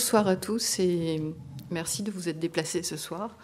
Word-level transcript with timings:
bonsoir 0.00 0.28
à 0.28 0.36
tous 0.36 0.78
et 0.78 1.20
merci 1.70 2.02
de 2.02 2.10
vous 2.10 2.30
être 2.30 2.38
déplacés 2.38 2.82
ce 2.82 2.96
soir. 2.96 3.36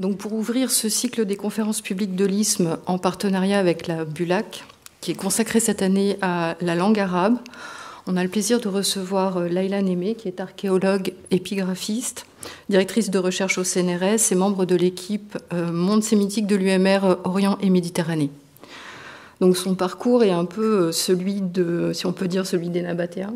Donc 0.00 0.18
pour 0.18 0.32
ouvrir 0.32 0.72
ce 0.72 0.88
cycle 0.88 1.24
des 1.24 1.36
conférences 1.36 1.80
publiques 1.80 2.16
de 2.16 2.24
l'ISM 2.24 2.76
en 2.86 2.98
partenariat 2.98 3.60
avec 3.60 3.86
la 3.86 4.04
BULAC, 4.04 4.64
qui 5.00 5.12
est 5.12 5.14
consacré 5.14 5.60
cette 5.60 5.80
année 5.80 6.18
à 6.20 6.56
la 6.60 6.74
langue 6.74 6.98
arabe, 6.98 7.38
on 8.08 8.16
a 8.16 8.24
le 8.24 8.28
plaisir 8.28 8.58
de 8.58 8.66
recevoir 8.66 9.36
euh, 9.36 9.46
Laila 9.46 9.80
Némé, 9.80 10.16
qui 10.16 10.26
est 10.26 10.40
archéologue 10.40 11.14
épigraphiste, 11.30 12.26
directrice 12.68 13.10
de 13.10 13.20
recherche 13.20 13.56
au 13.58 13.62
CNRS 13.62 14.32
et 14.32 14.34
membre 14.34 14.64
de 14.64 14.74
l'équipe 14.74 15.38
euh, 15.52 15.70
Monde 15.70 16.02
sémitique 16.02 16.48
de 16.48 16.56
l'UMR 16.56 17.04
euh, 17.04 17.14
Orient 17.22 17.58
et 17.60 17.70
Méditerranée. 17.70 18.30
Donc 19.40 19.56
son 19.56 19.76
parcours 19.76 20.24
est 20.24 20.32
un 20.32 20.46
peu 20.46 20.90
celui 20.90 21.42
de, 21.42 21.92
si 21.94 22.06
on 22.06 22.12
peut 22.12 22.26
dire, 22.26 22.44
celui 22.44 22.70
des 22.70 22.82
Nabatéens. 22.82 23.34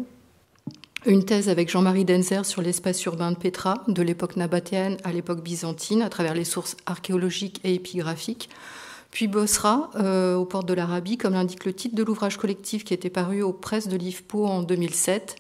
Une 1.07 1.25
thèse 1.25 1.49
avec 1.49 1.71
Jean-Marie 1.71 2.05
Denzer 2.05 2.45
sur 2.45 2.63
l'espace 2.63 3.05
urbain 3.05 3.31
de 3.31 3.37
Petra, 3.37 3.85
de 3.87 4.03
l'époque 4.03 4.35
nabatéenne 4.35 4.97
à 5.05 5.13
l'époque 5.13 5.41
byzantine, 5.41 6.03
à 6.03 6.09
travers 6.09 6.35
les 6.35 6.45
sources 6.45 6.77
archéologiques 6.85 7.61
et 7.63 7.75
épigraphiques, 7.75 8.51
puis 9.13 9.29
bossera 9.29 9.91
euh, 9.95 10.35
aux 10.35 10.45
portes 10.45 10.67
de 10.67 10.75
l'Arabie, 10.75 11.17
comme 11.17 11.35
l'indique 11.35 11.65
le 11.65 11.73
titre 11.73 11.95
de 11.95 12.03
l'ouvrage 12.03 12.39
collectif 12.39 12.83
qui 12.83 12.93
était 12.93 13.09
paru 13.09 13.41
aux 13.41 13.53
presses 13.53 13.87
de 13.87 13.97
l'IFPO 13.97 14.47
en 14.47 14.63
2007. 14.63 15.37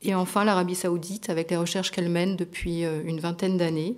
Et 0.00 0.14
enfin, 0.14 0.42
l'Arabie 0.42 0.74
saoudite, 0.74 1.28
avec 1.28 1.50
les 1.50 1.58
recherches 1.58 1.90
qu'elle 1.90 2.08
mène 2.08 2.36
depuis 2.36 2.86
euh, 2.86 3.02
une 3.04 3.20
vingtaine 3.20 3.58
d'années 3.58 3.96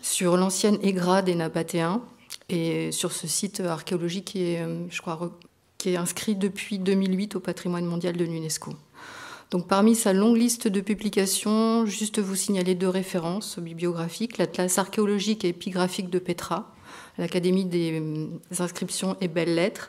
sur 0.00 0.38
l'ancienne 0.38 0.78
Égra 0.82 1.20
des 1.20 1.34
Nabatéens 1.34 2.00
et 2.48 2.90
sur 2.90 3.12
ce 3.12 3.26
site 3.26 3.60
archéologique 3.60 4.24
qui 4.24 4.44
est, 4.44 4.62
euh, 4.62 5.98
inscrit 5.98 6.36
depuis 6.36 6.78
2008 6.78 7.36
au 7.36 7.40
patrimoine 7.40 7.84
mondial 7.84 8.16
de 8.16 8.24
l'UNESCO. 8.24 8.72
Donc 9.50 9.66
parmi 9.66 9.94
sa 9.94 10.12
longue 10.12 10.36
liste 10.36 10.68
de 10.68 10.80
publications, 10.80 11.86
juste 11.86 12.18
vous 12.18 12.34
signaler 12.34 12.74
deux 12.74 12.88
références 12.88 13.58
bibliographiques, 13.58 14.36
l'Atlas 14.38 14.78
archéologique 14.78 15.44
et 15.44 15.48
épigraphique 15.48 16.10
de 16.10 16.18
Petra, 16.18 16.74
l'Académie 17.16 17.64
des 17.64 18.02
inscriptions 18.58 19.16
et 19.20 19.28
belles-lettres, 19.28 19.88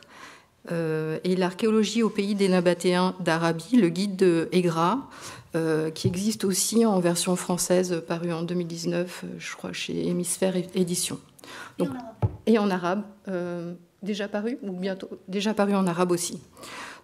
euh, 0.72 1.18
et 1.24 1.36
l'archéologie 1.36 2.02
au 2.02 2.10
pays 2.10 2.34
des 2.34 2.48
Nabatéens 2.48 3.14
d'Arabie, 3.20 3.76
le 3.76 3.88
guide 3.88 4.16
de 4.16 4.48
Egra, 4.52 5.08
euh, 5.56 5.90
qui 5.90 6.06
existe 6.06 6.44
aussi 6.44 6.86
en 6.86 7.00
version 7.00 7.34
française, 7.36 8.02
paru 8.06 8.32
en 8.32 8.42
2019, 8.42 9.24
je 9.38 9.56
crois, 9.56 9.72
chez 9.72 10.08
Hémisphère 10.08 10.54
Édition. 10.74 11.18
Donc, 11.78 11.88
et 12.46 12.58
en 12.58 12.70
arabe, 12.70 13.02
euh, 13.28 13.74
déjà 14.02 14.28
paru, 14.28 14.58
ou 14.62 14.72
bientôt, 14.72 15.08
déjà 15.28 15.54
paru 15.54 15.74
en 15.74 15.86
arabe 15.86 16.12
aussi. 16.12 16.40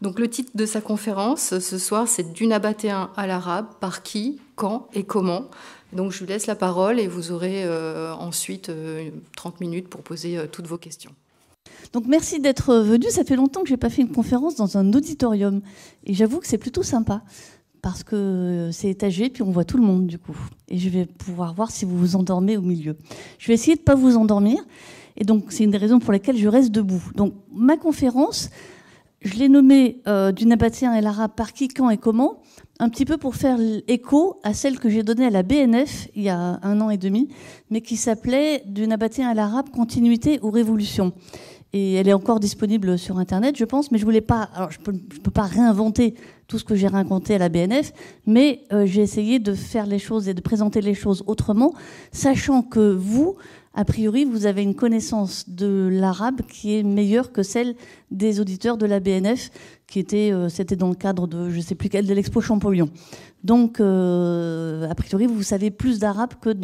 Donc 0.02 0.18
le 0.18 0.28
titre 0.28 0.52
de 0.54 0.66
sa 0.66 0.80
conférence 0.80 1.58
ce 1.58 1.78
soir, 1.78 2.06
c'est 2.08 2.32
Du 2.32 2.46
Nabatéen 2.46 3.10
à 3.16 3.26
l'arabe, 3.26 3.66
par 3.80 4.02
qui, 4.02 4.40
quand 4.54 4.88
et 4.92 5.04
comment. 5.04 5.46
Donc 5.92 6.12
je 6.12 6.20
vous 6.20 6.26
laisse 6.26 6.46
la 6.46 6.56
parole 6.56 6.98
et 6.98 7.06
vous 7.06 7.32
aurez 7.32 7.64
euh, 7.64 8.12
ensuite 8.14 8.70
30 9.36 9.54
euh, 9.54 9.56
minutes 9.60 9.88
pour 9.88 10.02
poser 10.02 10.36
euh, 10.36 10.46
toutes 10.50 10.66
vos 10.66 10.78
questions. 10.78 11.12
Donc 11.92 12.06
merci 12.06 12.40
d'être 12.40 12.74
venu. 12.74 13.06
Ça 13.10 13.24
fait 13.24 13.36
longtemps 13.36 13.62
que 13.62 13.68
j'ai 13.68 13.76
pas 13.76 13.90
fait 13.90 14.02
une 14.02 14.12
conférence 14.12 14.56
dans 14.56 14.76
un 14.76 14.92
auditorium 14.92 15.62
et 16.04 16.14
j'avoue 16.14 16.40
que 16.40 16.46
c'est 16.46 16.58
plutôt 16.58 16.82
sympa 16.82 17.22
parce 17.80 18.02
que 18.02 18.70
c'est 18.72 18.90
étagé 18.90 19.30
puis 19.30 19.42
on 19.42 19.50
voit 19.50 19.64
tout 19.64 19.76
le 19.76 19.84
monde 19.84 20.06
du 20.06 20.18
coup. 20.18 20.36
Et 20.68 20.78
je 20.78 20.88
vais 20.88 21.06
pouvoir 21.06 21.54
voir 21.54 21.70
si 21.70 21.84
vous 21.84 21.96
vous 21.96 22.16
endormez 22.16 22.56
au 22.56 22.62
milieu. 22.62 22.96
Je 23.38 23.46
vais 23.48 23.54
essayer 23.54 23.76
de 23.76 23.82
pas 23.82 23.94
vous 23.94 24.16
endormir 24.16 24.58
et 25.16 25.24
donc 25.24 25.46
c'est 25.50 25.64
une 25.64 25.70
des 25.70 25.78
raisons 25.78 26.00
pour 26.00 26.12
lesquelles 26.12 26.36
je 26.36 26.48
reste 26.48 26.72
debout. 26.72 27.02
Donc 27.14 27.34
ma 27.52 27.76
conférence, 27.76 28.50
je 29.26 29.34
l'ai 29.34 29.48
nommée 29.48 30.02
du 30.34 30.46
Nabatien 30.46 30.94
et 30.94 31.00
l'arabe 31.00 31.32
par 31.36 31.52
qui, 31.52 31.68
quand 31.68 31.90
et 31.90 31.98
comment 31.98 32.40
un 32.78 32.88
petit 32.88 33.04
peu 33.04 33.16
pour 33.16 33.36
faire 33.36 33.58
écho 33.88 34.38
à 34.42 34.52
celle 34.52 34.78
que 34.78 34.90
j'ai 34.90 35.02
donnée 35.02 35.26
à 35.26 35.30
la 35.30 35.42
BNF 35.42 36.08
il 36.14 36.22
y 36.22 36.28
a 36.28 36.58
un 36.62 36.80
an 36.80 36.90
et 36.90 36.98
demi, 36.98 37.28
mais 37.70 37.80
qui 37.80 37.96
s'appelait 37.96 38.62
Du 38.66 38.86
nabatien 38.86 39.30
à 39.30 39.34
l'arabe, 39.34 39.70
continuité 39.70 40.38
ou 40.42 40.50
révolution. 40.50 41.12
Et 41.72 41.94
elle 41.94 42.08
est 42.08 42.12
encore 42.12 42.40
disponible 42.40 42.98
sur 42.98 43.18
Internet, 43.18 43.56
je 43.56 43.64
pense, 43.64 43.90
mais 43.90 43.98
je 43.98 44.04
voulais 44.04 44.20
pas. 44.20 44.48
Alors, 44.54 44.70
je 44.70 44.78
peux, 44.78 44.92
peux 44.92 45.30
pas 45.30 45.42
réinventer 45.42 46.14
tout 46.46 46.58
ce 46.58 46.64
que 46.64 46.74
j'ai 46.74 46.86
raconté 46.86 47.34
à 47.34 47.38
la 47.38 47.48
BNF, 47.48 47.92
mais 48.24 48.62
euh, 48.72 48.86
j'ai 48.86 49.02
essayé 49.02 49.38
de 49.38 49.52
faire 49.52 49.86
les 49.86 49.98
choses 49.98 50.28
et 50.28 50.34
de 50.34 50.40
présenter 50.40 50.80
les 50.80 50.94
choses 50.94 51.24
autrement, 51.26 51.74
sachant 52.12 52.62
que 52.62 52.94
vous, 52.94 53.36
a 53.76 53.84
priori, 53.84 54.24
vous 54.24 54.46
avez 54.46 54.62
une 54.62 54.74
connaissance 54.74 55.50
de 55.50 55.90
l'arabe 55.92 56.40
qui 56.48 56.76
est 56.76 56.82
meilleure 56.82 57.30
que 57.30 57.42
celle 57.42 57.74
des 58.10 58.40
auditeurs 58.40 58.78
de 58.78 58.86
la 58.86 59.00
BNF, 59.00 59.50
qui 59.86 59.98
était, 59.98 60.32
euh, 60.32 60.48
c'était 60.48 60.76
dans 60.76 60.88
le 60.88 60.94
cadre 60.94 61.26
de, 61.26 61.50
je 61.50 61.60
sais 61.60 61.74
plus 61.74 61.90
quel, 61.90 62.06
de 62.06 62.14
l'expo 62.14 62.40
Champollion. 62.40 62.88
Donc, 63.44 63.78
euh, 63.78 64.88
a 64.88 64.94
priori, 64.94 65.26
vous 65.26 65.42
savez 65.42 65.70
plus 65.70 65.98
d'arabe 65.98 66.32
que, 66.40 66.54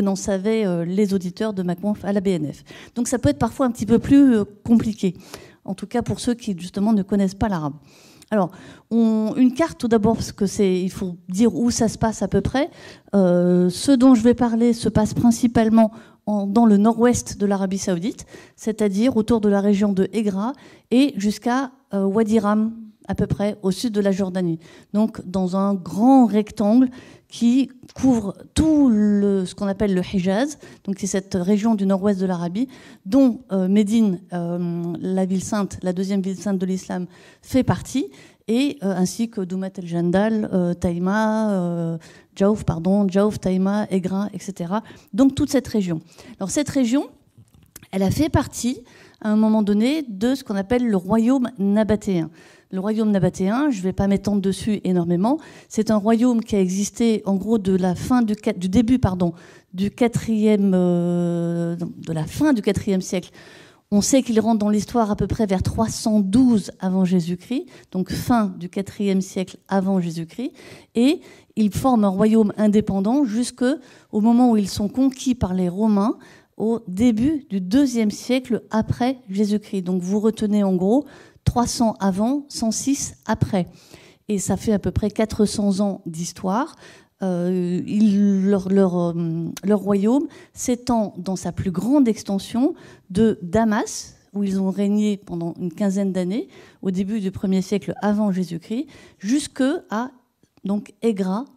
n'en 0.00 0.16
savaient 0.16 0.64
euh, 0.64 0.84
les 0.84 1.12
auditeurs 1.12 1.52
de 1.52 1.64
ma 1.64 1.74
conf 1.74 2.04
à 2.04 2.12
la 2.12 2.20
BNF. 2.20 2.62
Donc, 2.94 3.08
ça 3.08 3.18
peut 3.18 3.30
être 3.30 3.40
parfois 3.40 3.66
un 3.66 3.72
petit 3.72 3.86
peu 3.86 3.98
plus 3.98 4.44
compliqué, 4.64 5.14
en 5.64 5.74
tout 5.74 5.88
cas 5.88 6.02
pour 6.02 6.20
ceux 6.20 6.34
qui, 6.34 6.56
justement, 6.56 6.92
ne 6.92 7.02
connaissent 7.02 7.34
pas 7.34 7.48
l'arabe. 7.48 7.74
Alors, 8.34 8.50
une 8.90 9.52
carte 9.54 9.78
tout 9.78 9.86
d'abord, 9.86 10.16
parce 10.16 10.32
que 10.32 10.46
c'est, 10.46 10.80
il 10.82 10.90
faut 10.90 11.14
dire 11.28 11.54
où 11.54 11.70
ça 11.70 11.86
se 11.86 11.96
passe 11.96 12.20
à 12.20 12.26
peu 12.26 12.40
près. 12.40 12.68
Euh, 13.14 13.70
ce 13.70 13.92
dont 13.92 14.16
je 14.16 14.22
vais 14.22 14.34
parler 14.34 14.72
se 14.72 14.88
passe 14.88 15.14
principalement 15.14 15.92
dans 16.26 16.66
le 16.66 16.76
nord-ouest 16.76 17.38
de 17.38 17.46
l'Arabie 17.46 17.78
Saoudite, 17.78 18.26
c'est-à-dire 18.56 19.16
autour 19.16 19.40
de 19.40 19.48
la 19.48 19.60
région 19.60 19.92
de 19.92 20.08
Egra 20.12 20.52
et 20.90 21.14
jusqu'à 21.16 21.70
euh, 21.92 22.06
Wadi 22.06 22.40
Ram, 22.40 22.72
à 23.06 23.14
peu 23.14 23.28
près 23.28 23.56
au 23.62 23.70
sud 23.70 23.92
de 23.92 24.00
la 24.00 24.10
Jordanie. 24.10 24.58
Donc, 24.94 25.24
dans 25.24 25.56
un 25.56 25.74
grand 25.74 26.26
rectangle 26.26 26.88
qui 27.34 27.68
couvre 27.96 28.36
tout 28.54 28.92
ce 28.92 29.56
qu'on 29.56 29.66
appelle 29.66 29.92
le 29.92 30.02
Hijaz, 30.02 30.56
donc 30.84 30.94
c'est 31.00 31.08
cette 31.08 31.34
région 31.34 31.74
du 31.74 31.84
nord-ouest 31.84 32.20
de 32.20 32.26
l'Arabie, 32.26 32.68
dont 33.06 33.40
euh, 33.50 33.66
Médine, 33.66 34.20
euh, 34.32 34.92
la 35.00 35.24
ville 35.26 35.42
sainte, 35.42 35.78
la 35.82 35.92
deuxième 35.92 36.20
ville 36.20 36.36
sainte 36.36 36.58
de 36.58 36.66
l'islam, 36.66 37.06
fait 37.42 37.64
partie, 37.64 38.06
et 38.46 38.78
euh, 38.84 38.94
ainsi 38.94 39.30
que 39.30 39.40
Doumat 39.40 39.70
el-Jandal, 39.78 40.76
Taïma, 40.78 41.98
Jaouf, 42.36 42.62
pardon, 42.62 43.08
Jaouf, 43.08 43.40
Taïma, 43.40 43.88
Egra, 43.90 44.28
etc. 44.32 44.72
Donc 45.12 45.34
toute 45.34 45.50
cette 45.50 45.66
région. 45.66 46.02
Alors 46.38 46.50
cette 46.50 46.68
région, 46.68 47.08
elle 47.90 48.04
a 48.04 48.12
fait 48.12 48.28
partie, 48.28 48.84
à 49.20 49.30
un 49.30 49.36
moment 49.36 49.62
donné, 49.62 50.04
de 50.08 50.36
ce 50.36 50.44
qu'on 50.44 50.54
appelle 50.54 50.86
le 50.86 50.96
royaume 50.96 51.50
nabatéen. 51.58 52.30
Le 52.74 52.80
royaume 52.80 53.12
nabatéen, 53.12 53.70
je 53.70 53.78
ne 53.78 53.82
vais 53.84 53.92
pas 53.92 54.08
m'étendre 54.08 54.40
dessus 54.40 54.80
énormément, 54.82 55.38
c'est 55.68 55.92
un 55.92 55.96
royaume 55.96 56.42
qui 56.42 56.56
a 56.56 56.60
existé 56.60 57.22
en 57.24 57.36
gros 57.36 57.58
de 57.58 57.76
la 57.76 57.94
fin 57.94 58.20
du, 58.20 58.34
début 58.68 58.98
du 59.72 59.90
quatrième, 59.92 60.72
euh, 60.74 61.76
de 61.76 62.12
la 62.12 62.24
fin 62.24 62.52
du 62.52 62.62
quatrième 62.62 63.00
siècle. 63.00 63.30
On 63.92 64.00
sait 64.00 64.24
qu'il 64.24 64.40
rentre 64.40 64.58
dans 64.58 64.70
l'histoire 64.70 65.12
à 65.12 65.14
peu 65.14 65.28
près 65.28 65.46
vers 65.46 65.62
312 65.62 66.72
avant 66.80 67.04
Jésus-Christ, 67.04 67.66
donc 67.92 68.10
fin 68.10 68.52
du 68.58 68.68
quatrième 68.68 69.20
siècle 69.20 69.58
avant 69.68 70.00
Jésus-Christ, 70.00 70.50
et 70.96 71.20
ils 71.54 71.72
forment 71.72 72.06
un 72.06 72.08
royaume 72.08 72.52
indépendant 72.56 73.24
jusqu'au 73.24 73.76
moment 74.20 74.50
où 74.50 74.56
ils 74.56 74.68
sont 74.68 74.88
conquis 74.88 75.36
par 75.36 75.54
les 75.54 75.68
Romains 75.68 76.16
au 76.56 76.80
début 76.88 77.46
du 77.50 77.60
deuxième 77.60 78.10
siècle 78.10 78.62
après 78.70 79.18
Jésus-Christ. 79.28 79.82
Donc 79.82 80.02
vous 80.02 80.18
retenez 80.18 80.64
en 80.64 80.74
gros 80.74 81.04
300 81.44 81.96
avant, 82.00 82.44
106 82.48 83.16
après. 83.26 83.66
Et 84.28 84.38
ça 84.38 84.56
fait 84.56 84.72
à 84.72 84.78
peu 84.78 84.90
près 84.90 85.10
400 85.10 85.80
ans 85.80 86.02
d'histoire. 86.06 86.76
Euh, 87.22 87.80
leur, 87.86 88.66
euh, 88.70 89.48
leur, 89.64 89.78
royaume 89.78 90.26
s'étend 90.52 91.14
dans 91.16 91.36
sa 91.36 91.52
plus 91.52 91.70
grande 91.70 92.08
extension 92.08 92.74
de 93.10 93.38
Damas, 93.40 94.16
où 94.34 94.42
ils 94.42 94.60
ont 94.60 94.70
régné 94.70 95.16
pendant 95.16 95.54
une 95.60 95.72
quinzaine 95.72 96.12
d'années, 96.12 96.48
au 96.82 96.90
début 96.90 97.20
du 97.20 97.30
1er 97.30 97.62
siècle 97.62 97.94
avant 98.02 98.32
Jésus-Christ, 98.32 98.86
jusque 99.18 99.62
à 99.90 100.10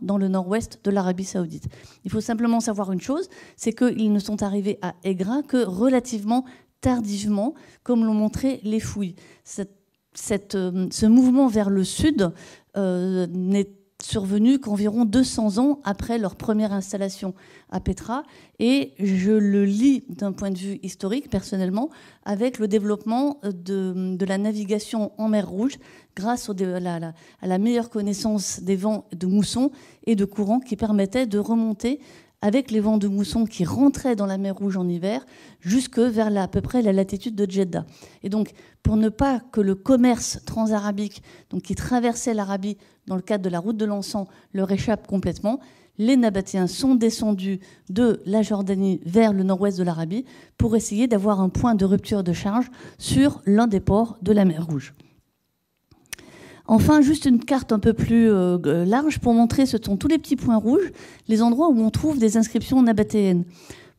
dans 0.02 0.18
le 0.18 0.28
nord-ouest 0.28 0.80
de 0.84 0.92
l'Arabie 0.92 1.24
saoudite. 1.24 1.68
Il 2.04 2.12
faut 2.12 2.22
simplement 2.22 2.60
savoir 2.60 2.92
une 2.92 3.02
chose, 3.02 3.30
c'est 3.56 3.74
qu'ils 3.74 4.12
ne 4.12 4.20
sont 4.20 4.44
arrivés 4.44 4.80
à 4.82 4.96
Egra 5.04 5.44
que 5.44 5.66
relativement 5.66 6.46
tardivement, 6.82 7.54
comme 7.84 8.06
l'ont 8.06 8.14
montré 8.14 8.60
les 8.64 8.80
fouilles. 8.80 9.16
Euh, 10.56 10.88
ce 10.92 11.06
mouvement 11.06 11.48
vers 11.48 11.70
le 11.70 11.84
sud 11.84 12.32
euh, 12.76 13.28
n'est 13.28 13.70
survenu 14.02 14.60
qu'environ 14.60 15.06
200 15.06 15.58
ans 15.58 15.80
après 15.84 16.18
leur 16.18 16.36
première 16.36 16.72
installation 16.72 17.34
à 17.72 17.80
Petra. 17.80 18.24
Et 18.60 18.94
je 19.00 19.32
le 19.32 19.66
lis 19.66 20.04
d'un 20.08 20.32
point 20.32 20.52
de 20.52 20.58
vue 20.58 20.80
historique, 20.84 21.30
personnellement, 21.30 21.90
avec 22.24 22.60
le 22.60 22.68
développement 22.68 23.40
de, 23.44 24.18
la 24.24 24.38
navigation 24.38 25.12
en 25.18 25.30
mer 25.30 25.50
Rouge, 25.50 25.78
grâce 26.16 26.50
à, 26.50 26.54
la, 26.90 27.58
meilleure 27.58 27.90
connaissance 27.90 28.62
des 28.62 28.76
vents 28.76 29.08
de 29.14 29.26
mousson 29.26 29.72
et 30.06 30.16
de 30.16 30.26
courants 30.26 30.60
qui 30.60 30.76
permettaient 30.76 31.26
de 31.26 31.40
remonter 31.40 32.00
avec 32.42 32.70
les 32.72 32.80
vents 32.80 32.98
de 32.98 33.08
mousson 33.08 33.46
qui 33.46 33.66
rentraient 33.66 34.16
dans 34.16 34.26
la 34.26 34.38
mer 34.38 34.56
Rouge 34.56 34.78
en 34.78 34.88
hiver 34.88 35.26
jusque 35.60 36.00
vers 36.00 36.36
à 36.38 36.48
peu 36.48 36.62
près 36.62 36.82
la 36.82 36.94
latitude 36.94 37.36
de 37.36 37.50
Jeddah. 37.50 37.86
Et 38.24 38.30
donc, 38.30 38.52
pour 38.84 38.96
ne 38.96 39.10
pas 39.10 39.40
que 39.52 39.62
le 39.62 39.76
commerce 39.76 40.40
transarabique, 40.46 41.24
donc 41.50 41.64
qui 41.64 41.76
traversait 41.76 42.34
l'Arabie 42.34 42.78
dans 43.08 43.16
le 43.16 43.22
cadre 43.22 43.44
de 43.44 43.50
la 43.50 43.60
route 43.60 43.78
de 43.78 43.86
l'encens, 43.86 44.28
leur 44.54 44.72
échappe 44.72 45.08
complètement, 45.08 45.60
les 45.98 46.16
Nabatéens 46.16 46.68
sont 46.68 46.96
descendus 46.96 47.60
de 47.90 48.22
la 48.26 48.44
Jordanie 48.44 49.02
vers 49.04 49.34
le 49.34 49.44
nord-ouest 49.44 49.78
de 49.78 49.84
l'Arabie 49.84 50.26
pour 50.58 50.76
essayer 50.76 51.08
d'avoir 51.08 51.42
un 51.42 51.50
point 51.50 51.74
de 51.74 51.86
rupture 51.86 52.24
de 52.24 52.34
charge 52.34 52.70
sur 53.00 53.42
l'un 53.46 53.68
des 53.68 53.80
ports 53.80 54.18
de 54.22 54.32
la 54.32 54.46
mer 54.46 54.68
Rouge. 54.68 54.94
Enfin, 56.68 57.02
juste 57.02 57.26
une 57.26 57.40
carte 57.40 57.72
un 57.72 57.80
peu 57.80 57.94
plus 57.94 58.30
euh, 58.30 58.86
large 58.86 59.20
pour 59.20 59.34
montrer 59.34 59.66
ce 59.66 59.78
sont 59.82 59.96
tous 59.96 60.10
les 60.10 60.18
petits 60.18 60.36
points 60.36 60.58
rouges, 60.58 60.92
les 61.28 61.42
endroits 61.42 61.70
où 61.70 61.80
on 61.80 61.90
trouve 61.90 62.20
des 62.20 62.38
inscriptions 62.38 62.82
nabatéennes. 62.82 63.46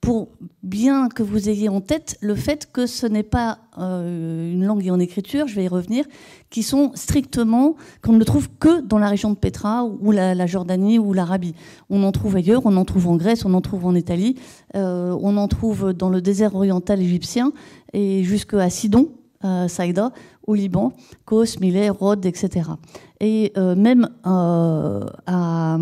Pour 0.01 0.29
bien 0.63 1.09
que 1.09 1.25
vous 1.25 1.49
ayez 1.49 1.69
en 1.69 1.81
tête 1.81 2.19
le 2.21 2.37
fait 2.37 2.71
que 2.71 2.87
ce 2.87 3.05
n'est 3.07 3.25
pas 3.25 3.59
euh, 3.79 4.53
une 4.53 4.65
langue 4.65 4.87
et 4.87 4.93
en 4.93 5.01
écriture, 5.01 5.49
je 5.49 5.57
vais 5.57 5.65
y 5.65 5.69
revenir, 5.69 6.05
qui 6.51 6.63
sont 6.63 6.93
strictement, 6.95 7.75
qu'on 8.01 8.13
ne 8.13 8.23
trouve 8.23 8.49
que 8.61 8.81
dans 8.81 8.99
la 8.99 9.09
région 9.09 9.31
de 9.31 9.35
Petra 9.35 9.85
ou 9.85 10.13
la, 10.13 10.47
Jordanie 10.47 11.01
ou 11.01 11.13
l'Arabie. 11.13 11.55
On 11.91 12.05
en 12.05 12.13
trouve 12.13 12.37
ailleurs, 12.37 12.63
on 12.65 12.77
en 12.77 12.85
trouve 12.85 13.09
en 13.09 13.17
Grèce, 13.17 13.45
on 13.45 13.55
en 13.55 13.61
trouve 13.61 13.87
en 13.87 13.95
Italie, 13.97 14.37
euh, 14.77 15.17
on 15.21 15.37
en 15.37 15.49
trouve 15.49 15.93
dans 15.93 16.11
le 16.11 16.21
désert 16.21 16.55
oriental 16.55 17.01
égyptien 17.01 17.53
et 17.93 18.23
jusqu'à 18.23 18.71
Sidon, 18.71 19.09
euh, 19.45 19.69
Saïda, 19.69 20.11
au 20.49 20.55
Liban, 20.55 20.93
Kos, 21.25 21.61
Milet, 21.61 21.91
Rhodes, 21.91 22.27
etc. 22.27 22.71
Et 23.21 23.53
euh, 23.57 23.77
même 23.77 24.09
euh, 24.27 25.07
à 25.27 25.79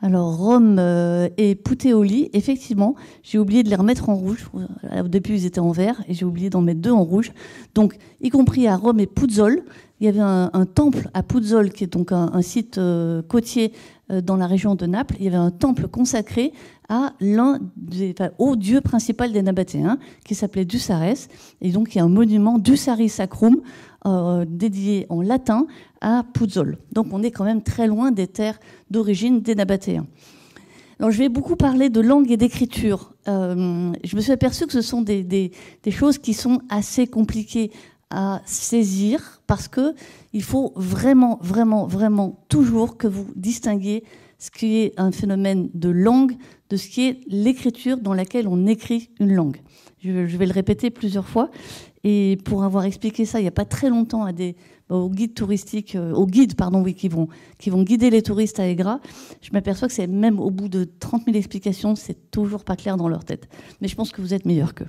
alors 0.00 0.36
Rome 0.36 0.78
et 1.36 1.56
Puteoli, 1.56 2.30
effectivement, 2.32 2.94
j'ai 3.24 3.36
oublié 3.36 3.64
de 3.64 3.68
les 3.68 3.74
remettre 3.74 4.08
en 4.08 4.14
rouge. 4.14 4.48
Au 4.96 5.08
début, 5.08 5.34
ils 5.34 5.44
étaient 5.44 5.58
en 5.58 5.72
vert 5.72 6.00
et 6.06 6.14
j'ai 6.14 6.24
oublié 6.24 6.50
d'en 6.50 6.60
mettre 6.60 6.80
deux 6.80 6.92
en 6.92 7.02
rouge. 7.02 7.32
Donc, 7.74 7.96
y 8.20 8.30
compris 8.30 8.68
à 8.68 8.76
Rome 8.76 9.00
et 9.00 9.08
Puzzol, 9.08 9.64
il 9.98 10.06
y 10.06 10.08
avait 10.08 10.20
un, 10.20 10.66
temple 10.72 11.10
à 11.14 11.24
Puzzol, 11.24 11.70
qui 11.70 11.82
est 11.82 11.92
donc 11.92 12.12
un, 12.12 12.42
site 12.42 12.80
côtier 13.26 13.72
dans 14.08 14.36
la 14.36 14.46
région 14.46 14.76
de 14.76 14.86
Naples. 14.86 15.16
Il 15.18 15.24
y 15.24 15.28
avait 15.28 15.36
un 15.36 15.50
temple 15.50 15.88
consacré 15.88 16.52
à 16.88 17.12
l'un 17.20 17.58
des, 17.76 18.14
au 18.38 18.56
dieu 18.56 18.80
principal 18.80 19.32
des 19.32 19.42
Nabatéens, 19.42 19.98
qui 20.24 20.34
s'appelait 20.34 20.64
Dusares. 20.64 21.28
Et 21.60 21.70
donc, 21.70 21.94
il 21.94 21.98
y 21.98 22.00
a 22.00 22.04
un 22.04 22.08
monument 22.08 22.58
Dusaris 22.58 23.10
Sacrum, 23.10 23.60
euh, 24.06 24.44
dédié 24.48 25.06
en 25.10 25.20
latin 25.20 25.66
à 26.00 26.24
Puzzol. 26.32 26.78
Donc, 26.92 27.08
on 27.12 27.22
est 27.22 27.30
quand 27.30 27.44
même 27.44 27.62
très 27.62 27.86
loin 27.86 28.10
des 28.10 28.26
terres 28.26 28.58
d'origine 28.90 29.40
des 29.40 29.54
Nabatéens. 29.54 30.06
Alors, 30.98 31.10
je 31.10 31.18
vais 31.18 31.28
beaucoup 31.28 31.56
parler 31.56 31.90
de 31.90 32.00
langue 32.00 32.30
et 32.30 32.36
d'écriture. 32.36 33.12
Euh, 33.28 33.92
je 34.02 34.16
me 34.16 34.20
suis 34.20 34.32
aperçue 34.32 34.66
que 34.66 34.72
ce 34.72 34.80
sont 34.80 35.02
des, 35.02 35.22
des, 35.22 35.52
des, 35.82 35.90
choses 35.90 36.18
qui 36.18 36.34
sont 36.34 36.60
assez 36.70 37.06
compliquées 37.06 37.70
à 38.10 38.40
saisir 38.46 39.42
parce 39.46 39.68
que 39.68 39.94
il 40.32 40.42
faut 40.42 40.72
vraiment, 40.74 41.38
vraiment, 41.42 41.86
vraiment 41.86 42.44
toujours 42.48 42.96
que 42.96 43.06
vous 43.06 43.26
distinguiez 43.36 44.02
ce 44.38 44.50
qui 44.50 44.76
est 44.76 44.92
un 44.96 45.12
phénomène 45.12 45.68
de 45.74 45.88
langue 45.88 46.36
de 46.70 46.76
ce 46.76 46.88
qui 46.88 47.06
est 47.06 47.20
l'écriture 47.26 47.98
dans 47.98 48.14
laquelle 48.14 48.46
on 48.46 48.66
écrit 48.66 49.10
une 49.20 49.34
langue. 49.34 49.60
Je, 50.00 50.10
vais 50.10 50.46
le 50.46 50.52
répéter 50.52 50.90
plusieurs 50.90 51.26
fois. 51.26 51.50
Et 52.04 52.38
pour 52.44 52.62
avoir 52.62 52.84
expliqué 52.84 53.24
ça 53.24 53.40
il 53.40 53.42
n'y 53.42 53.48
a 53.48 53.52
pas 53.52 53.64
très 53.64 53.88
longtemps 53.88 54.24
à 54.24 54.32
des, 54.32 54.54
aux 54.90 55.10
guides 55.10 55.34
touristiques, 55.34 55.94
euh, 55.94 56.12
aux 56.12 56.26
guides 56.26 56.54
pardon, 56.54 56.82
qui 56.84 57.08
vont, 57.08 57.28
qui 57.58 57.70
vont 57.70 57.82
guider 57.82 58.10
les 58.10 58.22
touristes 58.22 58.60
à 58.60 58.66
Aigra, 58.66 59.00
je 59.40 59.50
m'aperçois 59.52 59.88
que 59.88 59.94
c'est 59.94 60.06
même 60.06 60.40
au 60.40 60.50
bout 60.50 60.68
de 60.68 60.88
30 60.98 61.24
000 61.26 61.36
explications, 61.36 61.94
c'est 61.94 62.30
toujours 62.30 62.64
pas 62.64 62.76
clair 62.76 62.96
dans 62.96 63.08
leur 63.08 63.24
tête. 63.24 63.48
Mais 63.80 63.88
je 63.88 63.96
pense 63.96 64.10
que 64.12 64.20
vous 64.20 64.34
êtes 64.34 64.44
meilleurs 64.44 64.74
qu'eux. 64.74 64.88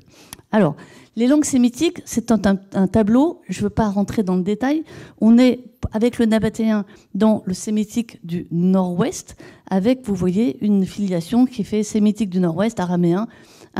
Alors, 0.51 0.75
les 1.16 1.28
langues 1.28 1.46
sémitiques, 1.46 2.01
c'est 2.06 2.31
un, 2.31 2.42
un, 2.74 2.88
tableau, 2.88 3.42
je 3.50 3.60
ne 3.60 3.63
veux 3.63 3.69
pas 3.69 3.90
rentrer 3.90 4.24
dans 4.24 4.36
le 4.36 4.42
détail. 4.42 4.84
On 5.22 5.38
est 5.38 5.60
avec 5.92 6.18
le 6.18 6.25
nabatéen 6.25 6.86
dans 7.13 7.44
le 7.46 7.54
sémitique 7.54 8.25
du 8.25 8.48
nord-ouest, 8.51 9.36
avec, 9.69 10.06
vous 10.06 10.16
voyez, 10.16 10.57
une 10.66 10.86
filiation 10.86 11.46
qui 11.46 11.63
fait 11.63 11.84
sémitique 11.84 12.30
du 12.30 12.40
nord-ouest, 12.40 12.80
araméen, 12.80 13.28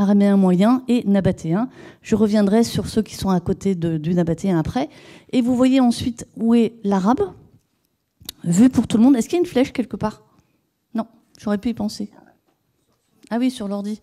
araméen 0.00 0.36
moyen 0.36 0.82
et 0.88 1.04
nabatéen. 1.06 1.68
Je 2.00 2.16
reviendrai 2.16 2.64
sur 2.64 2.88
ceux 2.88 3.02
qui 3.02 3.14
sont 3.14 3.28
à 3.28 3.38
côté 3.38 3.74
du 3.74 4.14
nabatéen 4.14 4.58
après. 4.58 4.88
Et 5.32 5.42
vous 5.42 5.54
voyez 5.54 5.78
ensuite 5.78 6.26
où 6.36 6.54
est 6.54 6.72
l'arabe, 6.84 7.20
vu 8.42 8.70
pour 8.70 8.86
tout 8.86 8.96
le 8.96 9.02
monde. 9.02 9.16
Est-ce 9.16 9.28
qu'il 9.28 9.36
y 9.36 9.40
a 9.40 9.44
une 9.44 9.46
flèche 9.46 9.72
quelque 9.72 9.96
part? 9.96 10.22
Non, 10.94 11.06
j'aurais 11.38 11.58
pu 11.58 11.68
y 11.68 11.74
penser. 11.74 12.10
Ah 13.28 13.36
oui, 13.38 13.50
sur 13.50 13.68
l'ordi. 13.68 14.00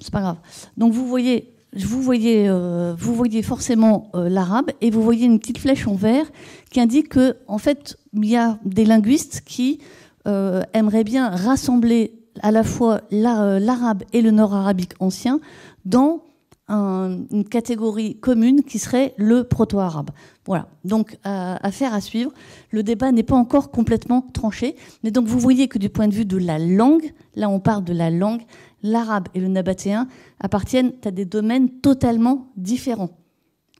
C'est 0.00 0.12
pas 0.12 0.20
grave. 0.20 0.38
Donc 0.76 0.92
vous 0.92 1.06
voyez, 1.06 1.52
vous 1.74 2.00
voyez, 2.00 2.48
euh, 2.48 2.94
vous 2.96 3.14
voyez 3.14 3.42
forcément 3.42 4.10
euh, 4.14 4.28
l'arabe 4.28 4.70
et 4.80 4.90
vous 4.90 5.02
voyez 5.02 5.26
une 5.26 5.40
petite 5.40 5.58
flèche 5.58 5.88
en 5.88 5.94
vert 5.94 6.26
qui 6.70 6.80
indique 6.80 7.08
que, 7.08 7.36
en 7.48 7.58
fait, 7.58 7.98
il 8.14 8.26
y 8.26 8.36
a 8.36 8.58
des 8.64 8.84
linguistes 8.84 9.42
qui 9.44 9.80
euh, 10.28 10.62
aimeraient 10.74 11.04
bien 11.04 11.28
rassembler 11.28 12.15
à 12.42 12.50
la 12.50 12.64
fois 12.64 13.02
l'arabe 13.10 14.02
et 14.12 14.22
le 14.22 14.30
nord-arabique 14.30 14.92
ancien 15.00 15.40
dans 15.84 16.22
une 16.68 17.44
catégorie 17.48 18.18
commune 18.18 18.64
qui 18.64 18.80
serait 18.80 19.14
le 19.16 19.44
proto-arabe. 19.44 20.10
Voilà, 20.46 20.68
donc 20.84 21.16
affaire 21.22 21.94
à 21.94 22.00
suivre. 22.00 22.32
Le 22.70 22.82
débat 22.82 23.12
n'est 23.12 23.22
pas 23.22 23.36
encore 23.36 23.70
complètement 23.70 24.22
tranché, 24.32 24.74
mais 25.04 25.12
donc 25.12 25.26
vous 25.26 25.38
voyez 25.38 25.68
que 25.68 25.78
du 25.78 25.88
point 25.88 26.08
de 26.08 26.14
vue 26.14 26.24
de 26.24 26.36
la 26.36 26.58
langue, 26.58 27.12
là 27.36 27.48
on 27.48 27.60
parle 27.60 27.84
de 27.84 27.92
la 27.92 28.10
langue, 28.10 28.42
l'arabe 28.82 29.28
et 29.34 29.40
le 29.40 29.48
nabatéen 29.48 30.08
appartiennent 30.40 30.92
à 31.04 31.12
des 31.12 31.24
domaines 31.24 31.70
totalement 31.70 32.48
différents. 32.56 33.10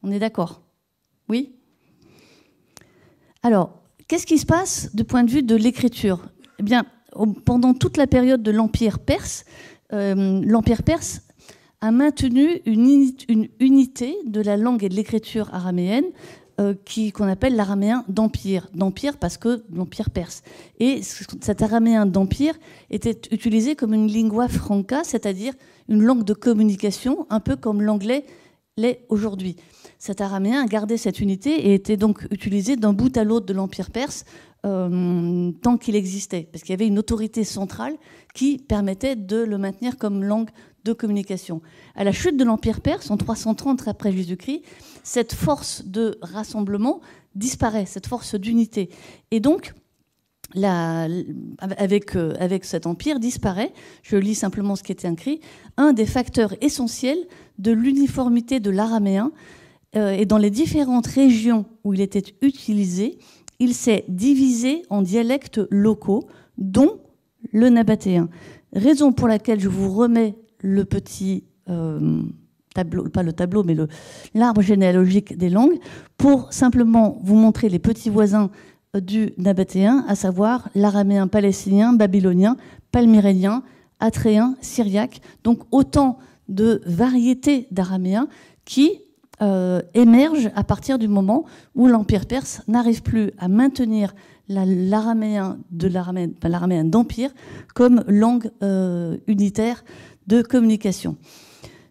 On 0.05 0.13
est 0.13 0.21
d'accord? 0.21 0.63
Oui? 1.29 1.55
Alors, 3.43 3.83
qu'est-ce 4.07 4.27
qui 4.27 4.39
se 4.39 4.47
passe 4.47 4.95
du 4.95 5.03
point 5.03 5.25
de 5.25 5.31
vue 5.31 5.43
de 5.43 5.57
l'écriture? 5.57 6.29
Eh 6.61 6.63
bien, 6.63 6.87
pendant 7.45 7.75
toute 7.75 7.97
la 7.97 8.07
période 8.07 8.43
de 8.43 8.51
l'Empire 8.51 8.99
perse, 8.99 9.45
euh, 9.93 10.41
l'Empire 10.45 10.83
perse 10.83 11.23
a 11.81 11.91
maintenu 11.91 12.61
une, 12.65 13.49
unité 13.61 14.17
de 14.27 14.41
la 14.41 14.57
langue 14.57 14.83
et 14.83 14.89
de 14.89 14.95
l'écriture 14.95 15.53
araméenne 15.53 16.07
euh, 16.59 16.75
qu'on 17.15 17.29
appelle 17.29 17.55
l'araméen 17.55 18.05
d'empire. 18.09 18.69
D'empire 18.75 19.19
parce 19.19 19.37
que 19.37 19.63
l'empire 19.71 20.11
perse. 20.11 20.43
Et 20.81 21.03
cet 21.03 21.61
araméen 21.61 22.07
d'empire 22.07 22.55
était 22.91 23.21
utilisé 23.31 23.77
comme 23.77 23.93
une 23.93 24.07
lingua 24.07 24.49
franca, 24.49 25.05
c'est-à-dire 25.05 25.53
une 25.89 26.03
langue 26.03 26.25
de 26.25 26.33
communication, 26.33 27.27
un 27.29 27.41
peu 27.41 27.57
comme 27.57 27.83
l'anglais 27.83 28.25
l'est 28.79 29.05
aujourd'hui. 29.09 29.57
Cet 29.99 30.21
araméen 30.21 30.63
a 30.63 30.67
gardé 30.67 30.97
cette 30.97 31.21
unité 31.21 31.51
et 31.69 31.75
était 31.75 31.97
donc 31.97 32.27
utilisé 32.31 32.77
d'un 32.77 32.93
bout 32.93 33.17
à 33.17 33.25
l'autre 33.25 33.47
de 33.47 33.55
l'empire 33.55 33.91
perse 33.91 34.25
euh, 34.65 35.53
tant 35.63 35.77
qu'il 35.77 35.95
existait, 35.97 36.49
parce 36.51 36.63
qu'il 36.63 36.71
y 36.71 36.75
avait 36.75 36.87
une 36.87 36.99
autorité 36.99 37.45
centrale 37.45 37.95
qui 38.35 38.59
permettait 38.59 39.17
de 39.17 39.37
le 39.37 39.59
maintenir 39.59 39.99
comme 39.99 40.25
langue 40.25 40.51
de 40.85 40.93
communication. 40.93 41.63
À 41.95 42.05
la 42.05 42.13
chute 42.13 42.37
de 42.37 42.45
l'Empire 42.45 42.81
perse, 42.81 43.11
en 43.11 43.17
330 43.17 43.87
après 43.89 44.13
Jésus-Christ, 44.13 44.63
cette 45.03 45.35
force 45.35 45.85
de 45.85 46.19
rassemblement 46.23 47.01
disparaît, 47.35 47.87
cette 47.87 48.07
force 48.07 48.35
d'unité. 48.35 48.89
Et 49.31 49.41
donc, 49.41 49.75
avec, 51.69 52.17
euh, 52.17 52.35
avec 52.39 52.65
cet 52.65 52.87
empire 52.87 53.19
disparaît, 53.19 53.73
je 54.03 54.17
lis 54.17 54.35
simplement 54.35 54.77
ce 54.77 54.83
qui 54.83 54.93
était 54.93 55.11
écrit, 55.11 55.41
un 55.77 55.93
des 55.93 56.07
facteurs 56.07 56.55
essentiels 56.61 57.19
de 57.59 57.73
l'uniformité 57.73 58.61
de 58.61 58.71
l'araméen 58.71 59.33
euh, 59.97 60.11
et 60.11 60.25
dans 60.25 60.39
les 60.39 60.51
différentes 60.51 61.07
régions 61.07 61.67
où 61.85 61.95
il 61.95 62.01
était 62.01 62.35
utilisé, 62.43 63.19
il 63.59 63.75
s'est 63.75 64.05
divisé 64.09 64.83
en 64.91 65.03
dialectes 65.03 65.61
locaux, 65.71 66.25
dont 66.59 67.01
le 67.53 67.69
nabatéen. 67.69 68.29
Raison 68.73 69.13
pour 69.13 69.29
laquelle 69.29 69.61
je 69.61 69.69
vous 69.69 69.93
remets 69.93 70.37
le 70.61 70.85
petit 70.85 71.45
euh, 71.69 72.23
tableau, 72.75 73.09
pas 73.09 73.23
le 73.23 73.33
tableau, 73.33 73.63
mais 73.65 73.77
l'arbre 74.35 74.63
généalogique 74.63 75.37
des 75.37 75.49
langues, 75.49 75.79
pour 76.17 76.53
simplement 76.53 77.19
vous 77.23 77.37
montrer 77.37 77.69
les 77.69 77.79
petits 77.79 78.11
voisins 78.11 78.51
du 78.95 79.33
nabatéen, 79.39 80.05
à 80.09 80.15
savoir 80.15 80.69
l'araméen 80.75 81.29
palestinien, 81.29 81.93
babylonien, 81.93 82.57
palmyrénien, 82.93 83.63
atréen, 84.01 84.57
syriaque. 84.61 85.21
Donc 85.45 85.61
autant 85.71 86.19
de 86.49 86.83
variétés 86.87 87.67
d'araméens 87.71 88.29
qui 88.65 89.01
euh, 89.43 89.83
émerge 89.93 90.51
à 90.55 90.65
partir 90.65 90.99
du 90.99 91.09
moment 91.09 91.45
où 91.75 91.89
l'Empire 91.89 92.27
perse 92.27 92.63
n'arrive 92.69 93.03
plus 93.03 93.33
à 93.39 93.49
maintenir 93.49 94.15
l'araméen 94.49 95.59
de 95.71 95.89
l'araméen 95.89 96.85
d'empire 96.85 97.31
comme 97.75 98.03
langue 98.07 98.51
euh, 98.63 99.19
unitaire 99.27 99.85
de 100.27 100.41
communication. 100.41 101.17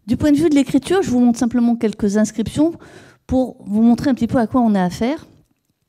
Du 0.08 0.18
point 0.18 0.32
de 0.32 0.38
vue 0.38 0.50
de 0.50 0.56
l'écriture, 0.56 1.02
je 1.04 1.10
vous 1.10 1.20
montre 1.20 1.38
simplement 1.38 1.75
quelques 1.75 2.18
inscriptions 2.18 2.74
pour 3.28 3.58
vous 3.66 3.82
montrer 3.82 4.10
un 4.10 4.14
petit 4.14 4.28
peu 4.28 4.38
à 4.38 4.48
quoi 4.48 4.62
on 4.62 4.74
a 4.74 4.84
affaire. 4.84 5.28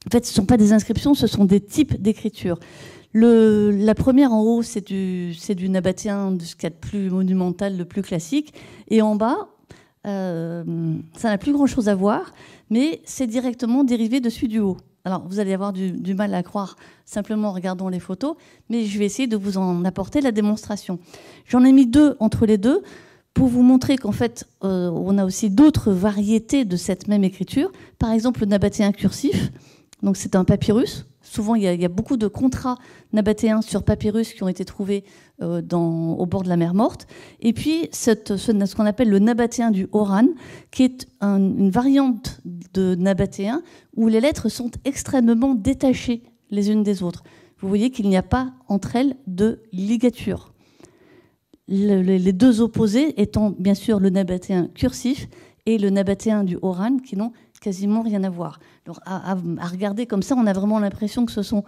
En 0.06 0.10
fait, 0.10 0.24
ce 0.26 0.32
ne 0.32 0.34
sont 0.34 0.46
pas 0.46 0.56
des 0.56 0.72
inscriptions, 0.72 1.14
ce 1.14 1.26
sont 1.26 1.44
des 1.44 1.60
types 1.60 2.00
d'écriture. 2.00 2.58
la 3.14 3.94
première 3.94 4.32
en 4.32 4.42
haut, 4.42 4.62
c'est 4.62 4.86
du, 4.86 5.34
du 5.56 5.68
nabatéen, 5.68 6.32
de 6.32 6.42
ce 6.42 6.54
qu'il 6.54 6.64
y 6.64 6.66
a 6.66 6.70
de 6.70 6.74
plus 6.74 7.10
monumental, 7.10 7.76
le 7.76 7.84
plus 7.84 8.02
classique. 8.02 8.54
Et 8.88 9.02
en 9.02 9.16
bas, 9.16 9.48
euh, 10.06 10.64
ça 11.16 11.28
n'a 11.28 11.38
plus 11.38 11.52
grand-chose 11.52 11.88
à 11.88 11.94
voir, 11.94 12.32
mais 12.70 13.00
c'est 13.04 13.26
directement 13.26 13.84
dérivé 13.84 14.20
de 14.20 14.30
celui 14.30 14.48
du 14.48 14.60
haut. 14.60 14.76
Alors, 15.04 15.22
vous 15.28 15.38
allez 15.38 15.52
avoir 15.52 15.72
du, 15.72 16.14
mal 16.14 16.34
à 16.34 16.42
croire 16.42 16.76
simplement 17.04 17.48
en 17.48 17.52
regardant 17.52 17.88
les 17.88 18.00
photos, 18.00 18.34
mais 18.68 18.84
je 18.84 18.98
vais 18.98 19.04
essayer 19.04 19.28
de 19.28 19.36
vous 19.36 19.56
en 19.56 19.84
apporter 19.84 20.20
la 20.20 20.32
démonstration. 20.32 20.98
J'en 21.46 21.64
ai 21.64 21.70
mis 21.70 21.86
deux 21.86 22.16
entre 22.18 22.44
les 22.44 22.58
deux 22.58 22.82
pour 23.32 23.46
vous 23.46 23.62
montrer 23.62 23.98
qu'en 23.98 24.12
fait, 24.12 24.48
euh, 24.64 24.90
on 24.90 25.16
a 25.18 25.24
aussi 25.24 25.48
d'autres 25.48 25.92
variétés 25.92 26.64
de 26.64 26.76
cette 26.76 27.06
même 27.06 27.22
écriture. 27.22 27.70
Par 28.00 28.10
exemple, 28.10 28.40
le 28.40 28.46
nabatéen 28.46 28.90
cursif. 28.90 29.52
Donc, 30.02 30.16
c'est 30.16 30.36
un 30.36 30.44
papyrus 30.44 31.06
Souvent, 31.26 31.56
il 31.56 31.64
y, 31.64 31.84
a, 31.84 31.88
beaucoup 31.88 32.16
de 32.16 32.28
contrats 32.28 32.78
nabatéens 33.12 33.60
sur 33.60 33.82
papyrus 33.82 34.32
qui 34.32 34.44
ont 34.44 34.48
été 34.48 34.64
trouvés 34.64 35.02
euh, 35.42 35.60
au 35.70 36.24
bord 36.24 36.44
de 36.44 36.48
la 36.48 36.56
mer 36.56 36.72
Morte. 36.72 37.08
Et 37.40 37.52
puis, 37.52 37.88
ce, 37.90 38.74
qu'on 38.76 38.86
appelle 38.86 39.10
le 39.10 39.18
nabatéen 39.18 39.72
du 39.72 39.88
Oran, 39.90 40.28
qui 40.70 40.84
est 40.84 41.08
une 41.20 41.70
variante 41.70 42.40
de 42.74 42.94
nabatéen 42.94 43.62
où 43.96 44.06
les 44.06 44.20
lettres 44.20 44.48
sont 44.48 44.70
extrêmement 44.84 45.54
détachées 45.54 46.22
les 46.50 46.70
unes 46.70 46.84
des 46.84 47.02
autres. 47.02 47.24
Vous 47.58 47.66
voyez 47.68 47.90
qu'il 47.90 48.08
n'y 48.08 48.16
a 48.16 48.22
pas 48.22 48.52
entre 48.68 48.94
elles 48.94 49.16
de 49.26 49.62
ligature. 49.72 50.52
les 51.66 52.32
deux 52.32 52.60
opposés 52.60 53.20
étant 53.20 53.50
bien 53.50 53.74
sûr 53.74 53.98
le 53.98 54.10
nabatéen 54.10 54.68
cursif 54.74 55.28
et 55.66 55.78
le 55.78 55.90
nabatéen 55.90 56.44
du 56.44 56.56
Oran, 56.62 56.98
qui 56.98 57.16
n'ont 57.16 57.32
quasiment 57.66 58.02
rien 58.02 58.22
à 58.22 58.30
voir. 58.30 58.60
Alors, 58.84 59.00
à, 59.04 59.34
regarder 59.66 60.06
comme 60.06 60.22
ça, 60.22 60.36
on 60.38 60.46
a 60.46 60.52
vraiment 60.52 60.78
l'impression 60.78 61.26
que 61.26 61.32
ce 61.32 61.42
sont, 61.42 61.64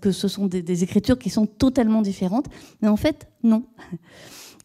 que 0.00 0.12
ce 0.12 0.28
sont 0.28 0.46
des, 0.46 0.84
écritures 0.84 1.18
qui 1.18 1.28
sont 1.28 1.46
totalement 1.46 2.02
différentes. 2.02 2.46
Mais 2.80 2.86
en 2.86 2.96
fait, 2.96 3.26
non. 3.42 3.64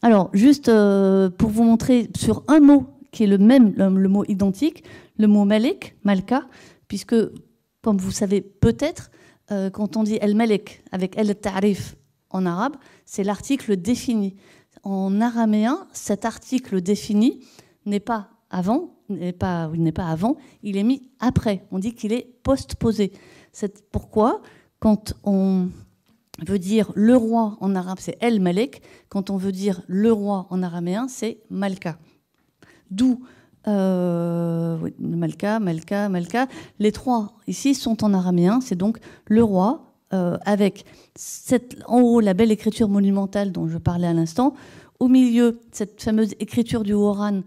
Alors, 0.02 0.30
juste 0.34 0.68
euh, 0.68 1.28
pour 1.28 1.50
vous 1.50 1.64
montrer 1.64 2.08
sur 2.16 2.44
un 2.46 2.60
mot 2.60 2.86
qui 3.10 3.24
est 3.24 3.26
le 3.26 3.38
même, 3.38 3.74
le, 3.76 4.08
mot 4.08 4.24
identique, 4.28 4.84
le 5.18 5.26
mot 5.26 5.44
Malek, 5.44 5.96
Malka, 6.04 6.46
puisque, 6.86 7.16
comme 7.82 7.98
vous 7.98 8.12
savez 8.12 8.40
peut-être, 8.40 9.10
euh, 9.50 9.70
quand 9.70 9.96
on 9.96 10.04
dit 10.04 10.18
El 10.20 10.36
Malek 10.36 10.84
avec 10.92 11.18
El 11.18 11.34
Ta'rif 11.34 11.96
en 12.30 12.46
arabe, 12.46 12.76
c'est 13.06 13.24
l'article 13.24 13.76
défini. 13.76 14.36
En 14.84 15.20
araméen, 15.20 15.88
cet 15.92 16.24
article 16.24 16.80
défini 16.80 17.40
n'est 17.86 17.98
pas 17.98 18.28
avant, 18.50 18.97
n'est 19.08 19.32
pas, 19.32 19.70
il 19.74 19.82
n'est 19.82 19.92
pas 19.92 20.06
avant, 20.06 20.36
il 20.62 20.76
est 20.76 20.82
mis 20.82 21.08
après. 21.20 21.66
On 21.70 21.78
dit 21.78 21.94
qu'il 21.94 22.12
est 22.12 22.26
postposé. 22.42 23.12
C'est 23.52 23.90
pourquoi, 23.90 24.42
quand 24.78 25.14
on 25.24 25.68
veut 26.46 26.58
dire 26.58 26.92
le 26.94 27.16
roi 27.16 27.56
en 27.60 27.74
arabe, 27.74 27.98
c'est 28.00 28.16
El 28.20 28.40
Malek. 28.40 28.82
Quand 29.08 29.30
on 29.30 29.36
veut 29.36 29.52
dire 29.52 29.82
le 29.86 30.12
roi 30.12 30.46
en 30.50 30.62
araméen, 30.62 31.08
c'est 31.08 31.38
Malka. 31.50 31.98
D'où 32.90 33.20
euh, 33.66 34.78
Malka, 34.98 35.58
Malka, 35.60 36.08
Malka. 36.08 36.46
Les 36.78 36.92
trois 36.92 37.34
ici 37.46 37.74
sont 37.74 38.04
en 38.04 38.14
araméen, 38.14 38.60
c'est 38.60 38.76
donc 38.76 38.98
le 39.26 39.42
roi 39.42 39.84
euh, 40.14 40.38
avec 40.46 40.84
cette, 41.16 41.76
en 41.86 42.00
haut 42.00 42.20
la 42.20 42.32
belle 42.34 42.50
écriture 42.50 42.88
monumentale 42.88 43.52
dont 43.52 43.68
je 43.68 43.76
parlais 43.76 44.06
à 44.06 44.14
l'instant. 44.14 44.54
Au 45.00 45.08
milieu, 45.08 45.60
cette 45.70 46.02
fameuse 46.02 46.34
écriture 46.40 46.82
du 46.82 46.94
Horan 46.94 47.42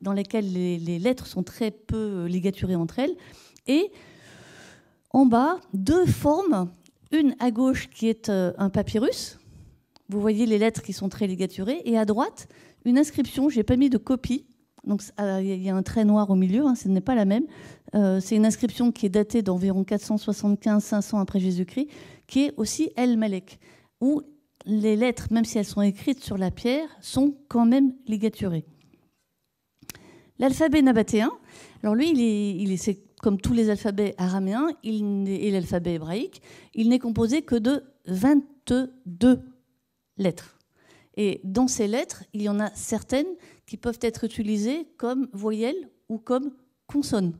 dans 0.00 0.12
lesquelles 0.12 0.52
les, 0.52 0.98
lettres 0.98 1.26
sont 1.26 1.42
très 1.42 1.70
peu 1.70 1.96
euh, 1.96 2.28
ligaturées 2.28 2.76
entre 2.76 2.98
elles. 2.98 3.14
Et 3.66 3.90
en 5.10 5.26
bas, 5.26 5.60
deux 5.72 6.06
formes, 6.06 6.70
une 7.12 7.34
à 7.38 7.50
gauche 7.50 7.88
qui 7.90 8.08
est 8.08 8.28
euh, 8.28 8.52
un 8.58 8.70
papyrus. 8.70 9.38
Vous 10.08 10.20
voyez 10.20 10.46
les 10.46 10.58
lettres 10.58 10.82
qui 10.82 10.92
sont 10.92 11.08
très 11.08 11.26
ligaturées. 11.26 11.82
Et 11.84 11.98
à 11.98 12.04
droite, 12.04 12.48
une 12.84 12.98
inscription, 12.98 13.48
j'ai 13.48 13.62
pas 13.62 13.76
mis 13.76 13.90
de 13.90 13.98
copie. 13.98 14.46
Donc 14.84 15.02
euh, 15.20 15.40
il 15.42 15.62
y 15.62 15.68
a 15.68 15.76
un 15.76 15.82
trait 15.82 16.04
noir 16.04 16.30
au 16.30 16.34
milieu, 16.34 16.66
hein, 16.66 16.74
ce 16.74 16.88
n'est 16.88 17.02
pas 17.02 17.14
la 17.14 17.24
même. 17.24 17.44
c'est 17.92 18.36
une 18.36 18.46
inscription 18.46 18.92
qui 18.92 19.06
est 19.06 19.10
datée 19.10 19.42
d'environ 19.42 19.82
475-500 19.82 21.20
après 21.20 21.40
Jésus-Christ, 21.40 21.88
qui 22.26 22.44
est 22.44 22.54
aussi 22.56 22.90
El 22.96 23.18
Malek, 23.18 23.58
où 24.00 24.22
les 24.64 24.96
lettres, 24.96 25.28
même 25.30 25.44
si 25.44 25.58
elles 25.58 25.66
sont 25.66 25.82
écrites 25.82 26.22
sur 26.22 26.38
la 26.38 26.50
pierre, 26.50 26.88
sont 27.00 27.34
quand 27.48 27.66
même 27.66 27.92
ligaturées. 28.06 28.64
L'alphabet 30.38 30.82
nabatéen, 30.82 31.30
alors 31.82 31.94
lui, 31.94 32.10
il 32.10 32.78
comme 33.20 33.40
tous 33.40 33.52
les 33.52 33.70
alphabets 33.70 34.14
araméens 34.18 34.68
et 34.84 35.50
l'alphabet 35.50 35.94
hébraïque, 35.94 36.42
il 36.74 36.88
n'est 36.88 36.98
composé 36.98 37.42
que 37.42 37.56
de 37.56 37.82
22 38.06 38.92
lettres. 40.16 40.58
Et 41.16 41.40
dans 41.42 41.66
ces 41.66 41.88
lettres, 41.88 42.24
il 42.32 42.42
y 42.42 42.48
en 42.48 42.60
a 42.60 42.70
certaines 42.74 43.26
qui 43.66 43.76
peuvent 43.76 43.98
être 44.02 44.24
utilisées 44.24 44.86
comme 44.96 45.28
voyelles 45.32 45.90
ou 46.08 46.18
comme 46.18 46.52
consonnes. 46.86 47.36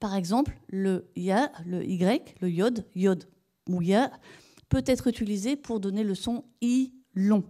Par 0.00 0.14
exemple, 0.14 0.58
le 0.68 1.10
ya, 1.16 1.50
le 1.64 1.84
y, 1.84 1.98
le 2.40 2.50
yod, 2.50 2.84
yod 2.94 3.24
ou 3.68 3.80
ya, 3.80 4.10
peut 4.68 4.84
être 4.86 5.06
utilisé 5.06 5.56
pour 5.56 5.80
donner 5.80 6.04
le 6.04 6.14
son 6.14 6.44
i 6.60 6.92
long. 7.14 7.44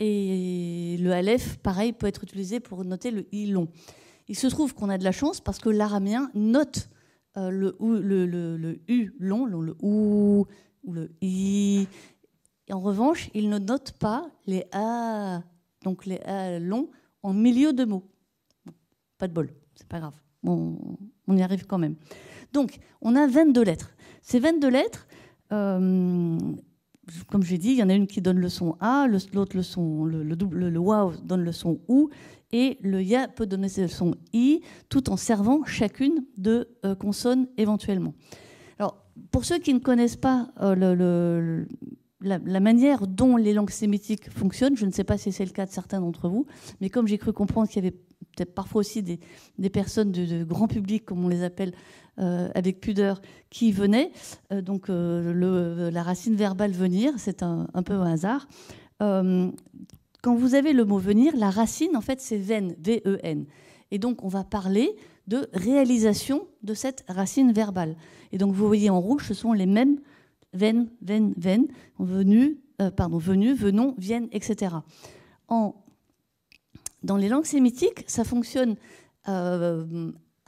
Et 0.00 0.96
le 1.00 1.12
Aleph, 1.12 1.56
pareil, 1.58 1.92
peut 1.92 2.06
être 2.06 2.22
utilisé 2.22 2.60
pour 2.60 2.84
noter 2.84 3.10
le 3.10 3.26
I 3.32 3.46
long. 3.46 3.68
Il 4.28 4.36
se 4.36 4.46
trouve 4.46 4.74
qu'on 4.74 4.88
a 4.88 4.98
de 4.98 5.04
la 5.04 5.12
chance 5.12 5.40
parce 5.40 5.58
que 5.58 5.68
l'araméen 5.68 6.30
note 6.34 6.88
euh, 7.36 7.50
le, 7.50 8.80
U 8.88 9.14
long, 9.18 9.46
le 9.46 9.76
OU 9.80 10.46
ou 10.84 10.92
le 10.92 11.10
I. 11.20 11.88
En 12.70 12.80
revanche, 12.80 13.30
il 13.34 13.48
ne 13.48 13.58
note 13.58 13.92
pas 13.92 14.30
les 14.46 14.66
A, 14.72 15.42
donc 15.82 16.06
les 16.06 16.18
A 16.20 16.58
longs, 16.58 16.90
en 17.22 17.32
milieu 17.32 17.72
de 17.72 17.84
mots. 17.84 18.04
pas 19.16 19.26
de 19.26 19.32
bol, 19.32 19.50
c'est 19.74 19.88
pas 19.88 20.00
grave. 20.00 20.14
on 20.44 21.36
y 21.36 21.42
arrive 21.42 21.66
quand 21.66 21.78
même. 21.78 21.96
Donc, 22.52 22.78
on 23.00 23.16
a 23.16 23.26
22 23.26 23.62
lettres. 23.62 23.90
Ces 24.22 24.38
22 24.38 24.68
lettres, 24.68 25.06
euh, 25.52 26.38
comme 27.28 27.42
j'ai 27.42 27.58
dit, 27.58 27.70
il 27.70 27.78
y 27.78 27.82
en 27.82 27.88
a 27.88 27.94
une 27.94 28.06
qui 28.06 28.20
donne 28.20 28.38
le 28.38 28.48
son 28.48 28.76
A, 28.80 29.06
l'autre 29.06 29.56
le 29.56 29.62
son, 29.62 30.04
le, 30.04 30.22
le 30.22 30.36
donne 30.36 31.42
le 31.42 31.52
son 31.52 31.80
OU, 31.88 32.10
et 32.52 32.78
le 32.82 33.02
Ya 33.02 33.28
peut 33.28 33.46
donner 33.46 33.68
le 33.76 33.88
son 33.88 34.14
I, 34.32 34.62
tout 34.88 35.10
en 35.10 35.16
servant 35.16 35.64
chacune 35.64 36.24
de 36.36 36.68
euh, 36.84 36.94
consonnes 36.94 37.46
éventuellement. 37.56 38.14
Alors, 38.78 39.04
pour 39.30 39.44
ceux 39.44 39.58
qui 39.58 39.74
ne 39.74 39.78
connaissent 39.78 40.16
pas 40.16 40.48
euh, 40.60 41.64
la, 42.20 42.60
manière 42.60 43.06
dont 43.06 43.36
les 43.36 43.52
langues 43.52 43.70
sémitiques 43.70 44.30
fonctionnent, 44.30 44.76
je 44.76 44.86
ne 44.86 44.92
sais 44.92 45.04
pas 45.04 45.18
si 45.18 45.32
c'est 45.32 45.44
le 45.44 45.50
cas 45.50 45.66
de 45.66 45.70
certains 45.70 46.00
d'entre 46.00 46.28
vous, 46.28 46.46
mais 46.80 46.88
comme 46.88 47.06
j'ai 47.06 47.18
cru 47.18 47.32
comprendre 47.32 47.68
qu'il 47.68 47.84
y 47.84 47.86
avait 47.86 47.96
peut-être 48.36 48.54
parfois 48.54 48.80
aussi 48.80 49.02
des, 49.02 49.20
des 49.58 49.70
personnes 49.70 50.12
de, 50.12 50.44
grand 50.44 50.68
public, 50.68 51.04
comme 51.04 51.24
on 51.24 51.28
les 51.28 51.42
appelle, 51.42 51.72
euh, 52.20 52.48
avec 52.56 52.80
pudeur, 52.80 53.22
qui 53.48 53.70
venaient. 53.70 54.10
Euh, 54.52 54.60
donc 54.60 54.90
euh, 54.90 55.88
la 55.90 56.02
racine 56.02 56.34
verbale 56.34 56.72
venir, 56.72 57.12
c'est 57.16 57.44
un, 57.44 57.66
peu 57.84 57.94
un 57.94 58.12
hasard. 58.12 58.48
quand 58.98 60.34
vous 60.34 60.54
avez 60.56 60.72
le 60.72 60.84
mot 60.84 60.98
venir, 60.98 61.36
la 61.36 61.50
racine, 61.50 61.96
en 61.96 62.00
fait, 62.00 62.20
c'est 62.20 62.38
ven, 62.38 62.74
V-E-N. 62.80 63.46
Et 63.92 63.98
donc, 64.00 64.24
on 64.24 64.28
va 64.28 64.42
parler 64.42 64.96
de 65.28 65.48
réalisation 65.52 66.48
de 66.64 66.74
cette 66.74 67.04
racine 67.08 67.52
verbale. 67.52 67.94
Et 68.32 68.38
donc, 68.38 68.52
vous 68.52 68.66
voyez 68.66 68.90
en 68.90 69.00
rouge, 69.00 69.24
ce 69.28 69.34
sont 69.34 69.52
les 69.52 69.66
mêmes 69.66 70.00
ven, 70.52 70.90
ven, 71.00 71.34
ven, 71.36 71.68
venu, 72.00 72.58
pardon, 72.96 73.18
venu, 73.18 73.54
venons, 73.54 73.94
viennent, 73.96 74.28
etc. 74.32 74.74
En, 75.46 75.76
dans 77.04 77.16
les 77.16 77.28
langues 77.28 77.46
sémitiques, 77.46 78.02
ça 78.08 78.24
fonctionne 78.24 78.74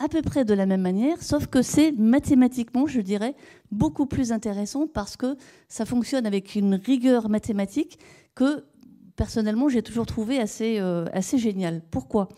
à 0.01 0.09
peu 0.09 0.23
près 0.23 0.47
de 0.47 0.55
la 0.55 0.65
même 0.65 0.81
manière, 0.81 1.23
sauf 1.23 1.47
que 1.47 1.61
c'est 1.61 1.93
mathématiquement, 1.93 2.87
je 2.87 3.03
dirais, 3.03 3.37
beaucoup 3.71 4.07
plus 4.07 4.33
intéressant 4.33 4.87
parce 4.87 5.17
que 5.17 5.37
ça 5.69 5.85
fonctionne 5.85 6.27
avec 6.27 6.55
une 6.55 6.75
rigueur 6.75 7.29
mathématique 7.29 7.99
que 8.35 8.65
personnellement 9.15 9.69
j'ai 9.69 9.83
toujours 9.83 10.07
trouvé 10.07 10.41
assez, 10.41 10.79
euh, 10.81 11.05
assez 11.13 11.37
génial. 11.37 11.83
Pourquoi? 11.91 12.29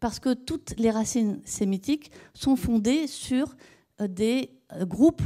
Parce 0.00 0.20
que 0.20 0.32
toutes 0.32 0.74
les 0.78 0.90
racines 0.90 1.40
sémitiques 1.44 2.10
sont 2.32 2.56
fondées 2.56 3.06
sur 3.06 3.56
euh, 4.00 4.08
des 4.08 4.50
euh, 4.72 4.86
groupes, 4.86 5.22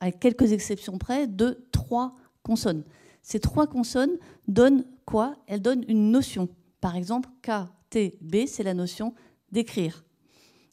avec 0.00 0.18
quelques 0.18 0.52
exceptions 0.52 0.96
près, 0.96 1.26
de 1.26 1.66
trois 1.72 2.16
consonnes. 2.42 2.84
Ces 3.22 3.38
trois 3.38 3.66
consonnes 3.66 4.16
donnent 4.48 4.84
quoi? 5.04 5.36
Elles 5.46 5.60
donnent 5.60 5.84
une 5.88 6.10
notion. 6.10 6.48
Par 6.80 6.96
exemple, 6.96 7.28
K, 7.42 7.68
T, 7.90 8.16
B, 8.22 8.46
c'est 8.46 8.62
la 8.62 8.72
notion 8.72 9.14
d'écrire 9.52 10.05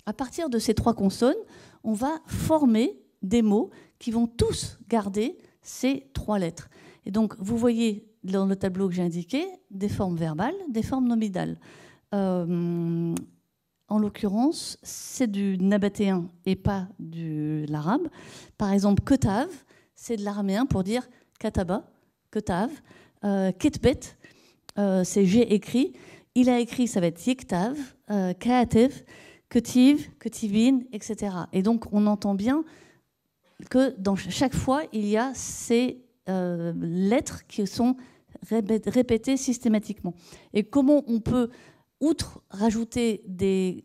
à 0.06 0.14
partir 0.14 0.50
de 0.50 0.60
ces 0.60 0.74
trois 0.74 0.94
consonnes, 0.94 1.36
on 1.84 1.94
va 1.94 2.20
former 2.28 3.00
des 3.22 3.42
mots 3.42 3.70
qui 4.00 4.12
vont 4.12 4.28
tous 4.28 4.78
garder 4.90 5.38
ces 5.62 6.10
trois 6.14 6.40
lettres. 6.40 6.70
Et 7.06 7.12
donc, 7.12 7.36
vous 7.40 7.58
voyez 7.58 8.06
dans 8.24 8.46
le 8.46 8.56
tableau 8.56 8.88
que 8.88 8.96
j'ai 8.96 9.02
indiqué 9.02 9.46
des 9.72 9.90
formes 9.90 10.16
verbales, 10.16 10.56
des 10.70 10.84
formes 10.84 11.08
nominales. 11.08 11.58
Euh, 12.14 13.16
en 13.90 14.00
l'occurrence, 14.00 14.78
c'est 14.82 15.30
du 15.30 15.58
nabatéen 15.60 16.30
et 16.46 16.56
pas 16.56 16.88
de 17.00 17.66
l'arabe. 17.70 18.08
Par 18.58 18.72
exemple, 18.72 19.04
ketav, 19.04 19.48
c'est 19.94 20.18
de 20.18 20.24
l'araméen 20.24 20.66
pour 20.66 20.84
dire 20.84 21.08
kataba, 21.40 21.86
ketav, 22.32 22.70
euh, 23.24 23.52
ketbet, 23.52 24.00
euh, 24.80 25.04
c'est 25.04 25.26
j'ai 25.26 25.54
écrit. 25.54 25.94
Il 26.36 26.50
a 26.50 26.60
écrit, 26.60 26.88
ça 26.88 27.00
va 27.00 27.08
être 27.08 27.26
yektav, 27.26 27.78
euh, 28.10 28.34
kaatev, 28.34 29.04
ketiv, 29.54 30.10
ketivin, 30.20 30.80
etc. 30.92 31.36
Et 31.54 31.62
donc 31.62 31.86
on 31.92 32.08
entend 32.08 32.34
bien 32.34 32.64
que 33.70 33.94
dans 34.00 34.16
chaque 34.16 34.56
fois, 34.56 34.82
il 34.92 35.06
y 35.06 35.16
a 35.16 35.32
ces 35.36 36.04
euh, 36.28 36.74
lettres 36.76 37.46
qui 37.48 37.68
sont 37.68 37.96
répétées 38.50 39.38
systématiquement. 39.38 40.16
Et 40.54 40.64
comment 40.64 41.04
on 41.08 41.20
peut, 41.20 41.50
outre 42.02 42.42
rajouter 42.50 43.22
des, 43.28 43.84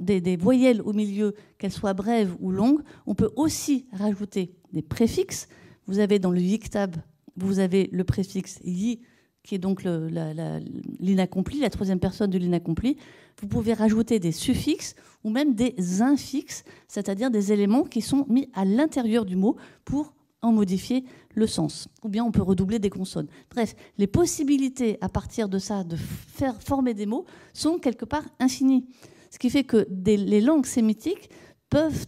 des, 0.00 0.22
des 0.22 0.36
voyelles 0.36 0.80
au 0.80 0.94
milieu, 0.94 1.34
qu'elles 1.58 1.70
soient 1.70 1.92
brèves 1.92 2.34
ou 2.40 2.50
longues, 2.50 2.80
on 3.06 3.14
peut 3.14 3.30
aussi 3.36 3.86
rajouter 3.92 4.56
des 4.72 4.82
préfixes. 4.82 5.48
Vous 5.86 5.98
avez 5.98 6.18
dans 6.18 6.30
le 6.30 6.40
yiktab, 6.40 6.96
vous 7.36 7.58
avez 7.58 7.90
le 7.92 8.04
préfixe 8.04 8.58
yi, 8.64 9.02
qui 9.44 9.54
est 9.54 9.58
donc 9.58 9.84
l'inaccompli, 9.84 11.60
la, 11.60 11.70
troisième 11.70 12.00
personne 12.00 12.30
de 12.30 12.38
l'inaccompli. 12.38 12.96
Vous 13.40 13.46
pouvez 13.46 13.74
rajouter 13.74 14.18
des 14.18 14.32
suffixes 14.32 14.96
ou 15.22 15.30
même 15.30 15.54
des 15.54 16.02
infixes, 16.02 16.64
c'est-à-dire 16.88 17.30
des 17.30 17.52
éléments 17.52 17.84
qui 17.84 18.00
sont 18.00 18.26
mis 18.28 18.50
à 18.54 18.64
l'intérieur 18.64 19.24
du 19.24 19.36
mot 19.36 19.56
pour 19.84 20.14
en 20.40 20.52
modifier 20.52 21.04
le 21.34 21.46
sens. 21.46 21.88
Ou 22.02 22.08
bien 22.08 22.24
on 22.24 22.32
peut 22.32 22.42
redoubler 22.42 22.78
des 22.78 22.90
consonnes. 22.90 23.28
Bref, 23.50 23.74
les 23.98 24.06
possibilités 24.06 24.98
à 25.00 25.08
partir 25.08 25.48
de 25.48 25.58
ça 25.58 25.84
de 25.84 25.96
faire 25.96 26.60
former 26.62 26.94
des 26.94 27.06
mots 27.06 27.26
sont 27.52 27.78
quelque 27.78 28.04
part 28.04 28.24
infinies. 28.40 28.86
Ce 29.30 29.38
qui 29.38 29.50
fait 29.50 29.64
que 29.64 29.86
les 29.90 30.40
langues 30.40 30.66
sémitiques 30.66 31.28
peuvent 31.68 32.06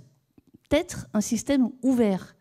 être 0.70 1.06
un 1.12 1.20
système 1.20 1.70
ouvert. 1.82 2.35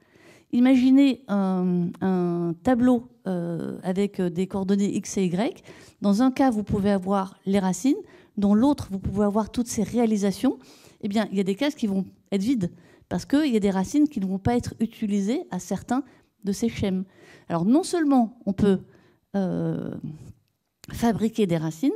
Imaginez 0.56 1.22
un, 1.28 2.54
tableau 2.64 3.10
euh, 3.28 3.78
avec 3.84 4.22
des 4.22 4.48
coordonnées 4.48 4.96
x 4.96 5.18
et 5.18 5.26
y. 5.26 5.64
Dans 6.00 6.22
un 6.22 6.32
cas, 6.32 6.50
vous 6.50 6.64
pouvez 6.64 6.92
avoir 6.92 7.38
les 7.46 7.60
racines. 7.60 7.98
Dans 8.38 8.54
l'autre, 8.54 8.88
vous 8.90 9.00
pouvez 9.00 9.26
avoir 9.26 9.52
toutes 9.52 9.68
ces 9.68 9.84
réalisations. 9.84 10.58
Eh 11.02 11.10
bien, 11.10 11.28
il 11.34 11.38
y 11.38 11.42
a 11.42 11.44
des 11.44 11.56
cases 11.56 11.76
qui 11.76 11.88
vont 11.88 12.06
être 12.32 12.42
vides 12.42 12.72
parce 13.10 13.26
qu'il 13.26 13.54
y 13.54 13.58
a 13.58 13.60
des 13.60 13.70
racines 13.70 14.08
qui 14.08 14.22
ne 14.22 14.26
vont 14.26 14.40
pas 14.40 14.56
être 14.56 14.76
utilisées 14.80 15.44
à 15.52 15.60
certains 15.60 16.06
de 16.46 16.54
ces 16.54 16.70
schèmes. 16.70 17.04
Alors, 17.50 17.66
non 17.66 17.84
seulement 17.84 18.40
on 18.46 18.54
peut 18.54 18.80
euh, 19.36 19.94
fabriquer 20.90 21.48
des 21.48 21.58
racines, 21.58 21.92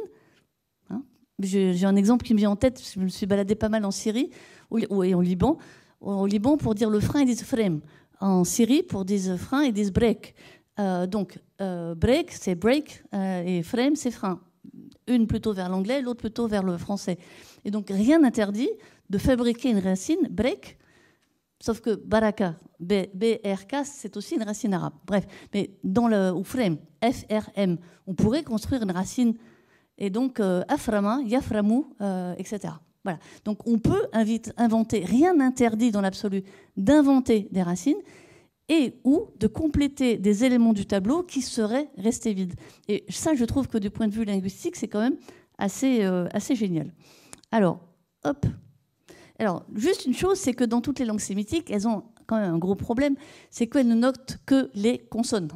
hein, 0.90 1.02
j'ai 1.40 1.86
un 1.86 1.96
exemple 1.96 2.26
qui 2.26 2.34
me 2.34 2.40
vient 2.40 2.52
en 2.52 2.58
tête, 2.58 2.84
je 2.94 3.00
me 3.00 3.08
suis 3.08 3.26
baladé 3.26 3.56
pas 3.56 3.70
mal 3.70 3.86
en 3.86 3.92
Syrie 3.92 4.32
et 4.76 5.16
en 5.16 5.22
Liban. 5.22 5.58
Au 6.02 6.26
Liban, 6.28 6.58
pour 6.58 6.76
dire 6.76 6.90
le 6.90 7.00
frein, 7.00 7.22
ils 7.22 7.26
disent 7.26 7.44
frame 7.44 7.80
en 8.20 8.44
Syrie, 8.44 8.84
pour 8.84 9.06
dire 9.06 9.38
frein, 9.38 9.64
ils 9.64 9.74
disent 9.74 9.92
break. 9.92 10.36
Euh, 10.80 11.08
donc, 11.08 11.40
euh, 11.62 11.96
break, 11.96 12.32
c'est 12.32 12.56
break, 12.56 13.04
euh, 13.14 13.44
et 13.46 13.64
frame, 13.64 13.96
c'est 13.96 14.12
frein. 14.12 14.40
Une 15.08 15.28
plutôt 15.28 15.54
vers 15.54 15.70
l'anglais, 15.70 16.02
l'autre 16.02 16.22
plutôt 16.22 16.48
vers 16.48 16.64
le 16.64 16.78
français. 16.78 17.18
Et 17.66 17.72
donc, 17.72 17.90
rien 17.90 18.20
n'interdit 18.20 18.70
de 19.10 19.18
fabriquer 19.18 19.72
une 19.72 19.80
racine 19.80 20.28
break, 20.30 20.78
sauf 21.60 21.82
que 21.82 21.96
baraka, 21.96 22.56
B-R-K, 22.80 23.84
c'est 23.84 24.16
aussi 24.16 24.36
une 24.36 24.44
racine 24.44 24.74
arabe. 24.74 24.94
Bref, 25.06 25.26
mais 25.54 25.72
dans 25.84 26.08
le 26.08 26.32
ou 26.32 26.44
frame, 26.44 26.78
F-R-M, 27.04 27.78
on 28.08 28.14
pourrait 28.14 28.44
construire 28.44 28.84
une 28.84 28.92
racine, 28.92 29.34
et 29.98 30.10
donc 30.10 30.40
aframa, 30.70 31.20
yaframu, 31.26 31.84
etc. 32.38 32.74
Voilà. 33.04 33.20
Donc 33.46 33.66
on 33.66 33.80
peut 33.80 34.08
inventer, 34.58 35.06
rien 35.06 35.36
n'interdit 35.36 35.92
dans 35.92 36.02
l'absolu 36.02 36.44
d'inventer 36.76 37.48
des 37.52 37.64
racines 37.64 38.00
et 38.68 39.00
ou 39.04 39.28
de 39.40 39.48
compléter 39.48 40.18
des 40.18 40.46
éléments 40.46 40.74
du 40.74 40.86
tableau 40.86 41.24
qui 41.24 41.42
seraient 41.42 41.90
restés 41.98 42.34
vides. 42.34 42.56
Et 42.88 43.04
ça, 43.10 43.34
je 43.34 43.44
trouve 43.46 43.68
que 43.68 43.78
du 43.78 43.90
point 43.90 44.08
de 44.08 44.14
vue 44.14 44.26
linguistique, 44.26 44.76
c'est 44.76 44.88
quand 44.88 45.02
même 45.02 45.18
assez, 45.58 46.04
euh, 46.04 46.28
assez 46.34 46.56
génial. 46.56 46.94
Alors, 47.52 47.80
hop. 48.24 48.46
Alors, 49.40 49.66
juste 49.74 50.06
une 50.06 50.14
chose, 50.14 50.38
c'est 50.38 50.54
que 50.54 50.64
dans 50.64 50.82
toutes 50.82 51.00
les 51.00 51.06
langues 51.06 51.20
sémitiques, 51.20 51.72
elles 51.72 51.88
ont 51.88 52.04
quand 52.28 52.40
même 52.40 52.54
un 52.54 52.58
gros 52.60 52.76
problème, 52.76 53.16
c'est 53.50 53.68
qu'elles 53.68 53.88
ne 53.88 53.96
notent 53.96 54.38
que 54.46 54.70
les 54.76 55.00
consonnes. 55.00 55.50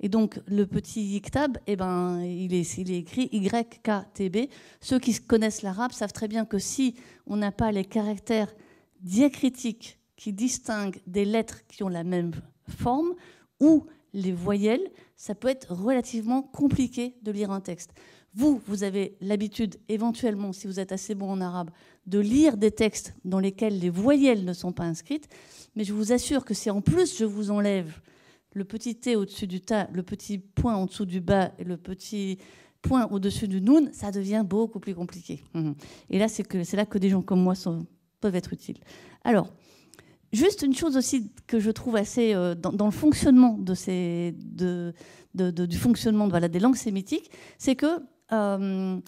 Et 0.00 0.08
donc, 0.08 0.40
le 0.46 0.66
petit 0.66 1.02
yiktab, 1.02 1.58
eh 1.66 1.76
ben, 1.76 2.22
il, 2.22 2.54
est, 2.54 2.78
il 2.78 2.90
est 2.90 2.98
écrit 2.98 3.28
YKTB. 3.32 4.50
Ceux 4.80 4.98
qui 4.98 5.14
connaissent 5.14 5.62
l'arabe 5.62 5.92
savent 5.92 6.12
très 6.12 6.28
bien 6.28 6.46
que 6.46 6.58
si 6.58 6.94
on 7.26 7.36
n'a 7.36 7.52
pas 7.52 7.70
les 7.70 7.84
caractères 7.84 8.52
diacritiques 9.00 9.98
qui 10.16 10.32
distinguent 10.32 11.00
des 11.06 11.24
lettres 11.24 11.66
qui 11.66 11.82
ont 11.82 11.88
la 11.88 12.04
même 12.04 12.32
forme 12.68 13.14
ou 13.60 13.86
les 14.14 14.32
voyelles, 14.32 14.90
ça 15.16 15.34
peut 15.34 15.48
être 15.48 15.72
relativement 15.72 16.42
compliqué 16.42 17.14
de 17.22 17.30
lire 17.30 17.50
un 17.50 17.60
texte. 17.60 17.92
Vous, 18.34 18.60
vous 18.66 18.84
avez 18.84 19.16
l'habitude, 19.20 19.76
éventuellement, 19.88 20.52
si 20.52 20.66
vous 20.66 20.80
êtes 20.80 20.92
assez 20.92 21.14
bon 21.14 21.30
en 21.30 21.40
arabe, 21.40 21.70
de 22.06 22.18
lire 22.18 22.56
des 22.56 22.70
textes 22.70 23.14
dans 23.24 23.40
lesquels 23.40 23.78
les 23.78 23.90
voyelles 23.90 24.44
ne 24.44 24.52
sont 24.52 24.72
pas 24.72 24.84
inscrites, 24.84 25.28
mais 25.74 25.84
je 25.84 25.92
vous 25.92 26.12
assure 26.12 26.44
que 26.44 26.54
si 26.54 26.70
en 26.70 26.80
plus 26.80 27.18
je 27.18 27.24
vous 27.24 27.50
enlève 27.50 28.00
le 28.52 28.64
petit 28.64 28.96
T 28.96 29.16
au-dessus 29.16 29.46
du 29.46 29.60
ta, 29.60 29.88
le 29.92 30.02
petit 30.02 30.38
point 30.38 30.74
en 30.74 30.86
dessous 30.86 31.06
du 31.06 31.20
bas 31.20 31.52
et 31.58 31.64
le 31.64 31.76
petit 31.76 32.38
point 32.82 33.06
au-dessus 33.10 33.46
du 33.46 33.60
noun, 33.60 33.90
ça 33.92 34.10
devient 34.10 34.44
beaucoup 34.46 34.80
plus 34.80 34.94
compliqué. 34.94 35.44
Mhm. 35.54 35.74
Et 36.08 36.18
là, 36.18 36.28
c'est, 36.28 36.72
là 36.74 36.86
que 36.86 36.98
des 36.98 37.10
gens 37.10 37.22
comme 37.22 37.42
moi 37.42 37.54
peuvent 38.20 38.34
être 38.34 38.52
utiles. 38.52 38.78
Alors, 39.24 39.52
juste 40.32 40.62
une 40.62 40.74
chose 40.74 40.96
aussi 40.96 41.30
que 41.46 41.60
je 41.60 41.70
trouve 41.70 41.96
assez 41.96 42.34
euh, 42.34 42.54
dans, 42.54 42.86
le 42.86 42.90
fonctionnement 42.90 43.58
de 43.58 44.92
du 45.34 45.76
fonctionnement 45.76 46.28
des 46.28 46.60
langues 46.60 46.76
sémitiques, 46.76 47.30
c'est 47.58 47.76
que 47.76 48.00
euh, 48.32 49.00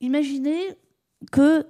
imaginez 0.00 0.60
que 1.30 1.66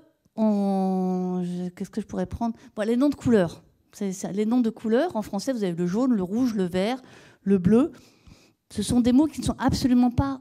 qu'est-ce 1.75 1.91
que 1.91 2.01
je 2.01 2.07
pourrais 2.07 2.27
prendre? 2.27 2.57
Les 2.87 2.97
noms 2.97 3.11
de 3.11 3.15
couleurs 3.15 3.63
les 4.01 4.47
noms 4.47 4.61
de 4.61 4.71
couleurs, 4.71 5.17
en 5.17 5.23
français, 5.23 5.53
vous 5.53 5.65
avez 5.65 5.75
le 5.75 5.87
jaune, 5.87 6.15
le 6.15 6.23
rouge, 6.23 6.55
le 6.55 6.65
vert, 6.65 7.01
le 7.43 7.59
bleu. 7.59 7.93
Ce 8.71 8.83
sont 8.83 9.01
des 9.01 9.13
mots 9.13 9.27
qui 9.27 9.41
ne 9.41 9.45
sont 9.45 9.57
absolument 9.59 10.11
pas, 10.11 10.41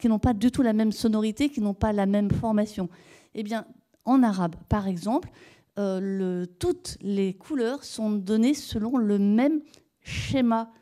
qui 0.00 0.08
n'ont 0.08 0.18
pas 0.18 0.34
du 0.34 0.50
tout 0.50 0.62
la 0.62 0.72
même 0.72 0.90
sonorité, 0.90 1.48
qui 1.48 1.60
n'ont 1.60 1.74
pas 1.74 1.92
la 1.92 2.06
même 2.06 2.30
formation. 2.30 2.88
Eh 3.34 3.42
bien, 3.42 3.66
en 4.04 4.22
arabe, 4.22 4.56
par 4.68 4.88
exemple, 4.88 5.30
euh, 5.78 6.44
toutes 6.58 6.98
les 7.00 7.34
couleurs 7.34 7.84
sont 7.84 8.10
données 8.10 8.54
selon 8.54 8.96
le 8.96 9.18
même 9.18 9.60
schéma 10.00 10.72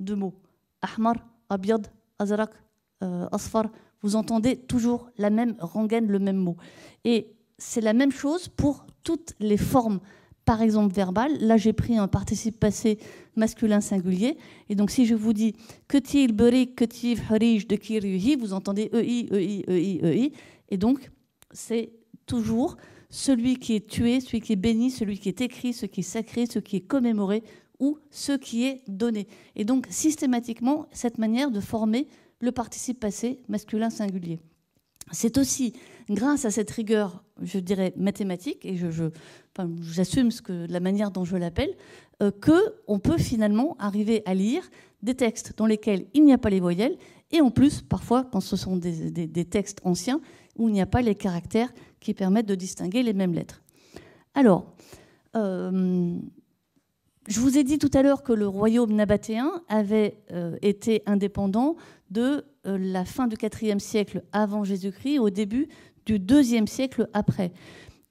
de 0.00 0.14
mots. 0.14 0.34
Ahmar, 0.82 1.14
abyad, 1.48 1.86
azrak, 2.18 2.50
euh, 3.04 3.28
asfar. 3.30 3.66
Vous 4.02 4.16
entendez 4.16 4.56
toujours 4.56 5.10
la 5.16 5.30
même 5.30 5.54
rengaine, 5.60 6.08
le 6.08 6.18
même 6.18 6.36
mot. 6.36 6.56
Et 7.04 7.36
c'est 7.58 7.80
la 7.80 7.92
même 7.92 8.12
chose 8.12 8.48
pour 8.48 8.84
toutes 9.04 9.34
les 9.38 9.56
formes 9.56 10.00
par 10.46 10.62
exemple 10.62 10.94
verbal. 10.94 11.36
Là, 11.40 11.58
j'ai 11.58 11.74
pris 11.74 11.98
un 11.98 12.08
participe 12.08 12.58
passé 12.58 12.98
masculin 13.34 13.82
singulier. 13.82 14.38
Et 14.70 14.74
donc, 14.74 14.90
si 14.90 15.04
je 15.04 15.14
vous 15.14 15.34
dis 15.34 15.54
que 15.88 16.32
berik, 16.32 16.76
ketiv, 16.76 17.20
harij, 17.28 17.66
de 17.66 17.76
kiryuhi, 17.76 18.36
vous 18.36 18.54
entendez 18.54 18.88
EI, 18.94 19.28
EI, 19.30 19.64
EI, 19.68 20.00
EI. 20.02 20.32
Et 20.70 20.78
donc, 20.78 21.10
c'est 21.50 21.90
toujours 22.24 22.76
celui 23.10 23.56
qui 23.56 23.74
est 23.74 23.86
tué, 23.86 24.20
celui 24.20 24.40
qui 24.40 24.52
est 24.52 24.56
béni, 24.56 24.90
celui 24.90 25.18
qui 25.18 25.28
est 25.28 25.40
écrit, 25.40 25.72
ce 25.72 25.84
qui 25.84 26.00
est 26.00 26.04
sacré, 26.04 26.46
ce 26.46 26.60
qui 26.60 26.76
est 26.76 26.80
commémoré 26.80 27.42
ou 27.78 27.98
ce 28.10 28.32
qui 28.32 28.64
est 28.64 28.82
donné. 28.88 29.26
Et 29.56 29.64
donc, 29.64 29.86
systématiquement, 29.90 30.86
cette 30.92 31.18
manière 31.18 31.50
de 31.50 31.60
former 31.60 32.06
le 32.40 32.52
participe 32.52 33.00
passé 33.00 33.40
masculin 33.48 33.90
singulier. 33.90 34.38
C'est 35.12 35.38
aussi 35.38 35.72
grâce 36.10 36.44
à 36.44 36.50
cette 36.50 36.70
rigueur, 36.70 37.22
je 37.42 37.58
dirais, 37.58 37.92
mathématique, 37.96 38.64
et 38.64 38.78
j'assume 39.82 40.32
que, 40.32 40.66
la 40.68 40.80
manière 40.80 41.10
dont 41.10 41.24
je 41.24 41.36
l'appelle, 41.36 41.74
euh, 42.22 42.30
qu'on 42.30 42.98
peut 42.98 43.18
finalement 43.18 43.76
arriver 43.78 44.22
à 44.24 44.34
lire 44.34 44.68
des 45.02 45.14
textes 45.14 45.54
dans 45.56 45.66
lesquels 45.66 46.06
il 46.14 46.24
n'y 46.24 46.32
a 46.32 46.38
pas 46.38 46.50
les 46.50 46.60
voyelles, 46.60 46.96
et 47.32 47.40
en 47.40 47.50
plus, 47.50 47.82
parfois, 47.82 48.24
quand 48.24 48.40
ce 48.40 48.56
sont 48.56 48.76
des, 48.76 49.44
textes 49.44 49.80
anciens, 49.84 50.20
où 50.56 50.68
il 50.68 50.72
n'y 50.72 50.80
a 50.80 50.86
pas 50.86 51.02
les 51.02 51.14
caractères 51.14 51.72
qui 52.00 52.14
permettent 52.14 52.46
de 52.46 52.54
distinguer 52.54 53.02
les 53.02 53.12
mêmes 53.12 53.34
lettres. 53.34 53.62
Alors, 54.34 54.72
euh, 55.34 56.18
je 57.28 57.40
vous 57.40 57.58
ai 57.58 57.64
dit 57.64 57.78
tout 57.78 57.90
à 57.92 58.02
l'heure 58.02 58.22
que 58.22 58.32
le 58.32 58.46
royaume 58.46 58.92
nabatéen 58.92 59.50
avait 59.68 60.18
euh, 60.32 60.56
été 60.62 61.02
indépendant 61.06 61.76
de 62.10 62.44
euh, 62.66 62.78
la 62.78 63.04
fin 63.04 63.26
du 63.26 63.36
IVe 63.36 63.78
siècle 63.78 64.22
avant 64.32 64.62
Jésus-Christ 64.62 65.18
au 65.18 65.30
début 65.30 65.68
du 66.04 66.18
IIe 66.18 66.68
siècle 66.68 67.08
après. 67.12 67.52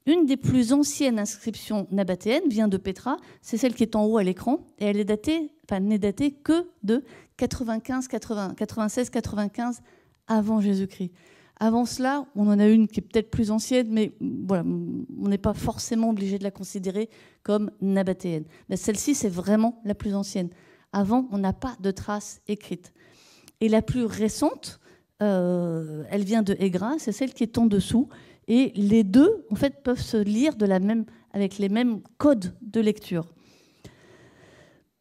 Une 0.06 0.26
des 0.26 0.38
plus 0.38 0.74
anciennes 0.74 1.18
inscriptions 1.18 1.88
nabatéennes 1.92 2.48
vient 2.50 2.68
de 2.68 2.78
Petra, 2.78 3.18
c'est 3.42 3.58
celle 3.58 3.74
qui 3.74 3.84
est 3.84 3.96
en 3.96 4.06
haut 4.06 4.18
à 4.18 4.24
l'écran, 4.24 4.60
et 4.78 4.86
elle 4.86 5.00
est 5.00 5.06
datée, 5.06 5.50
enfin, 5.64 5.80
n'est 5.80 5.98
datée 5.98 6.32
que 6.32 6.68
de 6.84 7.04
95, 7.38 8.08
96, 8.08 9.10
95 9.10 9.82
avant 10.28 10.62
Jésus-Christ. 10.62 11.12
Avant 11.58 11.86
cela, 11.86 12.26
on 12.36 12.48
en 12.48 12.60
a 12.60 12.68
une 12.68 12.88
qui 12.88 13.00
est 13.00 13.04
peut-être 13.04 13.32
plus 13.32 13.50
ancienne, 13.50 13.88
mais 13.90 14.14
voilà, 14.20 14.64
on 14.64 15.28
n'est 15.30 15.38
pas 15.38 15.54
forcément 15.54 16.10
obligé 16.10 16.38
de 16.38 16.44
la 16.44 16.52
considérer 16.52 17.10
comme 17.44 17.72
nabatéenne. 17.82 18.44
Mais 18.70 18.76
celle-ci, 18.76 19.16
c'est 19.16 19.30
vraiment 19.30 19.82
la 19.86 19.96
plus 19.96 20.16
ancienne. 20.16 20.50
Avant, 20.92 21.28
on 21.32 21.38
n'a 21.38 21.54
pas 21.54 21.78
de 21.80 21.92
traces 21.92 22.42
écrites. 22.48 22.94
Et 23.62 23.70
la 23.70 23.82
plus 23.82 24.06
récente, 24.06 24.80
euh, 25.22 26.04
elle 26.10 26.24
vient 26.24 26.44
de 26.44 26.56
Egra, 26.60 26.96
c'est 27.00 27.14
celle 27.14 27.34
qui 27.34 27.44
est 27.44 27.58
en 27.58 27.68
dessous. 27.68 28.10
Et 28.48 28.74
les 28.76 29.04
deux, 29.04 29.46
en 29.50 29.56
fait, 29.56 29.82
peuvent 29.82 30.02
se 30.02 30.18
lire 30.18 30.56
de 30.56 30.66
la 30.66 30.80
même, 30.80 31.06
avec 31.32 31.58
les 31.58 31.70
mêmes 31.70 32.02
codes 32.18 32.54
de 32.62 32.82
lecture. 32.82 33.34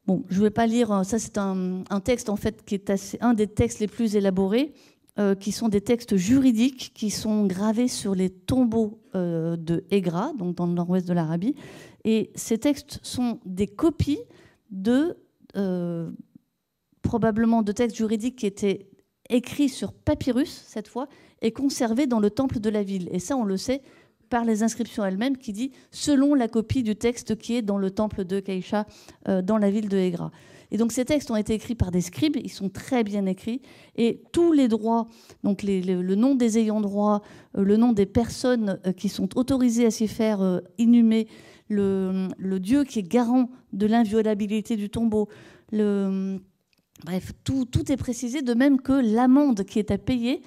Bon, 0.07 0.23
je 0.29 0.39
ne 0.39 0.45
vais 0.45 0.51
pas 0.51 0.67
lire, 0.67 1.05
ça 1.05 1.19
c'est 1.19 1.39
un, 1.39 1.83
texte 2.05 2.29
en 2.29 2.37
fait 2.37 2.63
qui 2.65 2.75
est 2.75 2.91
assez, 2.91 3.17
un 3.23 3.33
des 3.33 3.47
textes 3.47 3.81
les 3.81 3.87
plus 3.87 4.17
élaborés, 4.17 4.75
euh, 5.17 5.37
qui 5.37 5.53
sont 5.53 5.69
des 5.69 5.81
textes 5.81 6.17
juridiques 6.17 6.91
qui 6.93 7.09
sont 7.09 7.47
gravés 7.47 7.87
sur 7.87 8.17
les 8.17 8.31
tombeaux 8.31 8.99
euh, 9.15 9.55
de 9.55 9.85
Egra, 9.93 10.33
donc 10.37 10.57
dans 10.57 10.67
le 10.67 10.73
nord-ouest 10.73 11.07
de 11.07 11.13
l'Arabie. 11.13 11.55
Et 12.05 12.33
ces 12.35 12.59
textes 12.59 12.99
sont 13.05 13.39
des 13.45 13.69
copies 13.69 14.19
de 14.73 15.17
euh, 15.57 16.11
probablement 17.03 17.63
de 17.63 17.71
textes 17.71 17.97
juridiques 17.97 18.35
qui 18.35 18.47
étaient 18.47 18.89
écrits 19.31 19.69
sur 19.69 19.93
papyrus 19.93 20.65
cette 20.67 20.89
fois 20.89 21.07
et 21.43 21.53
conservés 21.53 22.09
dans 22.09 22.19
le 22.19 22.31
temple 22.31 22.59
de 22.59 22.69
la 22.69 22.83
ville. 22.83 23.09
Et 23.13 23.21
ça, 23.21 23.37
on 23.37 23.45
le 23.45 23.57
sait 23.57 23.83
par 24.31 24.45
les 24.45 24.65
inscriptions 24.65 25.05
elles-mêmes 25.05 25.39
qui 25.39 25.53
dit 25.53 25.71
selon 25.93 26.35
la 26.35 26.49
copie 26.49 26.83
du 26.83 26.97
texte 26.97 27.37
qui 27.37 27.55
est 27.55 27.63
dans 27.63 27.79
le 27.79 27.93
temple 27.93 28.25
de 28.25 28.41
Kaïcha 28.41 28.85
dans 29.45 29.59
la 29.59 29.71
ville 29.71 29.89
de 29.89 29.97
Egra. 29.97 30.33
Et 30.75 30.77
donc 30.77 30.91
ces 30.91 31.05
textes 31.05 31.31
ont 31.31 31.37
été 31.37 31.55
écrits 31.55 31.77
par 31.77 31.93
des 31.93 32.01
scribes, 32.01 32.37
ils 32.37 32.51
sont 32.51 32.69
très 32.69 33.05
bien 33.05 33.27
écrits, 33.27 33.63
et 33.95 34.25
tous 34.33 34.51
les 34.51 34.67
droits, 34.67 35.07
donc 35.45 35.63
le 35.63 36.15
nom 36.17 36.35
des 36.35 36.59
ayants 36.59 36.81
droit, 36.81 37.23
euh, 37.57 37.63
le 37.63 37.77
nom 37.77 37.93
des 37.93 38.07
personnes 38.07 38.81
euh, 38.85 38.91
qui 38.93 39.09
sont 39.09 39.39
autorisées 39.39 39.87
à 39.87 39.93
s'y 39.93 40.09
faire 40.09 40.61
inhumer, 40.77 41.29
le, 41.69 42.59
dieu 42.59 42.83
qui 42.83 42.99
est 42.99 43.09
garant 43.09 43.51
de 43.73 43.87
l'inviolabilité 43.87 44.75
du 44.75 44.91
tombeau, 44.91 45.29
bref, 45.71 47.33
tout, 47.45 47.93
est 47.93 47.97
précisé, 47.97 48.43
de 48.43 48.55
même 48.55 48.81
que 48.81 48.93
l'amende 48.93 49.63
qui 49.63 49.79
est 49.79 49.93
à 49.93 49.99
payer 49.99 50.43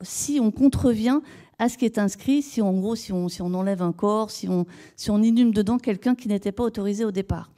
si 0.00 0.40
on 0.40 0.50
contrevient 0.50 1.20
à 1.58 1.68
ce 1.68 1.76
qui 1.76 1.84
est 1.84 1.98
inscrit, 1.98 2.40
si 2.40 2.62
en 2.62 2.72
gros, 2.72 2.96
si 2.96 3.12
on, 3.12 3.26
on 3.40 3.54
enlève 3.54 3.82
un 3.82 3.92
corps, 3.92 4.30
on, 4.48 4.64
si 4.96 5.10
on 5.10 5.22
inhume 5.22 5.52
dedans 5.52 5.76
quelqu'un 5.76 6.14
qui 6.14 6.28
n'était 6.28 6.52
pas 6.52 6.64
autorisé 6.64 7.04
au 7.04 7.10
départ. 7.10 7.50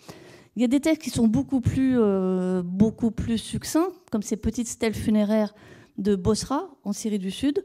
Il 0.57 0.63
y 0.63 0.65
a 0.65 0.69
des 0.69 0.81
textes 0.81 1.03
qui 1.03 1.11
sont 1.11 1.29
beaucoup 1.29 1.61
plus, 1.61 1.95
euh, 1.99 2.63
beaucoup 2.65 3.11
plus 3.11 3.39
succincts, 3.39 3.91
comme 4.11 4.23
ces 4.23 4.37
petites 4.37 4.69
stèles 4.69 4.95
funéraires 4.95 5.55
de 5.99 6.17
Bosra, 6.17 6.71
en 6.85 6.93
Syrie 6.93 7.19
du 7.19 7.31
Sud. 7.31 7.65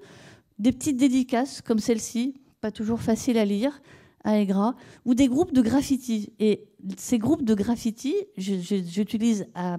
Des 0.59 0.71
petites 0.71 0.97
dédicaces, 0.97 1.61
comme 1.61 1.79
celle-ci, 1.79 2.35
pas 2.61 2.71
toujours 2.71 3.01
facile 3.01 3.37
à 3.37 3.45
lire, 3.45 3.81
à 4.23 4.39
Egra, 4.39 4.75
ou 5.03 5.15
des 5.15 5.27
groupes 5.27 5.53
de 5.53 5.61
graffiti. 5.61 6.33
Et 6.39 6.67
ces 6.97 7.17
groupes 7.17 7.43
de 7.43 7.53
graffiti, 7.53 8.15
j'utilise 8.37 9.47
à 9.55 9.77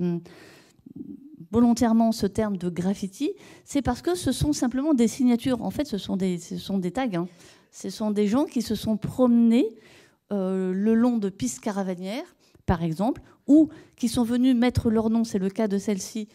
volontairement 1.50 2.12
ce 2.12 2.26
terme 2.26 2.56
de 2.56 2.68
graffiti, 2.68 3.32
c'est 3.64 3.82
parce 3.82 4.02
que 4.02 4.14
ce 4.14 4.32
sont 4.32 4.52
simplement 4.52 4.94
des 4.94 5.08
signatures. 5.08 5.62
En 5.62 5.70
fait, 5.70 5.86
ce 5.86 5.98
sont 5.98 6.16
des, 6.16 6.38
ce 6.38 6.58
sont 6.58 6.78
des 6.78 6.90
tags. 6.90 7.08
Hein. 7.14 7.28
Ce 7.70 7.90
sont 7.90 8.10
des 8.10 8.26
gens 8.26 8.44
qui 8.44 8.62
se 8.62 8.74
sont 8.74 8.96
promenés 8.96 9.76
euh, 10.32 10.72
le 10.72 10.94
long 10.94 11.18
de 11.18 11.28
pistes 11.28 11.60
caravanières, 11.60 12.35
par 12.66 12.82
exemple, 12.82 13.22
ou 13.46 13.68
qui 13.96 14.08
sont 14.08 14.24
venus 14.24 14.54
mettre 14.54 14.90
leur 14.90 15.08
nom, 15.08 15.24
c'est 15.24 15.38
le 15.38 15.48
cas 15.48 15.68
de 15.68 15.78
celle-ci, 15.78 16.28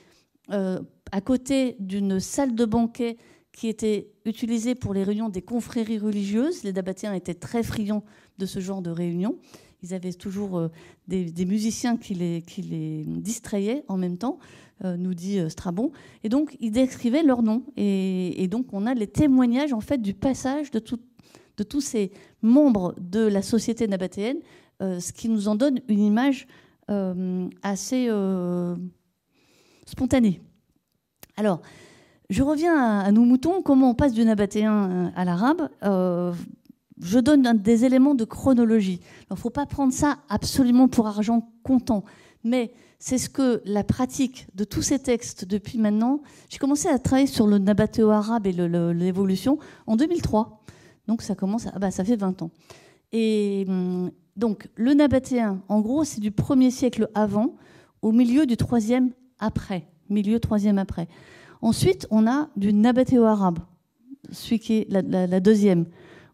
euh, 0.49 0.79
à 1.11 1.21
côté 1.21 1.75
d'une 1.79 2.19
salle 2.19 2.55
de 2.55 2.65
banquet 2.65 3.17
qui 3.51 3.67
était 3.67 4.09
utilisée 4.25 4.75
pour 4.75 4.93
les 4.93 5.03
réunions 5.03 5.27
des 5.27 5.41
confréries 5.41 5.99
religieuses. 5.99 6.63
Les 6.63 6.71
Dabatéens 6.71 7.13
étaient 7.13 7.33
très 7.33 7.63
friands 7.63 8.03
de 8.37 8.45
ce 8.45 8.59
genre 8.59 8.81
de 8.81 8.89
réunions. 8.89 9.37
Ils 9.83 9.93
avaient 9.93 10.13
toujours 10.13 10.57
euh, 10.57 10.69
des, 11.07 11.45
musiciens 11.45 11.97
qui 11.97 12.13
les, 12.13 12.43
qui 12.43 12.61
les 12.61 13.03
distrayaient 13.05 13.83
en 13.89 13.97
même 13.97 14.17
temps. 14.17 14.39
Euh, 14.83 14.97
nous 14.97 15.13
dit 15.13 15.39
Strabon. 15.49 15.91
Et 16.23 16.29
donc, 16.29 16.55
ils 16.59 16.71
décrivaient 16.71 17.21
leur 17.21 17.43
nom. 17.43 17.63
Et, 17.77 18.47
donc, 18.47 18.73
on 18.73 18.87
a 18.87 18.95
les 18.95 19.05
témoignages, 19.05 19.73
en 19.73 19.81
fait, 19.81 20.01
du 20.01 20.15
passage 20.15 20.71
de, 20.71 20.81
de 21.57 21.63
tous 21.63 21.81
ces 21.81 22.11
membres 22.41 22.95
de 22.99 23.19
la 23.19 23.43
société 23.43 23.87
nabatéenne, 23.87 24.39
ce 24.81 25.13
qui 25.13 25.29
nous 25.29 25.47
en 25.47 25.55
donne 25.55 25.79
une 25.87 25.99
image 25.99 26.47
assez 27.63 28.09
spontanée. 29.85 30.41
Alors, 31.37 31.61
je 32.29 32.43
reviens 32.43 32.99
à, 32.99 33.11
nos 33.11 33.23
moutons. 33.23 33.61
Comment 33.61 33.91
on 33.91 33.95
passe 33.95 34.13
du 34.13 34.25
nabatéen 34.25 35.11
à 35.15 35.25
l'arabe 35.25 35.69
je 37.01 37.19
donne 37.19 37.57
des 37.57 37.83
éléments 37.83 38.15
de 38.15 38.23
chronologie. 38.23 38.99
Il 39.29 39.33
ne 39.33 39.35
faut 39.35 39.49
pas 39.49 39.65
prendre 39.65 39.91
ça 39.91 40.19
absolument 40.29 40.87
pour 40.87 41.07
argent 41.07 41.49
comptant. 41.63 42.03
Mais 42.43 42.73
c'est 42.99 43.17
ce 43.17 43.29
que 43.29 43.61
la 43.65 43.83
pratique 43.83 44.47
de 44.55 44.63
tous 44.63 44.83
ces 44.83 44.99
textes 44.99 45.45
depuis 45.45 45.79
maintenant. 45.79 46.21
J'ai 46.49 46.59
commencé 46.59 46.87
à 46.87 46.99
travailler 46.99 47.27
sur 47.27 47.47
le 47.47 47.57
nabatéo 47.57 48.11
arabe 48.11 48.45
et 48.45 48.53
l'évolution 48.53 49.57
en 49.87 49.95
2003. 49.95 50.61
Donc 51.07 51.23
ça 51.23 51.33
commence, 51.33 51.65
à, 51.67 51.71
ah 51.73 51.79
bah, 51.79 51.91
ça 51.91 52.03
fait 52.03 52.15
20 52.15 52.43
ans. 52.43 52.51
Et 53.11 53.65
hum, 53.67 54.11
donc 54.35 54.69
le 54.75 54.93
nabatéen, 54.93 55.61
en 55.67 55.81
gros, 55.81 56.03
c'est 56.03 56.21
du 56.21 56.31
premier 56.31 56.71
siècle 56.71 57.09
avant 57.13 57.55
au 58.01 58.11
milieu 58.11 58.45
du 58.45 58.57
troisième 58.57 59.11
après, 59.39 59.87
milieu 60.09 60.39
troisième 60.39 60.77
après. 60.77 61.07
Ensuite, 61.61 62.07
on 62.09 62.27
a 62.27 62.49
du 62.55 62.73
nabatéo 62.73 63.25
arabe, 63.25 63.59
celui 64.31 64.59
qui 64.59 64.73
est 64.73 64.87
la, 64.89 65.39
deuxième. 65.39 65.85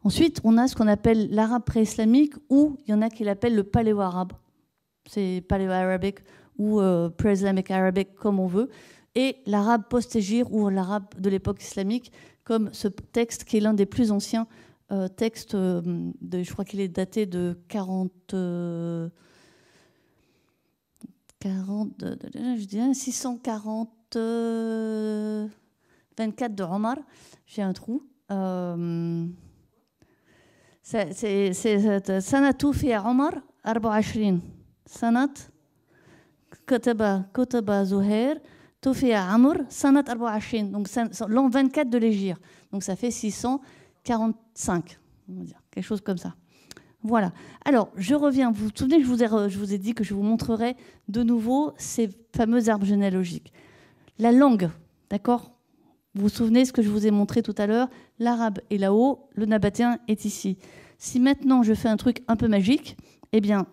Ensuite, 0.03 0.39
on 0.43 0.57
a 0.57 0.67
ce 0.67 0.75
qu'on 0.75 0.87
appelle 0.87 1.29
l'arabe 1.31 1.63
pré-islamique 1.63 2.33
ou 2.49 2.77
il 2.85 2.91
y 2.91 2.93
en 2.93 3.01
a 3.01 3.09
qui 3.09 3.23
l'appellent 3.23 3.55
le 3.55 3.63
paléo-arabe. 3.63 4.33
C'est 5.09 5.43
paléo-arabique 5.47 6.19
ou 6.57 6.79
euh, 6.79 7.09
pre-islamic 7.09 7.69
Arabic, 7.71 8.15
comme 8.15 8.39
on 8.39 8.47
veut, 8.47 8.69
et 9.15 9.37
l'arabe 9.45 9.83
post-égir 9.89 10.51
ou 10.51 10.69
l'arabe 10.69 11.05
de 11.19 11.29
l'époque 11.29 11.61
islamique, 11.61 12.11
comme 12.43 12.69
ce 12.71 12.87
texte 12.87 13.43
qui 13.43 13.57
est 13.57 13.59
l'un 13.59 13.73
des 13.73 13.85
plus 13.85 14.11
anciens 14.11 14.47
euh, 14.90 15.08
textes, 15.08 15.54
euh, 15.54 15.80
de, 16.20 16.42
je 16.42 16.52
crois 16.52 16.64
qu'il 16.64 16.80
est 16.80 16.88
daté 16.88 17.26
de 17.26 17.58
40. 17.68 18.12
40 21.40 21.90
je 22.00 22.64
dirais 22.66 22.94
640. 22.94 23.90
24 26.18 26.54
de 26.54 26.62
Omar. 26.62 26.96
J'ai 27.46 27.62
un 27.62 27.72
trou. 27.72 28.02
c'est 30.82 31.52
Sanatu 32.20 32.72
fi 32.74 32.94
Omar 32.96 33.32
24. 33.64 34.40
Sanat 34.86 35.52
كتب 36.66 37.24
كتب 37.34 37.72
زهير 37.82 38.40
توفي 38.82 39.14
عمر 39.14 39.64
سنة 39.68 40.04
24 40.08 40.70
donc 40.70 40.88
l'an 41.28 41.48
24 41.48 41.90
de 41.90 41.98
l'Égypte 41.98 42.40
donc 42.72 42.82
ça 42.82 42.96
fait 42.96 43.10
645 44.07 44.99
on 45.29 45.45
quelque 45.71 45.83
chose 45.83 45.99
comme 45.99 46.17
ça. 46.17 46.35
Voilà. 47.03 47.33
Alors 47.65 47.89
je 47.97 48.15
reviens. 48.15 48.51
Vous 48.51 48.67
vous 48.67 48.71
souvenez 48.73 49.01
je 49.01 49.05
vous 49.05 49.21
ai, 49.21 49.27
je 49.27 49.57
vous 49.57 49.73
ai 49.73 49.77
dit 49.77 49.93
que 49.93 50.05
je 50.05 50.13
vous 50.13 50.23
montrerai 50.23 50.77
de 51.09 51.21
nouveau 51.21 51.73
ces 51.77 52.09
fameux 52.35 52.69
arbres 52.69 52.85
généalogiques. 52.85 53.51
La 54.17 54.31
langue 54.31 54.69
d'accord? 55.09 55.51
Vous 56.15 56.23
vous 56.23 56.29
souvenez 56.29 56.63
ce 56.63 56.71
que 56.71 56.81
je 56.81 56.89
vous 56.89 57.05
ai 57.05 57.11
montré 57.11 57.43
tout 57.43 57.53
à 57.57 57.67
l'heure? 57.67 57.89
L'arabe 58.19 58.59
est 58.71 58.77
là-haut 58.77 59.27
le 59.35 59.45
nabatéen 59.45 59.99
est 60.07 60.23
ici. 60.23 60.57
Si 60.97 61.19
maintenant 61.19 61.61
je 61.61 61.73
fais 61.73 61.89
un 61.89 61.97
truc 61.97 62.23
un 62.29 62.37
peu 62.37 62.47
magique 62.47 62.95
eh 63.33 63.41
bien 63.41 63.67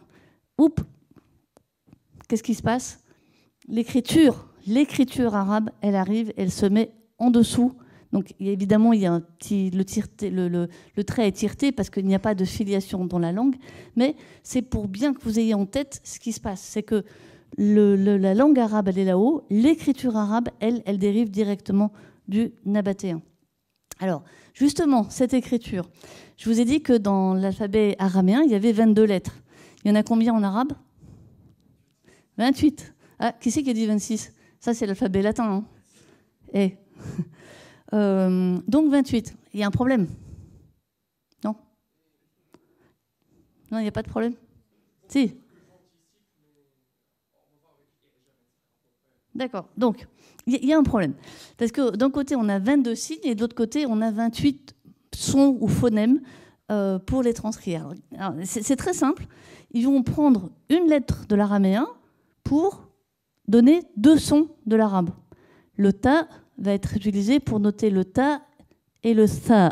oups 0.59 0.83
qu'est-ce 2.29 2.43
qui 2.43 2.55
se 2.55 2.63
passe? 2.63 2.99
L'écriture, 3.69 4.49
l'écriture 4.67 5.37
arabe, 5.37 5.71
elle 5.81 5.95
arrive, 5.95 6.33
elle 6.37 6.51
se 6.51 6.67
met 6.67 6.93
en 7.19 7.31
dessous. 7.31 7.75
Donc 8.15 8.33
évidemment, 8.39 8.93
il 8.93 9.03
le, 9.03 11.03
trait 11.03 11.27
est 11.27 11.33
tirté 11.33 11.73
parce 11.73 11.91
qu'il 11.91 12.07
n'y 12.07 12.15
a 12.15 12.21
pas 12.21 12.37
de 12.37 12.45
filiation 12.45 13.07
dans 13.07 13.19
la 13.19 13.33
langue, 13.33 13.57
mais 13.97 14.15
c'est 14.45 14.63
pour 14.63 14.87
bien 14.87 15.13
que 15.13 15.21
vous 15.23 15.41
ayez 15.41 15.55
en 15.55 15.67
tête 15.67 16.01
ce 16.05 16.21
qui 16.21 16.33
se 16.33 16.39
passe. 16.39 16.61
C'est 16.61 16.85
que 16.85 17.05
la 17.59 18.35
langue 18.35 18.61
arabe, 18.61 18.87
elle 18.87 19.01
est 19.01 19.05
là-haut, 19.05 19.45
l'écriture 19.51 20.17
arabe, 20.17 20.49
elle, 20.61 20.81
elle 20.87 20.99
dérive 20.99 21.29
directement 21.29 21.93
du 22.29 22.53
nabatéen. 22.65 23.21
Alors, 23.99 24.23
justement, 24.53 25.11
cette 25.11 25.35
écriture, 25.35 25.91
je 26.37 26.49
vous 26.49 26.61
ai 26.61 26.65
dit 26.65 26.83
que 26.83 26.93
dans 26.93 27.35
l'alphabet 27.35 27.97
araméen, 27.99 28.43
il 28.45 28.51
y 28.53 28.55
avait 28.55 28.71
22 28.71 29.03
lettres. 29.03 29.43
Il 29.85 29.89
y 29.89 29.91
en 29.91 29.97
a 29.97 30.05
combien 30.05 30.35
en 30.35 30.45
arabe? 30.45 30.75
28. 32.39 32.95
Ah, 33.19 33.33
qui 33.33 33.51
c'est 33.51 33.65
qui 33.65 33.71
a 33.71 33.75
dit 33.75 33.87
26 33.87 34.33
Ça, 34.61 34.73
c'est 34.73 34.87
l'alphabet 34.87 35.21
latin. 35.21 35.51
Hein 35.51 35.65
eh. 36.53 36.77
Euh, 37.95 38.59
donc 38.67 38.91
28. 38.91 39.37
Il 39.53 39.61
y 39.61 39.63
a 39.63 39.67
un 39.67 39.71
problème. 39.71 40.09
Non 41.45 41.57
Non, 43.71 43.79
il 43.79 43.83
n'y 43.83 43.89
a 43.89 43.93
pas 43.93 44.03
de 44.03 44.09
problème 44.09 44.35
Si. 45.09 45.35
D'accord. 49.35 49.69
Donc, 49.77 50.07
il 50.47 50.65
y, 50.65 50.73
a 50.73 50.79
un 50.79 50.83
problème. 50.83 51.15
Parce 51.57 51.73
que 51.73 51.97
d'un 51.97 52.11
côté, 52.11 52.37
on 52.37 52.49
a 52.49 52.59
22 52.59 52.95
signes 52.95 53.19
et 53.25 53.35
de 53.35 53.41
l'autre 53.41 53.57
côté, 53.57 53.87
on 53.87 54.01
a 54.01 54.11
28 54.11 54.75
sons 55.15 55.57
ou 55.61 55.69
phonèmes 55.69 56.21
euh, 56.71 56.99
pour 56.99 57.23
les 57.23 57.35
transcrire. 57.35 57.89
C'est 58.45 58.77
très 58.77 58.93
simple. 58.93 59.27
Ils 59.73 59.87
vont 59.87 60.03
prendre 60.03 60.51
une 60.69 60.87
lettre 60.87 61.27
de 61.27 61.35
l'araméen 61.35 61.87
pour 62.45 62.89
donner 63.49 63.83
deux 63.97 64.19
sons 64.19 64.49
de 64.67 64.77
l'arabe. 64.77 65.11
Le 65.77 65.93
ta 65.93 66.29
va 66.59 66.73
être 66.73 66.97
utilisé 66.97 67.41
pour 67.41 67.61
noter 67.61 67.91
le 67.91 68.05
ta 68.05 68.43
et 69.03 69.15
le 69.15 69.27
sa. 69.27 69.71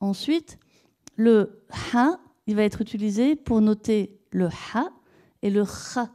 Ensuite, 0.00 0.58
le 1.16 1.62
ha, 1.94 2.18
il 2.46 2.56
va 2.56 2.62
être 2.64 2.80
utilisé 2.80 3.36
pour 3.36 3.60
noter 3.60 4.18
le 4.30 4.46
ha 4.46 4.90
et 5.42 5.50
le 5.50 5.64
kha. 5.64 6.10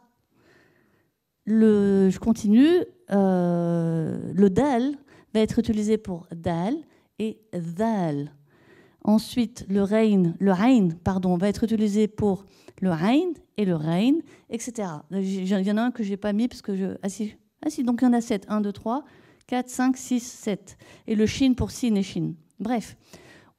Le, 1.45 2.09
je 2.09 2.19
continue. 2.19 2.83
Euh, 3.11 4.33
le 4.33 4.49
dal 4.49 4.97
va 5.33 5.41
être 5.41 5.59
utilisé 5.59 5.97
pour 5.97 6.27
dal 6.35 6.75
et 7.19 7.39
dal. 7.53 8.33
Ensuite, 9.03 9.65
le 9.69 9.83
rein, 9.83 10.33
le 10.39 10.51
rein, 10.51 10.89
pardon, 11.03 11.37
va 11.37 11.47
être 11.47 11.63
utilisé 11.63 12.07
pour 12.07 12.45
le 12.81 12.89
rein 12.89 13.33
et 13.57 13.65
le 13.65 13.75
rein, 13.75 14.15
etc. 14.49 14.89
Il 15.11 15.47
y 15.47 15.71
en 15.71 15.77
a 15.77 15.83
un 15.83 15.91
que 15.91 16.01
j'ai 16.01 16.17
pas 16.17 16.33
mis 16.33 16.47
parce 16.47 16.63
que 16.63 16.75
je. 16.75 16.97
Ah 17.03 17.09
si, 17.09 17.35
ah 17.63 17.69
si 17.69 17.83
donc 17.83 17.99
il 18.01 18.05
y 18.05 18.07
en 18.07 18.13
a 18.13 18.21
7. 18.21 18.47
1, 18.49 18.61
2, 18.61 18.71
3, 18.71 19.05
4, 19.47 19.69
5, 19.69 19.97
6, 19.97 20.19
7. 20.19 20.77
Et 21.07 21.15
le 21.15 21.25
shin 21.25 21.53
pour 21.53 21.71
sin 21.71 21.95
et 21.95 22.03
shin. 22.03 22.33
Bref, 22.59 22.97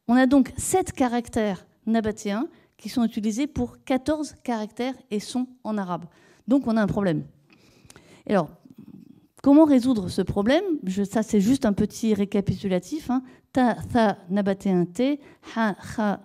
on 0.09 0.15
a 0.15 0.27
donc 0.27 0.53
7 0.57 0.93
caractères 0.93 1.67
nabatéens 1.87 2.49
qui 2.77 2.89
sont 2.89 3.05
utilisés 3.05 3.47
pour 3.47 3.83
14 3.85 4.35
caractères 4.43 4.95
et 5.11 5.21
sons 5.21 5.47
en 5.65 5.79
arabe. 5.79 6.07
Donc 6.47 6.67
on 6.67 6.77
a 6.77 6.83
un 6.83 6.87
problème. 6.87 7.25
Alors, 8.29 8.51
comment 9.43 9.65
résoudre 9.65 10.09
ce 10.09 10.23
problème? 10.23 10.65
Ça, 11.11 11.23
c'est 11.23 11.41
juste 11.41 11.65
un 11.65 11.73
petit 11.73 12.15
récapitulatif. 12.15 13.11
Hein. 13.11 13.23
Ta, 13.53 13.75
tha, 13.75 14.19
nabatéen 14.29 14.85
t, 14.85 15.21
ha, 15.55 15.77
ha, 15.97 16.21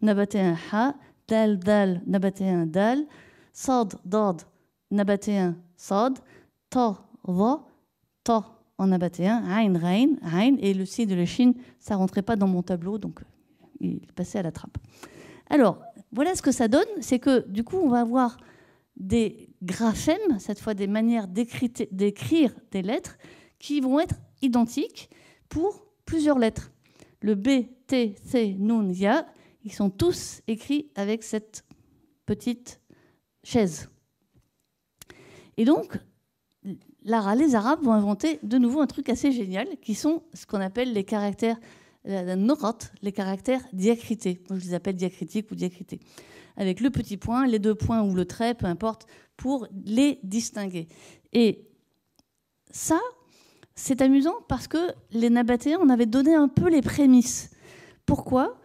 nabatéen 0.00 0.56
ha, 0.72 0.94
dal, 1.28 1.58
dal, 1.58 2.02
nabatéen 2.06 2.66
dal, 2.66 3.06
sad, 3.52 3.94
dad, 4.04 4.42
nabatéen 4.90 5.56
sad, 5.76 6.18
ta, 6.70 7.06
va, 7.24 7.64
ta 8.24 8.61
en 8.82 8.88
nabatéen, 8.88 9.44
ain, 9.46 9.78
rein, 9.78 10.16
ain, 10.22 10.56
et 10.60 10.74
le 10.74 10.84
si 10.84 11.06
de 11.06 11.14
la 11.14 11.24
Chine, 11.24 11.54
ça 11.78 11.94
rentrait 11.96 12.22
pas 12.22 12.36
dans 12.36 12.48
mon 12.48 12.62
tableau, 12.62 12.98
donc 12.98 13.20
il 13.80 14.00
passait 14.14 14.38
à 14.38 14.42
la 14.42 14.52
trappe. 14.52 14.76
Alors, 15.48 15.80
voilà 16.10 16.34
ce 16.34 16.42
que 16.42 16.50
ça 16.50 16.66
donne, 16.66 16.88
c'est 17.00 17.18
que 17.18 17.48
du 17.48 17.62
coup, 17.62 17.76
on 17.76 17.88
va 17.88 18.00
avoir 18.00 18.36
des 18.96 19.50
graphèmes, 19.62 20.38
cette 20.38 20.58
fois 20.58 20.74
des 20.74 20.86
manières 20.86 21.28
d'écrire 21.28 22.52
des 22.70 22.82
lettres, 22.82 23.16
qui 23.58 23.80
vont 23.80 24.00
être 24.00 24.16
identiques 24.42 25.08
pour 25.48 25.86
plusieurs 26.04 26.38
lettres. 26.38 26.72
Le 27.20 27.36
B, 27.36 27.68
T, 27.86 28.16
C, 28.24 28.56
Nun, 28.58 28.90
Ya, 28.90 29.26
ils 29.62 29.72
sont 29.72 29.90
tous 29.90 30.42
écrits 30.48 30.90
avec 30.96 31.22
cette 31.22 31.64
petite 32.26 32.80
chaise. 33.44 33.88
Et 35.56 35.64
donc, 35.64 35.98
les 37.04 37.54
Arabes 37.54 37.82
vont 37.82 37.92
inventer 37.92 38.38
de 38.42 38.58
nouveau 38.58 38.80
un 38.80 38.86
truc 38.86 39.08
assez 39.08 39.32
génial, 39.32 39.66
qui 39.80 39.94
sont 39.94 40.22
ce 40.34 40.46
qu'on 40.46 40.60
appelle 40.60 40.92
les 40.92 41.04
caractères 41.04 41.58
la 42.04 42.36
les 43.02 43.12
caractères 43.12 43.62
diacrités. 43.72 44.42
Moi, 44.48 44.58
je 44.58 44.64
les 44.64 44.74
appelle 44.74 44.96
diacritiques 44.96 45.50
ou 45.50 45.54
diacrités. 45.54 46.00
Avec 46.56 46.80
le 46.80 46.90
petit 46.90 47.16
point, 47.16 47.46
les 47.46 47.58
deux 47.58 47.74
points 47.74 48.02
ou 48.02 48.14
le 48.14 48.24
trait, 48.24 48.54
peu 48.54 48.66
importe, 48.66 49.06
pour 49.36 49.66
les 49.84 50.18
distinguer. 50.22 50.88
Et 51.32 51.68
ça, 52.70 52.98
c'est 53.74 54.02
amusant 54.02 54.34
parce 54.48 54.68
que 54.68 54.78
les 55.12 55.30
Nabatéens, 55.30 55.78
on 55.80 55.88
avait 55.88 56.06
donné 56.06 56.34
un 56.34 56.48
peu 56.48 56.68
les 56.68 56.82
prémices. 56.82 57.50
Pourquoi? 58.04 58.60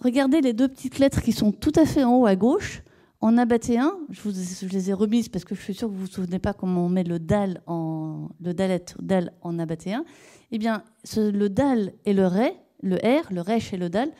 Regardez 0.00 0.40
les 0.40 0.52
deux 0.52 0.68
petites 0.68 0.98
lettres 0.98 1.22
qui 1.22 1.32
sont 1.32 1.52
tout 1.52 1.72
à 1.76 1.86
fait 1.86 2.04
en 2.04 2.16
haut 2.16 2.26
à 2.26 2.36
gauche. 2.36 2.82
En 3.22 3.32
nabatéen, 3.32 3.98
je, 4.10 4.66
les 4.66 4.90
ai 4.90 4.92
remises 4.92 5.28
parce 5.28 5.44
que 5.44 5.54
je 5.54 5.62
suis 5.62 5.74
sûre 5.74 5.88
que 5.88 5.92
vous 5.94 6.00
ne 6.00 6.06
vous 6.06 6.12
souvenez 6.12 6.38
pas 6.38 6.52
comment 6.52 6.86
on 6.86 6.88
met 6.88 7.04
le 7.04 7.18
dal 7.18 7.62
en 7.66 8.28
le 8.40 8.52
dalet 8.52 8.84
dal 9.00 9.32
en 9.40 9.54
nabatéen. 9.54 10.04
Eh 10.50 10.58
bien, 10.58 10.82
le 11.16 11.48
dal 11.48 11.94
et 12.04 12.12
le 12.12 12.26
ré 12.26 12.52
le 12.82 12.96
R, 12.96 13.32
le 13.32 13.40
Resh 13.40 13.72
et 13.72 13.76
le 13.76 13.88
Dal. 13.88 14.10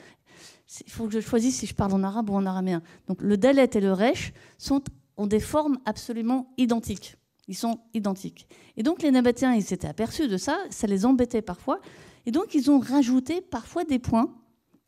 Il 0.86 0.90
faut 0.90 1.06
que 1.06 1.12
je 1.12 1.20
choisisse 1.20 1.58
si 1.58 1.66
je 1.66 1.74
parle 1.74 1.92
en 1.92 2.02
arabe 2.02 2.30
ou 2.30 2.34
en 2.34 2.46
araméen. 2.46 2.82
Donc 3.08 3.20
le 3.20 3.36
Dalet 3.36 3.68
et 3.74 3.80
le 3.80 3.92
Resh 3.92 4.32
sont, 4.56 4.82
ont 5.16 5.26
des 5.26 5.40
formes 5.40 5.78
absolument 5.84 6.52
identiques. 6.56 7.16
Ils 7.48 7.56
sont 7.56 7.80
identiques. 7.92 8.46
Et 8.76 8.82
donc 8.82 9.02
les 9.02 9.10
Nabatéens, 9.10 9.52
ils 9.52 9.64
s'étaient 9.64 9.88
aperçus 9.88 10.28
de 10.28 10.36
ça, 10.36 10.58
ça 10.70 10.86
les 10.86 11.04
embêtait 11.04 11.42
parfois. 11.42 11.80
Et 12.24 12.30
donc 12.30 12.54
ils 12.54 12.70
ont 12.70 12.78
rajouté 12.78 13.40
parfois 13.42 13.84
des 13.84 13.98
points 13.98 14.32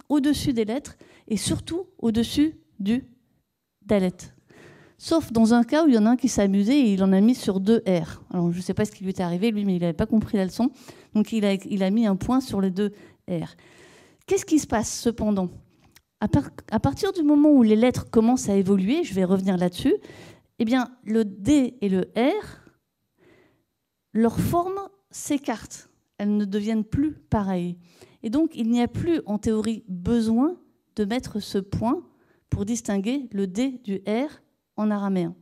au-dessus 0.09 0.53
des 0.53 0.65
lettres 0.65 0.97
et 1.27 1.37
surtout 1.37 1.87
au-dessus 1.99 2.55
du 2.79 3.05
Dalet. 3.87 4.17
Sauf 4.97 5.33
dans 5.33 5.55
un 5.55 5.65
cas 5.65 5.85
où 5.85 5.89
il 5.89 5.95
y 5.95 5.99
en 5.99 6.07
a 6.07 6.11
un 6.11 6.17
qui 6.17 6.29
s'est 6.29 6.43
amusé 6.43 6.73
et 6.73 6.93
il 6.93 7.03
en 7.03 7.13
a 7.13 7.21
mis 7.21 7.35
sur 7.35 7.61
deux 7.61 7.83
R. 7.87 8.23
Alors 8.31 8.53
je 8.53 8.57
ne 8.57 8.63
sais 8.63 8.75
pas 8.75 8.85
ce 8.85 8.93
qui 8.93 9.05
lui 9.05 9.11
était 9.11 9.23
arrivé, 9.23 9.51
lui, 9.51 9.65
mais 9.65 9.77
il 9.77 9.81
n'avait 9.81 9.93
pas 9.93 10.07
compris 10.07 10.37
la 10.37 10.45
leçon. 10.45 10.71
Donc 11.15 11.33
il 11.33 11.45
a, 11.45 11.91
mis 11.91 12.07
un 12.07 12.17
point 12.17 12.41
sur 12.41 12.61
les 12.61 12.71
deux 12.71 12.93
Qu'est-ce 14.27 14.47
qui 14.47 14.59
se 14.59 14.67
passe 14.67 14.93
cependant? 15.01 15.49
À, 16.21 16.81
partir 16.81 17.13
du 17.13 17.23
moment 17.23 17.51
où 17.51 17.63
les 17.63 17.77
lettres 17.77 18.09
commencent 18.11 18.49
à 18.49 18.57
évoluer, 18.57 19.05
je 19.05 19.13
vais 19.13 19.25
revenir 19.25 19.59
là-dessus, 19.59 19.95
eh 20.59 20.65
bien, 20.65 20.91
le 21.05 21.25
D 21.25 21.77
et 21.83 21.89
le 21.91 22.11
R, 22.17 22.63
leur 24.15 24.41
forme 24.41 24.89
s'écarte. 25.11 25.91
Elles 26.17 26.35
ne 26.35 26.47
deviennent 26.47 26.85
plus 26.85 27.13
pareilles. 27.13 27.77
Et 28.23 28.31
donc, 28.31 28.53
il 28.55 28.71
n'y 28.71 28.81
a 28.81 28.89
plus, 28.89 29.21
en 29.27 29.37
théorie, 29.37 29.85
besoin 29.89 30.57
de 30.97 31.05
mettre 31.05 31.41
ce 31.41 31.59
point 31.59 32.03
pour 32.55 32.65
distinguer 32.65 33.29
le 33.33 33.49
D 33.49 33.81
du 33.83 33.97
R 34.07 34.31
en 34.77 34.93
araméen. 34.93 35.35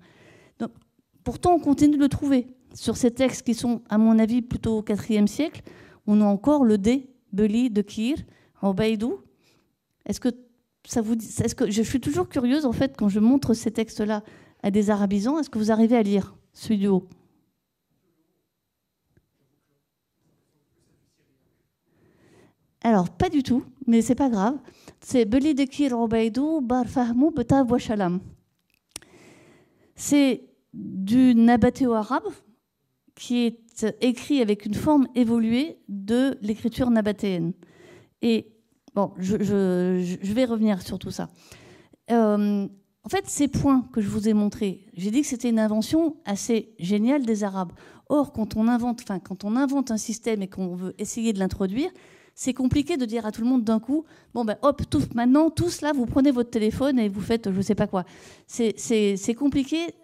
pourtant, 1.22 1.54
on 1.54 1.60
continue 1.60 1.96
de 1.96 2.02
le 2.02 2.08
trouver. 2.08 2.46
Sur 2.72 2.96
ces 2.96 3.10
textes 3.10 3.42
qui 3.44 3.52
sont, 3.52 3.82
à 3.90 3.98
mon 3.98 4.18
avis, 4.18 4.40
plutôt 4.40 4.78
au 4.78 4.84
IVe 5.10 5.26
siècle, 5.26 5.60
on 6.06 6.22
a 6.22 6.24
encore 6.24 6.64
le 6.64 6.78
D 6.78 7.10
Beli 7.34 7.68
de 7.68 7.82
Kir, 7.82 8.16
Obeidou. 8.62 9.20
Est-ce 10.06 10.20
que 10.20 10.30
ça 10.86 11.02
vous 11.02 11.14
dit, 11.14 11.26
est-ce 11.26 11.54
que 11.54 11.70
je 11.70 11.82
suis 11.82 12.00
toujours 12.00 12.30
curieuse 12.30 12.64
en 12.64 12.72
fait 12.72 12.96
quand 12.96 13.10
je 13.10 13.20
montre 13.20 13.52
ces 13.52 13.70
textes-là 13.70 14.22
à 14.62 14.70
des 14.70 14.88
arabisants, 14.88 15.38
est-ce 15.38 15.50
que 15.50 15.58
vous 15.58 15.70
arrivez 15.70 15.96
à 15.96 16.02
lire 16.02 16.34
celui 16.54 16.78
du 16.78 16.88
haut 16.88 17.06
Alors, 22.80 23.10
pas 23.10 23.28
du 23.28 23.42
tout, 23.42 23.64
mais 23.86 24.00
c'est 24.00 24.14
pas 24.14 24.30
grave. 24.30 24.56
C'est 25.04 25.24
Beli 25.24 25.54
Obeidou, 25.92 26.60
Bar 26.60 26.86
Fahmou, 26.86 27.32
Beta. 27.32 27.64
C'est 29.96 30.44
du 30.72 31.34
nabatéo 31.34 31.92
arabe 31.92 32.28
qui 33.14 33.44
est 33.44 33.94
écrit 34.00 34.40
avec 34.40 34.64
une 34.64 34.74
forme 34.74 35.08
évoluée 35.14 35.78
de 35.88 36.38
l'écriture 36.40 36.90
nabatéenne. 36.90 37.52
Et 38.22 38.52
bon, 38.94 39.12
je, 39.18 39.36
vais 40.32 40.44
revenir 40.44 40.80
sur 40.82 40.98
tout 40.98 41.10
ça. 41.10 41.28
Euh, 42.10 42.68
en 43.04 43.08
fait, 43.08 43.24
ces 43.26 43.48
points 43.48 43.88
que 43.92 44.00
je 44.00 44.08
vous 44.08 44.28
ai 44.28 44.34
montrés, 44.34 44.86
j'ai 44.94 45.10
dit 45.10 45.22
que 45.22 45.26
c'était 45.26 45.50
une 45.50 45.58
invention 45.58 46.16
assez 46.24 46.74
géniale 46.78 47.26
des 47.26 47.42
Arabes. 47.42 47.72
Or, 48.08 48.32
quand 48.32 48.56
on 48.56 48.68
invente, 48.68 49.00
enfin, 49.02 49.18
quand 49.18 49.44
on 49.44 49.56
invente 49.56 49.90
un 49.90 49.96
système 49.96 50.42
et 50.42 50.48
qu'on 50.48 50.76
veut 50.76 50.94
essayer 50.98 51.32
de 51.32 51.40
l'introduire, 51.40 51.90
c'est 52.42 52.54
compliqué 52.54 52.96
de 52.96 53.04
dire 53.04 53.24
à 53.24 53.30
tout 53.30 53.40
le 53.40 53.46
monde 53.46 53.62
d'un 53.62 53.78
coup, 53.78 54.04
bon 54.34 54.44
ben 54.44 54.56
hop, 54.62 54.82
maintenant, 55.14 55.48
tous 55.48 55.80
là, 55.80 55.92
vous 55.92 56.06
prenez 56.06 56.32
votre 56.32 56.50
téléphone 56.50 56.98
et 56.98 57.08
vous 57.08 57.20
faites 57.20 57.52
je 57.52 57.60
sais 57.60 57.76
pas 57.76 57.86
quoi. 57.86 58.04
C'est 58.48 59.34
compliqué 59.38 59.94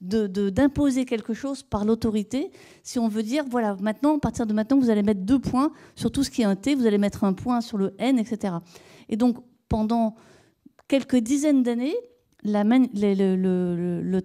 d'imposer 0.00 1.04
quelque 1.04 1.34
chose 1.34 1.64
par 1.64 1.84
l'autorité, 1.84 2.52
si 2.84 3.00
on 3.00 3.08
veut 3.08 3.24
dire, 3.24 3.44
voilà, 3.50 3.76
maintenant, 3.80 4.18
à 4.18 4.20
partir 4.20 4.46
de 4.46 4.52
maintenant, 4.52 4.78
vous 4.78 4.88
allez 4.88 5.02
mettre 5.02 5.22
deux 5.22 5.40
points 5.40 5.72
sur 5.96 6.12
tout 6.12 6.22
ce 6.22 6.30
qui 6.30 6.42
est 6.42 6.44
un 6.44 6.54
T, 6.54 6.76
vous 6.76 6.86
allez 6.86 6.98
mettre 6.98 7.24
un 7.24 7.32
point 7.32 7.60
sur 7.60 7.76
le 7.76 7.94
N, 7.98 8.20
etc. 8.20 8.54
Et 9.08 9.16
donc, 9.16 9.38
pendant 9.68 10.14
quelques 10.86 11.16
dizaines 11.16 11.64
d'années, 11.64 11.96
le, 12.44 13.34
le, 13.34 14.00
le, 14.00 14.22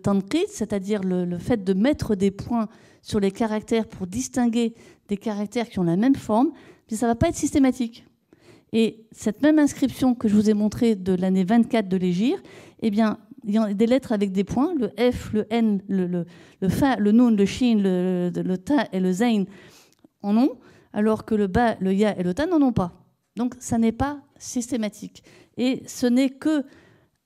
c'est-à-dire 0.50 1.02
le, 1.04 1.40
fait 1.40 1.64
de 1.64 1.74
mettre 1.74 2.14
des 2.14 2.30
points 2.30 2.68
sur 3.02 3.20
les 3.20 3.32
caractères 3.32 3.88
pour 3.88 4.06
distinguer 4.06 4.76
des 5.08 5.18
caractères 5.18 5.68
qui 5.68 5.80
ont 5.80 5.84
la 5.84 5.96
même 5.96 6.16
forme, 6.16 6.52
ça 6.96 7.08
ne 7.08 7.12
va 7.12 7.16
pas 7.16 7.30
être 7.30 7.36
systématique. 7.36 8.06
Et 8.74 9.06
cette 9.12 9.42
même 9.42 9.60
inscription 9.60 10.16
que 10.16 10.28
je 10.28 10.36
vous 10.36 10.50
ai 10.50 10.54
montrée 10.54 10.96
de 10.96 11.14
l'année 11.14 11.44
24 11.44 11.90
de 11.90 11.98
l'Égir, 11.98 12.42
eh 12.82 12.90
bien, 12.90 13.20
il 13.44 13.54
y 13.54 13.58
a 13.58 13.74
des 13.74 13.88
lettres 13.88 14.12
avec 14.12 14.32
des 14.32 14.44
points, 14.44 14.74
le 14.76 14.90
F, 15.12 15.34
le 15.34 15.46
N, 15.50 15.82
le, 15.88 16.26
le, 16.62 16.70
Fa, 16.70 16.96
le 16.96 17.12
Nun, 17.12 17.32
le 17.32 17.46
Shin, 17.46 17.80
le, 17.80 18.56
Ta 18.58 18.88
et 18.94 19.00
le 19.00 19.12
Zain 19.12 19.46
en 20.22 20.38
ont, 20.38 20.58
alors 20.94 21.26
que 21.26 21.36
le 21.36 21.48
Ba, 21.48 21.76
le 21.80 21.94
Ya 21.94 22.18
et 22.18 22.24
le 22.24 22.34
Ta 22.34 22.46
n'en 22.46 22.62
ont 22.62 22.72
pas. 22.72 22.94
Donc 23.36 23.56
ça 23.60 23.78
n'est 23.78 23.92
pas 23.92 24.22
systématique. 24.38 25.24
Et 25.58 25.84
ce 25.88 26.06
n'est 26.06 26.30
que 26.30 26.64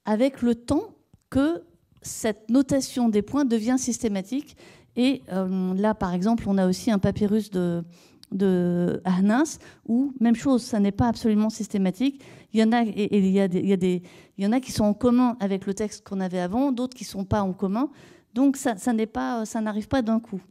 avec 0.05 0.41
le 0.41 0.55
temps 0.55 0.95
que 1.29 1.63
cette 2.01 2.49
notation 2.49 3.09
des 3.09 3.21
points 3.21 3.45
devient 3.45 3.77
systématique 3.77 4.55
Et 4.95 5.23
là, 5.27 5.93
par 5.93 6.13
exemple, 6.13 6.45
on 6.47 6.57
a 6.57 6.67
aussi 6.67 6.91
un 6.91 6.99
papyrus 6.99 7.49
de, 7.49 7.83
de 8.31 9.01
Ahnas, 9.05 9.59
où, 9.87 10.13
même 10.19 10.35
chose, 10.35 10.63
ça 10.63 10.79
n'est 10.79 10.91
pas 10.91 11.07
absolument 11.07 11.49
systématique. 11.49 12.21
Il 12.53 12.59
y 12.59 12.63
en 12.63 12.71
a, 12.71 12.83
il, 12.83 13.27
y 13.27 13.39
a 13.39 13.45
il, 13.45 13.65
y 13.65 13.73
a 13.73 13.77
des, 13.77 14.01
il 14.37 14.43
y 14.43 14.47
en 14.47 14.51
a 14.51 14.59
qui 14.59 14.71
sont 14.71 14.83
en 14.83 14.93
commun 14.93 15.37
avec 15.39 15.65
le 15.65 15.73
texte 15.73 16.07
qu'on 16.07 16.19
avait 16.19 16.39
avant, 16.39 16.71
d'autres 16.71 16.95
qui 16.95 17.03
ne 17.03 17.09
sont 17.09 17.25
pas 17.25 17.41
en 17.41 17.53
commun. 17.53 17.89
Donc 18.33 18.57
ça, 18.57 18.75
pas, 19.11 19.45
ça 19.45 19.61
n'arrive 19.61 19.87
pas 19.87 20.01
d'un 20.01 20.19
coup. 20.19 20.41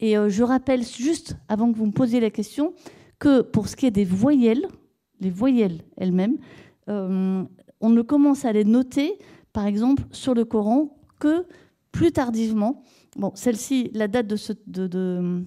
Et 0.00 0.18
euh, 0.18 0.28
je 0.28 0.42
rappelle 0.42 0.84
juste, 0.84 1.36
avant 1.48 1.72
que 1.72 1.78
vous 1.78 1.86
me 1.86 1.92
posiez 1.92 2.18
la 2.18 2.30
question, 2.30 2.74
que 3.18 3.40
pour 3.40 3.68
ce 3.68 3.76
qui 3.76 3.86
est 3.86 3.92
des 3.92 4.04
voyelles, 4.04 4.66
les 5.20 5.30
voyelles 5.30 5.82
elles-mêmes, 5.96 6.38
euh, 6.88 7.44
on 7.80 7.90
ne 7.90 8.02
commence 8.02 8.44
à 8.44 8.52
les 8.52 8.64
noter, 8.64 9.18
par 9.52 9.66
exemple, 9.66 10.02
sur 10.10 10.34
le 10.34 10.44
Coran, 10.44 10.96
que 11.20 11.46
plus 11.92 12.10
tardivement. 12.10 12.82
Bon, 13.16 13.30
celle-ci, 13.34 13.90
la 13.94 14.08
date 14.08 14.26
de 14.26 15.44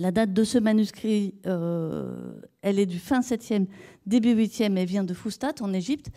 la 0.00 0.10
date 0.10 0.32
de 0.32 0.44
ce 0.44 0.56
manuscrit, 0.56 1.34
euh, 1.46 2.32
elle 2.62 2.78
est 2.78 2.86
du 2.86 2.98
fin 2.98 3.20
7e, 3.20 3.66
début 4.06 4.34
8e, 4.34 4.76
elle 4.78 4.86
vient 4.86 5.04
de 5.04 5.12
Fustat 5.12 5.52
en 5.60 5.74
Égypte. 5.74 6.10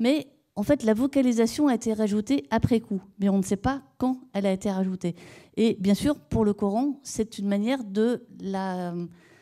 Mais 0.00 0.26
en 0.56 0.64
fait, 0.64 0.82
la 0.82 0.92
vocalisation 0.92 1.68
a 1.68 1.74
été 1.76 1.92
rajoutée 1.92 2.46
après 2.50 2.80
coup, 2.80 3.00
mais 3.20 3.28
on 3.28 3.38
ne 3.38 3.44
sait 3.44 3.56
pas 3.56 3.82
quand 3.96 4.20
elle 4.32 4.44
a 4.44 4.50
été 4.50 4.68
rajoutée. 4.72 5.14
Et 5.56 5.76
bien 5.78 5.94
sûr, 5.94 6.18
pour 6.18 6.44
le 6.44 6.52
Coran, 6.52 6.98
c'est 7.04 7.38
une 7.38 7.46
manière 7.46 7.84
de 7.84 8.26
la 8.40 8.92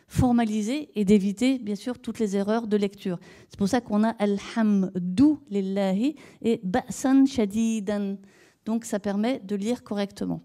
formaliser 0.07 0.91
et 0.93 1.03
d'éviter, 1.03 1.57
bien 1.57 1.75
sûr, 1.75 1.97
toutes 1.97 2.19
les 2.19 2.35
erreurs 2.35 2.67
de 2.67 2.77
lecture. 2.77 3.17
C'est 3.49 3.57
pour 3.57 3.67
ça 3.67 3.81
qu'on 3.81 4.03
a 4.03 4.09
Alhamdu 4.19 5.39
lillahi 5.49 6.15
et 6.43 6.61
Ba'san 6.63 7.25
shadidan. 7.25 8.17
Donc 8.63 8.85
ça 8.85 8.99
permet 8.99 9.39
de 9.39 9.55
lire 9.55 9.83
correctement. 9.83 10.43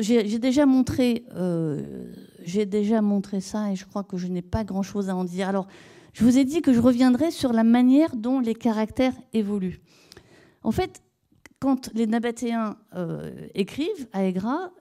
J'ai 0.00 0.38
déjà 0.38 0.66
montré, 0.66 1.24
euh, 1.34 2.12
j'ai 2.42 2.66
déjà 2.66 3.02
montré 3.02 3.40
ça 3.40 3.70
et 3.70 3.76
je 3.76 3.84
crois 3.84 4.02
que 4.02 4.16
je 4.16 4.26
n'ai 4.26 4.42
pas 4.42 4.64
grand-chose 4.64 5.08
à 5.08 5.16
en 5.16 5.24
dire. 5.24 5.48
Alors, 5.48 5.68
je 6.12 6.24
vous 6.24 6.38
ai 6.38 6.44
dit 6.44 6.60
que 6.62 6.72
je 6.72 6.80
reviendrai 6.80 7.30
sur 7.30 7.52
la 7.52 7.62
manière 7.62 8.16
dont 8.16 8.40
les 8.40 8.54
caractères 8.54 9.14
évoluent. 9.32 9.80
En 10.62 10.72
fait, 10.72 11.02
quand 11.60 11.90
les 11.94 12.06
Nabatéens 12.06 12.76
euh, 12.96 13.30
écrivent 13.54 14.08
à 14.12 14.24
Egra, 14.24 14.72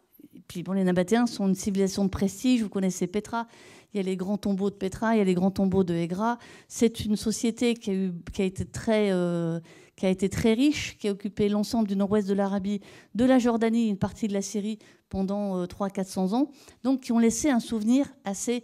puis 0.48 0.64
bon, 0.64 0.72
les 0.72 0.84
Nabatéens 0.84 1.28
sont 1.28 1.48
une 1.48 1.56
civilisation 1.56 2.06
de 2.06 2.10
prestige, 2.10 2.64
vous 2.64 2.70
connaissez 2.70 3.06
Petra, 3.06 3.48
il 3.94 3.98
y 3.98 4.00
a 4.00 4.04
les 4.04 4.16
grands 4.16 4.38
tombeaux 4.38 4.70
de 4.70 4.76
Petra, 4.76 5.16
il 5.16 5.20
y 5.20 5.22
a 5.22 5.24
les 5.24 5.34
grands 5.34 5.52
tombeaux 5.52 5.84
de 5.84 5.94
Egra. 5.94 6.38
C'est 6.68 7.06
une 7.06 7.16
société 7.16 7.74
qui 7.74 7.90
a, 7.90 7.94
eu, 7.94 8.12
qui 8.34 8.42
a 8.42 8.46
été 8.46 8.66
très, 8.66 9.12
euh, 9.12 9.60
qui 10.00 10.06
a 10.06 10.10
été 10.10 10.30
très 10.30 10.54
riche, 10.54 10.98
qui 10.98 11.10
a 11.10 11.12
occupé 11.12 11.50
l'ensemble 11.50 11.90
du 11.90 11.96
nord-ouest 11.98 12.26
de 12.26 12.34
l'Arabie, 12.34 12.80
de 13.16 13.26
la 13.26 13.38
Jordanie, 13.38 13.90
une 13.90 13.98
partie 13.98 14.30
de 14.30 14.34
la 14.34 14.42
Syrie 14.42 14.80
pendant 15.10 15.66
300-400 15.66 16.20
euh, 16.32 16.36
ans, 16.38 16.52
donc 16.84 17.02
qui 17.02 17.12
ont 17.12 17.20
laissé 17.20 17.50
un 17.50 17.60
souvenir 17.60 18.08
assez 18.24 18.64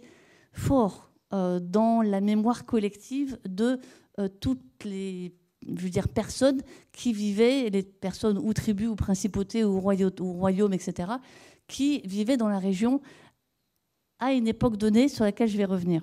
fort 0.54 1.10
euh, 1.34 1.60
dans 1.60 2.00
la 2.00 2.22
mémoire 2.22 2.64
collective 2.64 3.38
de 3.46 3.78
euh, 4.18 4.28
toutes 4.40 4.84
les 4.84 5.34
je 5.68 5.82
veux 5.82 5.90
dire, 5.90 6.08
personnes 6.08 6.62
qui 6.92 7.12
vivaient, 7.12 7.68
les 7.68 7.82
personnes 7.82 8.38
ou 8.38 8.54
tribus 8.54 8.88
ou 8.88 8.96
principautés 8.96 9.62
ou, 9.62 9.78
royaumes, 9.80 10.72
etc., 10.72 11.12
qui 11.66 12.00
vivaient 12.04 12.36
dans 12.36 12.48
la 12.48 12.60
région 12.60 13.02
à 14.20 14.32
une 14.32 14.46
époque 14.48 14.76
donnée 14.76 15.08
sur 15.08 15.24
laquelle 15.24 15.48
je 15.48 15.56
vais 15.58 15.64
revenir. 15.64 16.02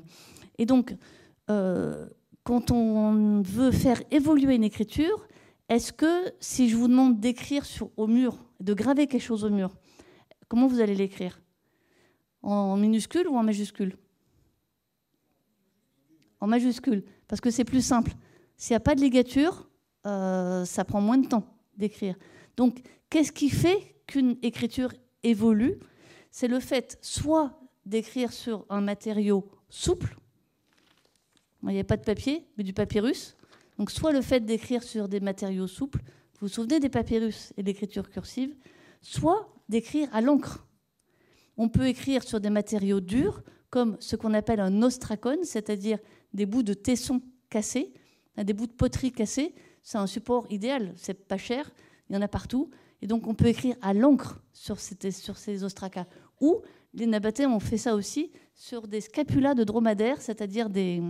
Et 0.58 0.66
donc, 0.66 0.94
quand 2.44 2.72
on 2.72 3.42
veut 3.42 3.72
faire 3.72 4.02
évoluer 4.12 4.56
une 4.56 4.64
écriture, 4.64 5.28
est-ce 5.70 5.94
que 5.94 6.32
si 6.40 6.70
je 6.70 6.76
vous 6.76 6.88
demande 6.88 7.20
d'écrire 7.20 7.66
au 7.98 8.08
mur, 8.08 8.38
de 8.60 8.74
graver 8.74 9.08
quelque 9.08 9.22
chose 9.22 9.44
au 9.44 9.50
mur, 9.50 9.74
comment 10.48 10.68
vous 10.68 10.82
allez 10.82 10.96
l'écrire? 10.96 11.42
En 12.42 12.76
minuscule 12.76 13.28
ou 13.28 13.38
en 13.38 13.44
majuscule? 13.44 13.98
En 16.42 16.48
majuscule, 16.48 17.06
parce 17.28 17.40
que 17.40 17.50
c'est 17.50 17.64
plus 17.64 17.86
simple. 17.86 18.12
S'il 18.58 18.74
n'y 18.74 18.78
a 18.78 18.82
pas 18.82 18.96
de 18.96 19.02
ligature, 19.02 19.70
euh, 20.06 20.66
ça 20.66 20.84
prend 20.84 21.00
moins 21.00 21.18
de 21.18 21.28
temps 21.28 21.46
d'écrire. 21.78 22.16
Donc, 22.58 22.82
qu'est-ce 23.10 23.32
qui 23.32 23.50
fait 23.50 23.96
qu'une 24.06 24.38
écriture 24.42 24.94
évolue? 25.24 25.80
C'est 26.30 26.50
le 26.50 26.60
fait 26.60 26.98
soit 27.02 27.58
d'écrire 27.86 28.34
sur 28.34 28.66
un 28.70 28.82
matériau 28.82 29.50
souple, 29.70 30.18
il 31.70 31.76
n'y 31.76 31.80
a 31.80 31.86
pas 31.86 31.98
de 31.98 32.04
papier, 32.04 32.46
mais 32.58 32.64
du 32.64 32.74
papyrus. 32.74 33.36
Donc 33.78 33.92
soit 33.92 34.12
le 34.12 34.22
fait 34.22 34.42
d'écrire 34.42 34.84
sur 34.84 35.08
des 35.08 35.20
matériaux 35.20 35.68
souples, 35.68 36.00
vous 36.00 36.48
vous 36.48 36.54
souvenez 36.54 36.80
des 36.80 36.90
papyrus 36.90 37.54
et 37.58 37.64
d'écriture 37.64 38.10
cursive, 38.10 38.56
soit 39.02 39.50
d'écrire 39.70 40.10
à 40.14 40.22
l'encre. 40.22 40.68
On 41.58 41.70
peut 41.70 41.88
écrire 41.88 42.24
sur 42.24 42.40
des 42.40 42.50
matériaux 42.50 43.00
durs, 43.00 43.44
comme 43.70 43.98
ce 44.00 44.16
qu'on 44.16 44.34
appelle 44.34 44.60
un 44.60 44.82
ostracone, 44.82 45.44
c'est-à-dire 45.44 46.00
des 46.34 46.46
bouts 46.46 46.64
de 46.64 46.74
tesson 46.74 47.22
cassés, 47.50 47.94
des 48.38 48.54
bouts 48.54 48.68
de 48.68 48.74
poterie 48.74 49.12
cassés. 49.12 49.56
C'est 49.82 49.98
un 49.98 50.08
support 50.08 50.46
idéal, 50.50 50.94
c'est 50.96 51.14
pas 51.14 51.38
cher, 51.38 51.72
il 52.10 52.16
y 52.16 52.18
en 52.18 52.22
a 52.22 52.28
partout. 52.28 52.70
Et 53.02 53.08
donc 53.08 53.28
on 53.28 53.36
peut 53.36 53.48
écrire 53.48 53.76
à 53.82 53.94
l'encre 53.94 54.42
sur, 54.54 54.80
sur 54.80 55.38
ces 55.38 55.64
ostracas. 55.64 56.06
Ou 56.42 56.62
les 56.94 57.06
Nabatéens 57.06 57.52
ont 57.52 57.60
fait 57.60 57.78
ça 57.78 57.96
aussi 57.96 58.32
sur 58.54 58.88
des 58.88 59.02
scapulas 59.02 59.56
de 59.56 59.64
dromadaires, 59.64 60.22
c'est-à-dire 60.22 60.70
des, 60.70 61.02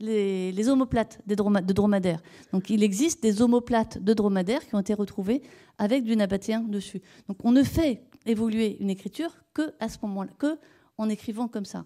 les, 0.00 0.68
omoplates 0.68 1.20
de 1.26 1.34
dromadaires. 1.72 2.22
Donc 2.52 2.70
il 2.70 2.82
existe 2.82 3.22
des 3.22 3.42
omoplates 3.42 4.02
de 4.02 4.12
dromadaires 4.14 4.66
qui 4.66 4.74
ont 4.74 4.80
été 4.80 4.94
retrouvées 4.94 5.42
avec 5.78 6.04
du 6.04 6.16
nabatéen 6.16 6.60
dessus. 6.60 7.02
Donc 7.28 7.38
on 7.44 7.52
ne 7.52 7.62
fait 7.62 8.02
évoluer 8.26 8.76
une 8.80 8.90
écriture 8.90 9.36
que 9.54 9.72
ce 9.80 9.96
moment-là, 10.02 10.56
en 10.98 11.08
écrivant 11.08 11.48
comme 11.48 11.64
ça. 11.64 11.84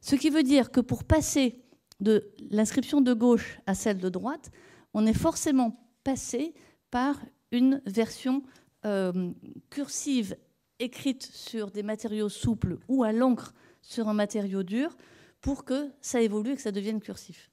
Ce 0.00 0.16
qui 0.16 0.30
veut 0.30 0.42
dire 0.42 0.70
que 0.70 0.80
pour 0.80 1.04
passer 1.04 1.62
de 2.00 2.32
l'inscription 2.50 3.00
de 3.00 3.12
gauche 3.14 3.58
à 3.66 3.74
celle 3.74 3.98
de 3.98 4.08
droite, 4.08 4.50
on 4.92 5.06
est 5.06 5.14
forcément 5.14 5.88
passé 6.02 6.54
par 6.90 7.20
une 7.50 7.80
version 7.86 8.42
euh, 8.84 9.30
cursive 9.70 10.36
écrite 10.78 11.22
sur 11.22 11.70
des 11.70 11.82
matériaux 11.82 12.28
souples 12.28 12.78
ou 12.88 13.04
à 13.04 13.12
l'encre 13.12 13.54
sur 13.80 14.08
un 14.08 14.14
matériau 14.14 14.62
dur 14.62 14.96
pour 15.44 15.66
que 15.66 15.92
ça 16.00 16.22
évolue 16.22 16.52
et 16.52 16.56
que 16.56 16.62
ça 16.62 16.72
devienne 16.72 17.02
cursif. 17.02 17.50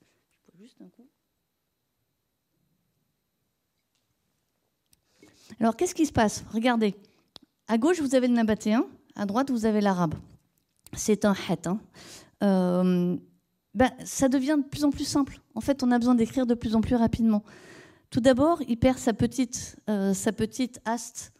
Alors, 5.59 5.75
qu'est-ce 5.75 5.93
qui 5.93 6.05
se 6.05 6.13
passe? 6.13 6.45
Regardez. 6.53 6.95
À 7.67 7.77
gauche, 7.77 7.99
vous 7.99 8.15
avez 8.15 8.29
le 8.29 8.33
nabatéen. 8.33 8.87
À 9.15 9.25
droite, 9.25 9.51
vous 9.51 9.65
avez 9.65 9.81
l'arabe. 9.81 10.15
C'est 10.93 11.25
un 11.25 11.33
het. 11.33 11.67
Hein. 11.67 11.81
Euh, 12.43 13.17
ben, 13.73 13.91
ça 14.05 14.29
devient 14.29 14.57
de 14.57 14.69
plus 14.69 14.85
en 14.85 14.91
plus 14.91 15.03
simple. 15.03 15.41
En 15.53 15.59
fait, 15.59 15.83
on 15.83 15.91
a 15.91 15.99
besoin 15.99 16.15
d'écrire 16.15 16.45
de 16.45 16.53
plus 16.53 16.75
en 16.75 16.79
plus 16.79 16.95
rapidement. 16.95 17.43
Tout 18.09 18.21
d'abord, 18.21 18.61
il 18.69 18.77
perd 18.77 18.99
sa 18.99 19.11
petite, 19.11 19.75
euh, 19.89 20.13
sa 20.13 20.31
petite 20.31 20.79
haste. 20.85 21.33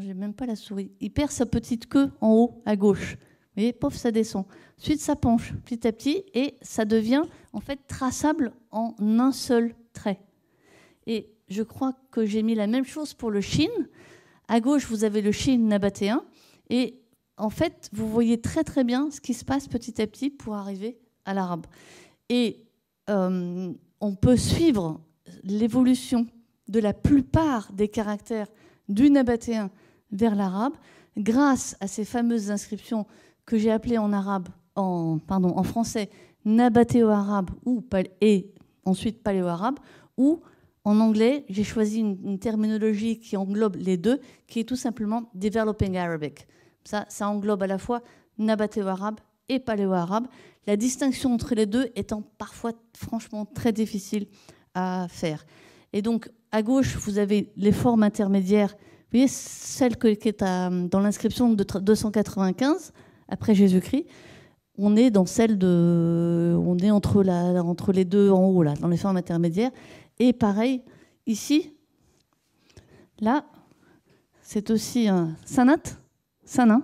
j'ai 0.00 0.12
même 0.12 0.34
pas 0.34 0.44
la 0.44 0.54
souris. 0.54 0.92
Il 1.00 1.14
perd 1.14 1.30
sa 1.30 1.46
petite 1.46 1.88
queue 1.88 2.10
en 2.20 2.32
haut 2.32 2.62
à 2.66 2.76
gauche 2.76 3.16
voyez, 3.56 3.72
pof, 3.72 3.94
ça 3.94 4.10
descend. 4.10 4.44
Ensuite, 4.78 5.00
ça 5.00 5.16
penche 5.16 5.54
petit 5.64 5.86
à 5.86 5.92
petit 5.92 6.24
et 6.34 6.54
ça 6.62 6.84
devient 6.84 7.22
en 7.52 7.60
fait 7.60 7.80
traçable 7.86 8.52
en 8.70 8.94
un 9.00 9.32
seul 9.32 9.74
trait. 9.92 10.20
Et 11.06 11.30
je 11.48 11.62
crois 11.62 11.94
que 12.10 12.26
j'ai 12.26 12.42
mis 12.42 12.54
la 12.54 12.66
même 12.66 12.84
chose 12.84 13.14
pour 13.14 13.30
le 13.30 13.40
Shin. 13.40 13.70
À 14.48 14.60
gauche, 14.60 14.86
vous 14.86 15.04
avez 15.04 15.22
le 15.22 15.32
Shin 15.32 15.58
nabatéen. 15.58 16.24
Et 16.68 17.00
en 17.36 17.50
fait, 17.50 17.88
vous 17.92 18.08
voyez 18.08 18.40
très 18.40 18.64
très 18.64 18.84
bien 18.84 19.10
ce 19.10 19.20
qui 19.20 19.34
se 19.34 19.44
passe 19.44 19.68
petit 19.68 20.00
à 20.00 20.06
petit 20.06 20.30
pour 20.30 20.54
arriver 20.54 20.98
à 21.24 21.34
l'arabe. 21.34 21.66
Et 22.28 22.64
euh, 23.08 23.72
on 24.00 24.14
peut 24.14 24.36
suivre 24.36 25.00
l'évolution 25.42 26.26
de 26.68 26.80
la 26.80 26.92
plupart 26.92 27.72
des 27.72 27.88
caractères 27.88 28.48
du 28.88 29.10
nabatéen 29.10 29.70
vers 30.10 30.34
l'arabe 30.34 30.74
grâce 31.16 31.76
à 31.80 31.86
ces 31.86 32.04
fameuses 32.04 32.50
inscriptions 32.50 33.06
que 33.46 33.56
j'ai 33.56 33.70
appelé 33.70 33.96
en 33.96 34.12
arabe, 34.12 34.48
pardon, 34.74 35.56
en 35.56 35.62
français 35.62 36.10
nabatéo-arabe 36.44 37.50
ou 37.64 37.84
et 38.20 38.52
ensuite 38.84 39.22
paléo-arabe, 39.22 39.78
ou 40.16 40.40
en 40.84 41.00
anglais, 41.00 41.44
j'ai 41.48 41.64
choisi 41.64 41.98
une, 42.00 42.38
terminologie 42.38 43.18
qui 43.18 43.36
englobe 43.36 43.76
les 43.76 43.96
deux, 43.96 44.20
qui 44.46 44.60
est 44.60 44.64
tout 44.64 44.76
simplement 44.76 45.30
developing 45.34 45.96
Arabic. 45.96 46.46
Ça 46.84 47.28
englobe 47.28 47.64
à 47.64 47.66
la 47.66 47.78
fois 47.78 48.02
nabatéo-arabe 48.38 49.18
et 49.48 49.58
paléo-arabe, 49.58 50.26
la 50.66 50.76
distinction 50.76 51.32
entre 51.32 51.54
les 51.54 51.66
deux 51.66 51.90
étant 51.94 52.22
parfois 52.38 52.72
franchement 52.96 53.46
très 53.46 53.72
difficile 53.72 54.26
à 54.74 55.06
faire. 55.08 55.44
Et 55.92 56.02
donc, 56.02 56.30
à 56.52 56.62
gauche, 56.62 56.96
vous 56.96 57.18
avez 57.18 57.52
les 57.56 57.72
formes 57.72 58.02
intermédiaires. 58.02 58.74
Vous 58.78 59.18
voyez, 59.18 59.28
celle 59.28 59.96
qui 59.96 60.28
est 60.28 60.40
dans 60.42 61.00
l'inscription 61.00 61.52
de 61.52 61.64
295, 61.64 62.92
après 63.28 63.54
Jésus-Christ, 63.54 64.06
on 64.78 64.96
est 64.96 65.10
dans 65.10 65.26
celle 65.26 65.58
de, 65.58 66.54
on 66.58 66.76
est 66.78 66.90
entre, 66.90 67.22
la, 67.22 67.62
entre 67.62 67.92
les 67.92 68.04
deux 68.04 68.30
en 68.30 68.44
haut 68.46 68.62
là, 68.62 68.74
dans 68.74 68.88
les 68.88 68.96
formes 68.96 69.16
intermédiaires. 69.16 69.70
Et 70.18 70.32
pareil 70.32 70.82
ici, 71.26 71.72
là, 73.20 73.44
c'est 74.42 74.70
aussi 74.70 75.08
un 75.08 75.34
sanat, 75.44 75.82
sanin. 76.44 76.82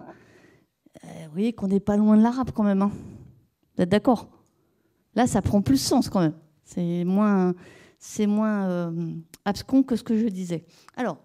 Euh, 1.05 1.09
vous 1.27 1.33
voyez 1.33 1.53
qu'on 1.53 1.69
n'est 1.69 1.81
pas 1.81 1.97
loin 1.97 2.17
de 2.17 2.23
l'arabe 2.23 2.51
quand 2.55 2.65
même. 2.65 2.83
Hein. 2.83 2.93
Vous 3.77 3.83
êtes 3.83 3.89
d'accord? 3.89 4.29
Là, 5.15 5.27
ça 5.27 5.43
prend 5.43 5.61
plus 5.61 5.77
sens 5.77 6.09
quand 6.09 6.21
même. 6.21 6.35
C'est 6.65 7.05
moins, 7.05 7.55
c'est 7.99 8.27
moins 8.27 8.69
euh, 8.69 9.15
abscon 9.45 9.83
que 9.83 9.97
ce 9.97 10.03
que 10.03 10.17
je 10.17 10.27
disais. 10.27 10.65
Alors, 10.97 11.19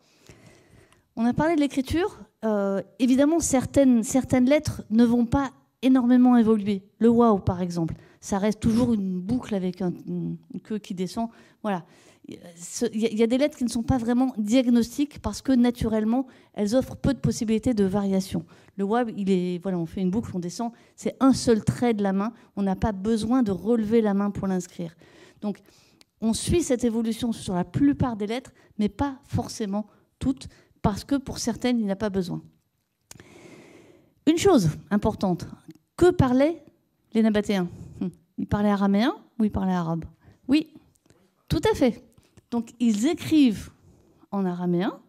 on 1.16 1.26
a 1.26 1.34
parlé 1.34 1.56
de 1.56 1.62
l'écriture. 1.62 2.20
Euh, 2.46 2.82
évidemment, 3.00 3.40
certaines, 3.40 4.04
lettres 4.46 4.84
ne 4.90 5.04
vont 5.04 5.26
pas 5.26 5.52
énormément 5.82 6.38
évoluer. 6.38 6.84
Le 7.00 7.10
wow, 7.10 7.40
par 7.40 7.62
exemple, 7.62 7.96
ça 8.20 8.38
reste 8.38 8.60
toujours 8.60 8.94
une 8.94 9.20
boucle 9.20 9.56
avec 9.56 9.82
un, 9.82 9.94
une 10.08 10.38
queue 10.64 10.80
qui 10.80 10.94
descend. 10.94 11.30
Voilà. 11.62 11.86
Il 12.28 13.18
y 13.18 13.24
a 13.24 13.28
des 13.28 13.38
lettres 13.38 13.58
qui 13.58 13.64
ne 13.64 13.70
sont 13.70 13.84
pas 13.84 13.98
vraiment 13.98 14.34
diagnostiques 14.38 15.20
parce 15.20 15.42
que 15.42 15.54
naturellement, 15.54 16.28
elles 16.54 16.76
offrent 16.76 16.98
peu 16.98 17.14
de 17.14 17.20
possibilités 17.20 17.74
de 17.74 17.86
variation. 17.86 18.46
Le 18.76 18.84
WAB, 18.84 19.12
il 19.16 19.32
est, 19.32 19.60
voilà, 19.64 19.78
on 19.78 19.86
fait 19.86 20.02
une 20.02 20.12
boucle, 20.12 20.32
on 20.34 20.40
descend, 20.40 20.74
c'est 20.98 21.16
un 21.22 21.32
seul 21.32 21.64
trait 21.64 21.94
de 21.94 22.04
la 22.04 22.12
main. 22.12 22.34
On 22.58 22.64
n'a 22.64 22.76
pas 22.76 22.92
besoin 22.92 23.44
de 23.44 23.52
relever 23.52 24.02
la 24.02 24.14
main 24.14 24.30
pour 24.30 24.48
l'inscrire. 24.48 24.94
Donc, 25.42 25.60
on 26.20 26.34
suit 26.34 26.64
cette 26.64 26.84
évolution 26.84 27.32
sur 27.32 27.54
la 27.54 27.64
plupart 27.64 28.18
des 28.18 28.28
lettres, 28.28 28.52
mais 28.78 28.90
pas 28.90 29.20
forcément 29.24 29.88
toutes, 30.20 30.48
parce 30.82 31.04
que 31.04 31.16
pour 31.16 31.40
certaines, 31.40 31.80
il 31.80 31.86
n'y 31.86 31.92
a 31.92 31.96
pas 31.96 32.10
besoin. 32.10 32.42
Une 34.26 34.38
chose 34.38 34.70
importante, 34.92 35.48
que 35.96 36.12
parlaient 36.12 36.64
les 37.14 37.22
Nabatéens? 37.22 37.68
Hum, 38.02 38.12
Ils 38.38 38.48
parlaient 38.48 38.70
araméen 38.70 39.16
ou 39.40 39.46
ils 39.46 39.52
parlaient 39.52 39.74
arabe? 39.74 40.06
Oui, 40.48 40.74
tout 41.48 41.62
à 41.70 41.76
fait. 41.76 42.04
Donc 42.52 42.72
ils 42.80 43.08
écrivent 43.08 43.72
en 44.32 44.46
araméen, 44.46 45.00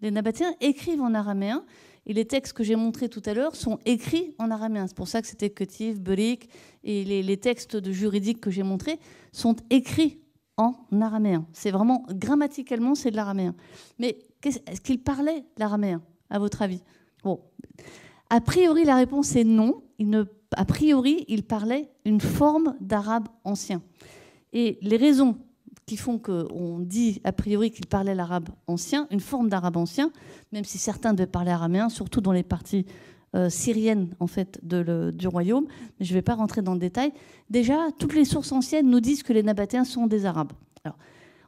les 0.00 0.10
Nabatéens 0.10 0.54
écrivent 0.60 1.00
en 1.00 1.14
araméen, 1.14 1.64
et 2.06 2.12
les 2.12 2.24
textes 2.24 2.52
que 2.52 2.64
j'ai 2.64 2.76
montrés 2.76 3.08
tout 3.08 3.22
à 3.26 3.34
l'heure 3.34 3.54
sont 3.54 3.78
écrits 3.86 4.34
en 4.38 4.50
araméen. 4.50 4.86
C'est 4.86 4.96
pour 4.96 5.08
ça 5.08 5.22
que 5.22 5.28
c'était 5.28 5.50
Ketiv, 5.50 6.00
Berik, 6.00 6.48
et 6.82 7.04
les, 7.04 7.36
textes 7.36 7.76
de 7.76 7.92
juridiques 7.92 8.40
que 8.40 8.50
j'ai 8.50 8.64
montrés 8.64 8.98
sont 9.30 9.56
écrits 9.70 10.18
en 10.56 10.74
araméen. 11.00 11.46
C'est 11.52 11.70
vraiment, 11.70 12.04
grammaticalement, 12.10 12.94
c'est 12.96 13.12
de 13.12 13.16
l'araméen. 13.16 13.54
Mais 13.98 14.18
est-ce 14.46 14.80
qu'ils 14.80 15.02
parlaient 15.02 15.44
l'araméen, 15.58 16.02
à 16.30 16.38
votre 16.38 16.62
avis? 16.62 16.82
Bon. 17.22 17.40
A 18.30 18.40
priori, 18.40 18.84
la 18.84 18.96
réponse 18.96 19.36
est 19.36 19.44
non. 19.44 19.82
Il 19.98 20.26
a 20.56 20.64
priori, 20.64 21.24
ils 21.28 21.42
parlaient 21.42 21.90
une 22.04 22.20
forme 22.20 22.76
d'arabe 22.80 23.28
ancien. 23.44 23.82
Et 24.52 24.78
les 24.82 24.96
raisons 24.96 25.36
qui 25.86 25.96
font 25.96 26.18
qu'on 26.18 26.78
dit 26.78 27.20
a 27.24 27.32
priori 27.32 27.70
qu'ils 27.70 27.86
parlaient 27.86 28.14
l'arabe 28.14 28.48
ancien, 28.66 29.06
une 29.10 29.20
forme 29.20 29.48
d'arabe 29.48 29.76
ancien, 29.76 30.10
même 30.52 30.64
si 30.64 30.78
certains 30.78 31.12
devaient 31.12 31.26
parler 31.26 31.50
araméen, 31.50 31.88
surtout 31.88 32.20
dans 32.20 32.32
les 32.32 32.42
parties 32.42 32.86
euh, 33.34 33.48
syriennes 33.48 34.10
du 35.12 35.28
royaume. 35.28 35.66
Mais 35.98 36.06
je 36.06 36.12
ne 36.12 36.18
vais 36.18 36.22
pas 36.22 36.34
rentrer 36.34 36.62
dans 36.62 36.74
le 36.74 36.80
détail. 36.80 37.12
Déjà, 37.50 37.88
toutes 37.98 38.14
les 38.14 38.24
sources 38.24 38.52
anciennes 38.52 38.88
nous 38.88 39.00
disent 39.00 39.22
que 39.22 39.32
les 39.32 39.42
Nabatéens 39.42 39.84
sont 39.84 40.06
des 40.06 40.26
Arabes. 40.26 40.52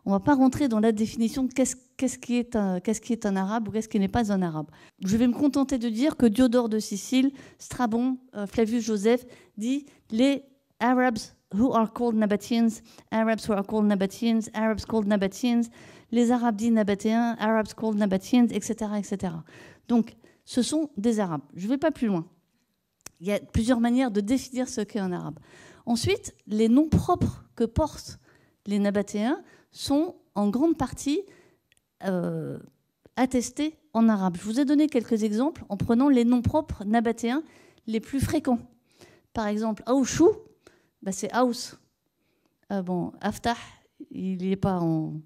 On 0.07 0.11
ne 0.11 0.15
va 0.17 0.21
pas 0.21 0.35
rentrer 0.35 0.69
dans 0.69 0.81
la 0.81 0.93
définition 0.93 1.45
de 1.45 1.53
qu'est-ce 1.53 2.19
qui, 2.19 2.37
est 2.37 2.57
un, 2.57 3.37
arabe 3.37 3.69
ou 3.69 3.71
qu'est-ce 3.71 3.89
qui 3.89 3.99
n'est 3.99 4.09
pas 4.09 4.33
un 4.33 4.43
arabe. 4.43 4.67
Je 5.03 5.17
vais 5.17 5.27
me 5.27 5.33
contenter 5.33 5.79
de 5.79 5.89
dire 5.89 6.17
que 6.17 6.27
Diodore 6.27 6.69
de 6.69 6.79
Sicile, 6.79 7.33
Strabon, 7.59 8.19
euh, 8.35 8.47
Flavius 8.47 8.85
Joseph 8.85 9.25
dit 9.57 9.87
les 10.11 10.45
Arabs 10.81 11.35
who 11.55 11.73
are 11.75 11.91
called 11.93 12.17
Nabateans, 12.17 12.83
Arabs 13.11 13.49
who 13.49 13.53
are 13.55 13.65
called 13.65 13.87
Nabateans, 13.87 14.51
Arabs 14.53 14.85
called 14.85 15.07
Nabateans, 15.07 15.71
les 16.11 16.31
Arabes 16.33 16.57
dits 16.57 16.71
Nabatéens, 16.71 17.37
Arabs 17.39 17.73
called 17.75 17.97
Nabateans, 17.97 18.49
etc., 18.51 18.93
etc. 18.99 19.33
Donc, 19.89 20.17
ce 20.45 20.63
sont 20.63 20.91
des 20.97 21.21
Arabes. 21.21 21.43
Je 21.55 21.65
ne 21.65 21.71
vais 21.71 21.79
pas 21.79 21.91
plus 21.91 22.09
loin. 22.09 22.27
Il 23.21 23.27
y 23.29 23.33
a 23.33 23.39
plusieurs 23.39 23.81
manières 23.81 24.11
de 24.11 24.21
définir 24.21 24.69
ce 24.69 24.83
qu'est 24.83 24.99
un 24.99 25.13
Arabe. 25.13 25.39
Ensuite, 25.87 26.35
les 26.47 26.69
noms 26.69 26.89
propres 26.89 27.45
que 27.57 27.65
portent 27.65 28.19
les 28.67 28.79
Nabatéens 28.79 29.43
sont 29.75 30.15
en 30.35 30.49
grande 30.49 30.79
partie 30.79 31.21
euh, 32.05 32.59
attestés 33.17 33.77
en 33.93 34.09
arabe. 34.09 34.37
Je 34.39 34.45
vous 34.45 34.61
ai 34.61 34.65
donné 34.65 34.89
quelques 34.89 35.23
exemples 35.23 35.65
en 35.69 35.77
prenant 35.77 36.09
les 36.09 36.25
noms 36.25 36.43
propres 36.43 36.85
nabatéens 36.85 37.43
les 37.87 38.01
plus 38.01 38.21
fréquents. 38.21 38.61
Par 39.35 39.47
exemple, 39.49 39.83
Aouchou, 39.87 40.31
bah, 41.03 41.13
c'est 41.13 41.31
house. 41.33 41.77
Euh, 42.73 42.83
bon, 42.83 43.13
Aftah, 43.21 43.57
il 44.11 44.49
n'est 44.49 44.57
pas 44.57 44.81
en, 44.81 45.21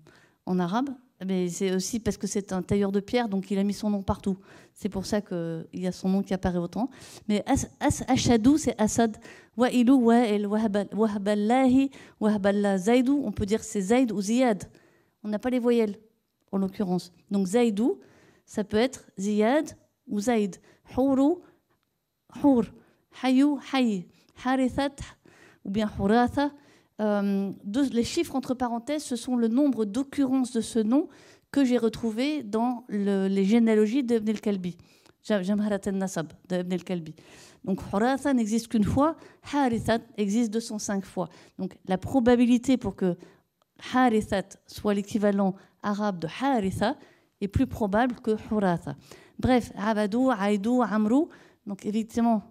arabe, 0.59 0.91
mais 1.25 1.49
c'est 1.49 1.75
aussi 1.75 1.99
parce 1.99 2.17
que 2.17 2.27
c'est 2.27 2.53
un 2.53 2.63
tailleur 2.63 2.93
de 2.93 3.01
pierre, 3.01 3.29
donc 3.29 3.51
il 3.51 3.59
a 3.59 3.65
mis 3.65 3.73
son 3.73 3.91
nom 3.91 4.03
partout. 4.03 4.39
C'est 4.73 4.89
pour 4.89 5.07
ça 5.07 5.21
qu'il 5.21 5.67
y 5.73 5.87
a 5.87 5.93
son 5.93 6.09
nom 6.09 6.23
qui 6.23 6.33
apparaît 6.33 6.59
autant. 6.59 6.89
Mais 7.29 7.45
As, 7.47 7.67
Ashadou, 8.07 8.59
c'est 8.59 8.81
Assad. 8.81 9.17
Wa'ilu, 9.57 9.93
Wa'il, 9.93 10.47
Wahballahi, 10.47 11.91
Wahballah, 12.21 12.79
Zaidou. 12.79 13.23
On 13.25 13.33
peut 13.33 13.47
dire 13.47 13.65
c'est 13.65 13.81
Zaid 13.81 14.13
ou 14.13 14.21
Ziyad. 14.21 14.65
On 15.25 15.29
n'a 15.29 15.41
pas 15.41 15.51
les 15.51 15.59
voyelles, 15.59 15.99
en 16.53 16.59
l'occurrence. 16.59 17.13
Donc 17.31 17.49
Zaidou, 17.49 17.99
ça 18.47 18.63
peut 18.63 18.77
être 18.77 19.05
Ziyad 19.19 19.77
ou 20.07 20.21
Zaid. 20.21 20.57
Hourou, 20.97 21.43
Hour. 22.43 22.65
Hayou, 23.23 23.59
Hay. 23.73 24.07
Harithat, 24.45 24.95
ou 25.65 25.71
bien 25.71 25.91
Huratha. 25.99 26.53
Euh, 27.01 27.53
les 27.93 28.05
chiffres 28.05 28.35
entre 28.35 28.55
parenthèses, 28.55 29.05
ce 29.05 29.17
sont 29.17 29.37
le 29.37 29.49
nombre 29.49 29.85
d'occurrences 29.85 30.53
de 30.53 30.61
ce 30.61 30.79
nom 30.79 31.09
que 31.51 31.65
j'ai 31.65 31.79
retrouvé 31.79 32.43
dans 32.43 32.85
les 32.89 33.45
généalogies 33.45 34.03
d'Ibn 34.03 34.31
al-Kalbi. 34.31 34.77
Jamharat 35.23 35.81
al-Nasab 35.87 36.33
d'Ibn 36.49 36.73
al-Kalbi. 36.73 37.15
Donc 37.65 37.83
Huratha 37.93 38.33
n'existe 38.33 38.69
qu'une 38.69 38.85
fois, 38.85 39.17
Harithat 39.53 40.01
existe 40.17 40.53
205 40.53 41.05
fois. 41.05 41.29
Donc 41.59 41.77
la 41.87 41.99
probabilité 41.99 42.77
pour 42.77 42.97
que 42.97 43.17
Harithat 43.95 44.59
soit 44.67 44.95
l'équivalent 44.95 45.55
arabe 45.83 46.19
de 46.19 46.29
Haritha 46.41 46.97
est 47.41 47.49
plus 47.49 47.67
probable 47.67 48.17
que 48.17 48.37
Huratha. 48.51 48.97
Bref, 49.39 49.73
Abadou, 49.77 50.31
Aïdou, 50.31 50.83
Amrou, 50.83 51.29
donc 51.67 51.87
évidemment 51.87 52.43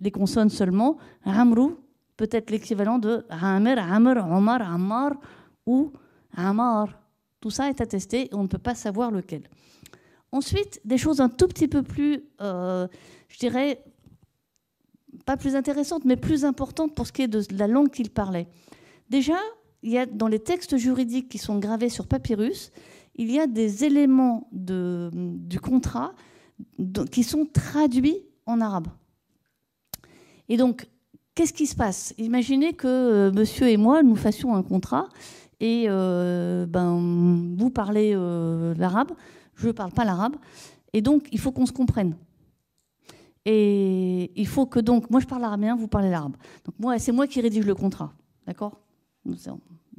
les 0.00 0.10
consonnes 0.10 0.50
seulement. 0.50 0.98
Amrou, 1.24 1.78
peut-être 2.18 2.50
l'équivalent 2.50 2.98
de 2.98 3.24
Amr, 3.30 3.78
Amr, 3.78 4.26
Omar, 4.30 4.60
Ammar 4.60 5.12
ou 5.64 5.92
Ammar. 6.36 7.00
Tout 7.40 7.50
ça 7.50 7.70
est 7.70 7.80
attesté 7.80 8.26
et 8.26 8.34
on 8.34 8.42
ne 8.42 8.48
peut 8.48 8.58
pas 8.58 8.74
savoir 8.74 9.10
lequel. 9.10 9.48
Ensuite, 10.32 10.80
des 10.84 10.98
choses 10.98 11.20
un 11.20 11.30
tout 11.30 11.48
petit 11.48 11.68
peu 11.68 11.82
plus, 11.82 12.24
euh, 12.42 12.86
je 13.28 13.38
dirais, 13.38 13.82
pas 15.24 15.36
plus 15.36 15.54
intéressantes, 15.56 16.04
mais 16.04 16.16
plus 16.16 16.44
importantes 16.44 16.94
pour 16.94 17.06
ce 17.06 17.12
qui 17.12 17.22
est 17.22 17.28
de 17.28 17.42
la 17.56 17.68
langue 17.68 17.90
qu'il 17.90 18.10
parlait. 18.10 18.48
Déjà, 19.08 19.38
il 19.82 19.92
y 19.92 19.98
a 19.98 20.04
dans 20.04 20.28
les 20.28 20.40
textes 20.40 20.76
juridiques 20.76 21.28
qui 21.28 21.38
sont 21.38 21.58
gravés 21.58 21.88
sur 21.88 22.06
papyrus, 22.06 22.72
il 23.14 23.30
y 23.30 23.38
a 23.38 23.46
des 23.46 23.84
éléments 23.84 24.48
de, 24.52 25.10
du 25.14 25.60
contrat 25.60 26.12
qui 27.12 27.22
sont 27.22 27.46
traduits 27.46 28.24
en 28.44 28.60
arabe. 28.60 28.88
Et 30.48 30.56
donc, 30.56 30.88
Qu'est-ce 31.38 31.52
qui 31.52 31.68
se 31.68 31.76
passe? 31.76 32.14
Imaginez 32.18 32.72
que 32.72 32.88
euh, 32.88 33.30
monsieur 33.30 33.68
et 33.68 33.76
moi, 33.76 34.02
nous 34.02 34.16
fassions 34.16 34.56
un 34.56 34.64
contrat 34.64 35.08
et 35.60 35.84
euh, 35.86 36.66
ben, 36.66 37.54
vous 37.56 37.70
parlez 37.70 38.10
euh, 38.12 38.74
l'arabe, 38.74 39.12
je 39.54 39.68
ne 39.68 39.72
parle 39.72 39.92
pas 39.92 40.04
l'arabe, 40.04 40.34
et 40.92 41.00
donc 41.00 41.28
il 41.30 41.38
faut 41.38 41.52
qu'on 41.52 41.66
se 41.66 41.70
comprenne. 41.70 42.16
Et 43.44 44.32
il 44.34 44.48
faut 44.48 44.66
que 44.66 44.80
donc, 44.80 45.10
moi 45.10 45.20
je 45.20 45.26
parle 45.26 45.44
araméen, 45.44 45.76
vous 45.76 45.86
parlez 45.86 46.10
l'arabe. 46.10 46.34
Donc 46.64 46.74
moi, 46.80 46.98
c'est 46.98 47.12
moi 47.12 47.28
qui 47.28 47.40
rédige 47.40 47.66
le 47.66 47.76
contrat, 47.76 48.12
d'accord? 48.44 48.80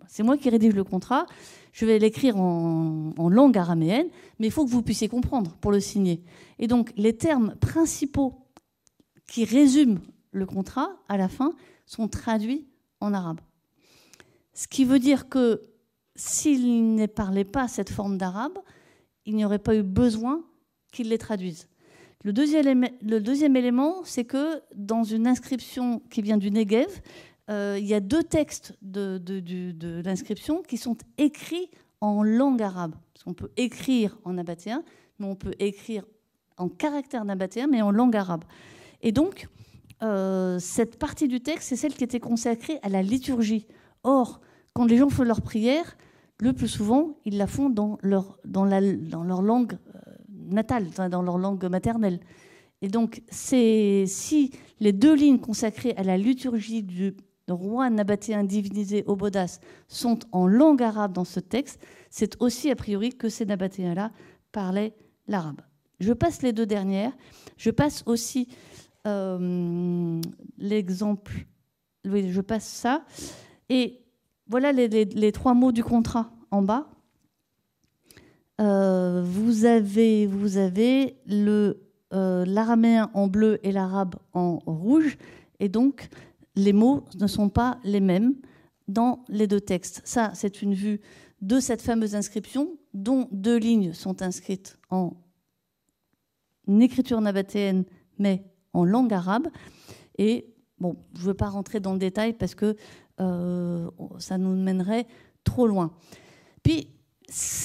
C'est 0.08 0.24
moi 0.24 0.36
qui 0.36 0.50
rédige 0.50 0.74
le 0.74 0.84
contrat. 0.84 1.26
Je 1.72 1.86
vais 1.86 2.00
l'écrire 2.00 2.36
en, 2.36 3.30
langue 3.30 3.58
araméenne, 3.58 4.08
mais 4.40 4.48
il 4.48 4.52
faut 4.52 4.66
que 4.66 4.72
vous 4.72 4.82
puissiez 4.82 5.08
comprendre 5.08 5.56
pour 5.62 5.72
le 5.72 5.80
signer. 5.80 6.22
Et 6.58 6.68
donc 6.68 6.92
les 6.98 7.16
termes 7.16 7.56
principaux 7.62 8.34
qui 9.26 9.46
résument 9.46 10.00
le 10.32 10.45
contrat, 10.45 10.89
à 11.07 11.17
la 11.17 11.30
fin, 11.30 11.53
sont 11.86 12.07
traduits 12.07 12.67
en 13.01 13.13
arabe. 13.13 13.41
Ce 14.53 14.67
qui 14.67 14.86
veut 14.86 14.99
dire 14.99 15.30
que 15.30 15.61
s'il 16.15 16.95
ne 16.95 17.05
parlait 17.05 17.45
pas 17.45 17.67
cette 17.67 17.89
forme 17.89 18.17
d'arabe, 18.17 18.57
il 19.25 19.36
n'y 19.36 19.45
aurait 19.45 19.59
pas 19.59 19.75
eu 19.75 19.84
besoin 19.84 20.43
qu'il 20.91 21.09
les 21.09 21.17
traduise. 21.17 21.67
Le 22.25 22.34
deuxième, 22.34 23.55
élément, 23.55 24.03
c'est 24.03 24.25
que 24.25 24.61
dans 24.75 25.03
une 25.03 25.25
inscription 25.25 26.01
qui 26.09 26.21
vient 26.21 26.38
du 26.38 26.51
Negev, 26.51 27.01
euh, 27.49 27.77
il 27.80 27.86
y 27.86 27.93
a 27.93 28.01
deux 28.01 28.23
textes 28.23 28.77
de, 28.82 30.01
l'inscription 30.03 30.61
qui 30.61 30.77
sont 30.77 30.97
écrits 31.17 31.71
en 32.01 32.23
langue 32.23 32.61
arabe. 32.61 32.95
Qu'on 33.23 33.34
peut 33.34 33.51
écrire 33.55 34.17
en 34.25 34.34
nabatéen, 34.34 34.84
mais 35.17 35.27
on 35.27 35.36
peut 35.36 35.53
écrire 35.59 36.03
en 36.57 36.67
caractère 36.67 37.23
nabatéen, 37.23 37.67
mais 37.67 37.82
en 37.82 37.91
langue 37.91 38.15
arabe. 38.15 38.43
Et 39.01 39.11
donc, 39.11 39.47
euh, 40.02 40.60
cette 40.60 40.97
partie 40.97 41.28
du 41.28 41.41
texte, 41.41 41.70
c'est 41.70 41.76
celle 41.76 41.93
qui 41.93 42.04
était 42.04 42.20
consacrée 42.20 42.80
à 42.84 42.89
la 42.89 43.02
liturgie. 43.02 43.68
Or, 44.04 44.41
quand 44.74 44.86
les 44.86 44.97
gens 44.97 45.10
font 45.10 45.24
leur 45.24 45.41
prière, 45.41 45.97
le 46.39 46.54
plus 46.54 46.68
souvent, 46.68 47.18
ils 47.26 47.38
la 47.38 47.47
font 47.47 47.70
dans 47.70 47.97
leur, 48.02 48.38
dans 48.45 48.64
leur 48.64 49.41
langue 49.41 49.74
euh, 49.74 50.00
natale, 50.50 50.88
dans 51.12 51.22
leur 51.22 51.38
langue 51.38 51.66
maternelle. 51.66 52.20
Et 52.82 52.88
donc, 52.88 53.22
si 53.30 54.52
les 54.80 54.93
deux 54.93 55.14
lignes 55.14 55.39
consacrées 55.39 55.93
à 55.97 56.04
la 56.04 56.18
liturgie 56.18 56.82
du 56.82 57.16
roi 57.50 57.89
nabatéen 57.89 58.43
divinisé 58.43 59.04
Obodas 59.08 59.60
sont 59.88 60.20
en 60.32 60.47
langue 60.47 60.82
arabe 60.82 61.14
dans 61.14 61.26
ce 61.26 61.39
texte, 61.39 61.82
c'est 62.10 62.41
aussi 62.41 62.72
a 62.72 62.76
priori 62.76 63.10
que 63.10 63.28
ces 63.28 63.45
nabatéens-là 63.45 64.12
parlaient 64.52 64.93
l'arabe. 65.28 65.62
Je 66.00 66.14
passe 66.14 66.41
les 66.41 66.54
deux 66.54 66.66
dernières. 66.66 67.12
Je 67.58 67.72
passe 67.72 68.04
aussi 68.06 68.47
euh, 69.08 70.22
l'exemple. 70.58 71.45
Oui, 72.06 72.32
je 72.32 72.41
passe 72.41 72.68
ça. 72.68 73.04
Et 73.70 74.02
voilà 74.47 74.72
les, 74.72 75.32
trois 75.32 75.54
mots 75.54 75.72
du 75.72 75.84
contrat 75.84 76.32
en 76.52 76.62
bas. 76.62 76.89
Euh, 78.60 79.22
vous 79.24 79.66
avez, 79.66 80.26
vous 80.26 80.58
avez 80.58 81.18
le 81.26 81.89
euh, 82.12 82.43
l'araméen 82.43 83.12
en 83.14 83.28
bleu 83.28 83.60
et 83.62 83.72
l'arabe 83.72 84.16
en 84.34 84.58
rouge, 84.66 85.20
et 85.60 85.70
donc 85.70 86.10
les 86.56 86.74
mots 86.74 87.06
ne 87.20 87.28
sont 87.28 87.50
pas 87.50 87.80
les 87.84 88.00
mêmes 88.00 88.34
dans 88.88 89.24
les 89.30 89.45
deux 89.45 89.62
textes. 89.62 90.02
Ça, 90.06 90.32
c'est 90.34 90.64
une 90.64 90.74
vue 90.74 91.02
de 91.41 91.60
cette 91.60 91.84
fameuse 91.84 92.16
inscription, 92.16 92.80
dont 92.95 93.28
deux 93.32 93.58
lignes 93.58 93.93
sont 93.93 94.24
inscrites 94.24 94.80
en 94.89 95.14
écriture 96.68 97.22
nabatéenne, 97.22 97.86
mais 98.18 98.43
en 98.74 98.84
langue 98.84 99.13
arabe. 99.13 99.47
Et 100.17 100.53
bon, 100.80 100.97
je 101.13 101.22
ne 101.22 101.26
veux 101.28 101.34
pas 101.34 101.49
rentrer 101.49 101.80
dans 101.80 101.93
le 101.93 101.99
détail 101.99 102.34
parce 102.34 102.55
que 102.55 102.76
euh, 103.20 103.89
ça 104.17 104.38
nous 104.38 104.55
mènerait 104.55 105.07
trop 105.43 105.67
loin. 105.67 105.91
Puis, 106.63 106.89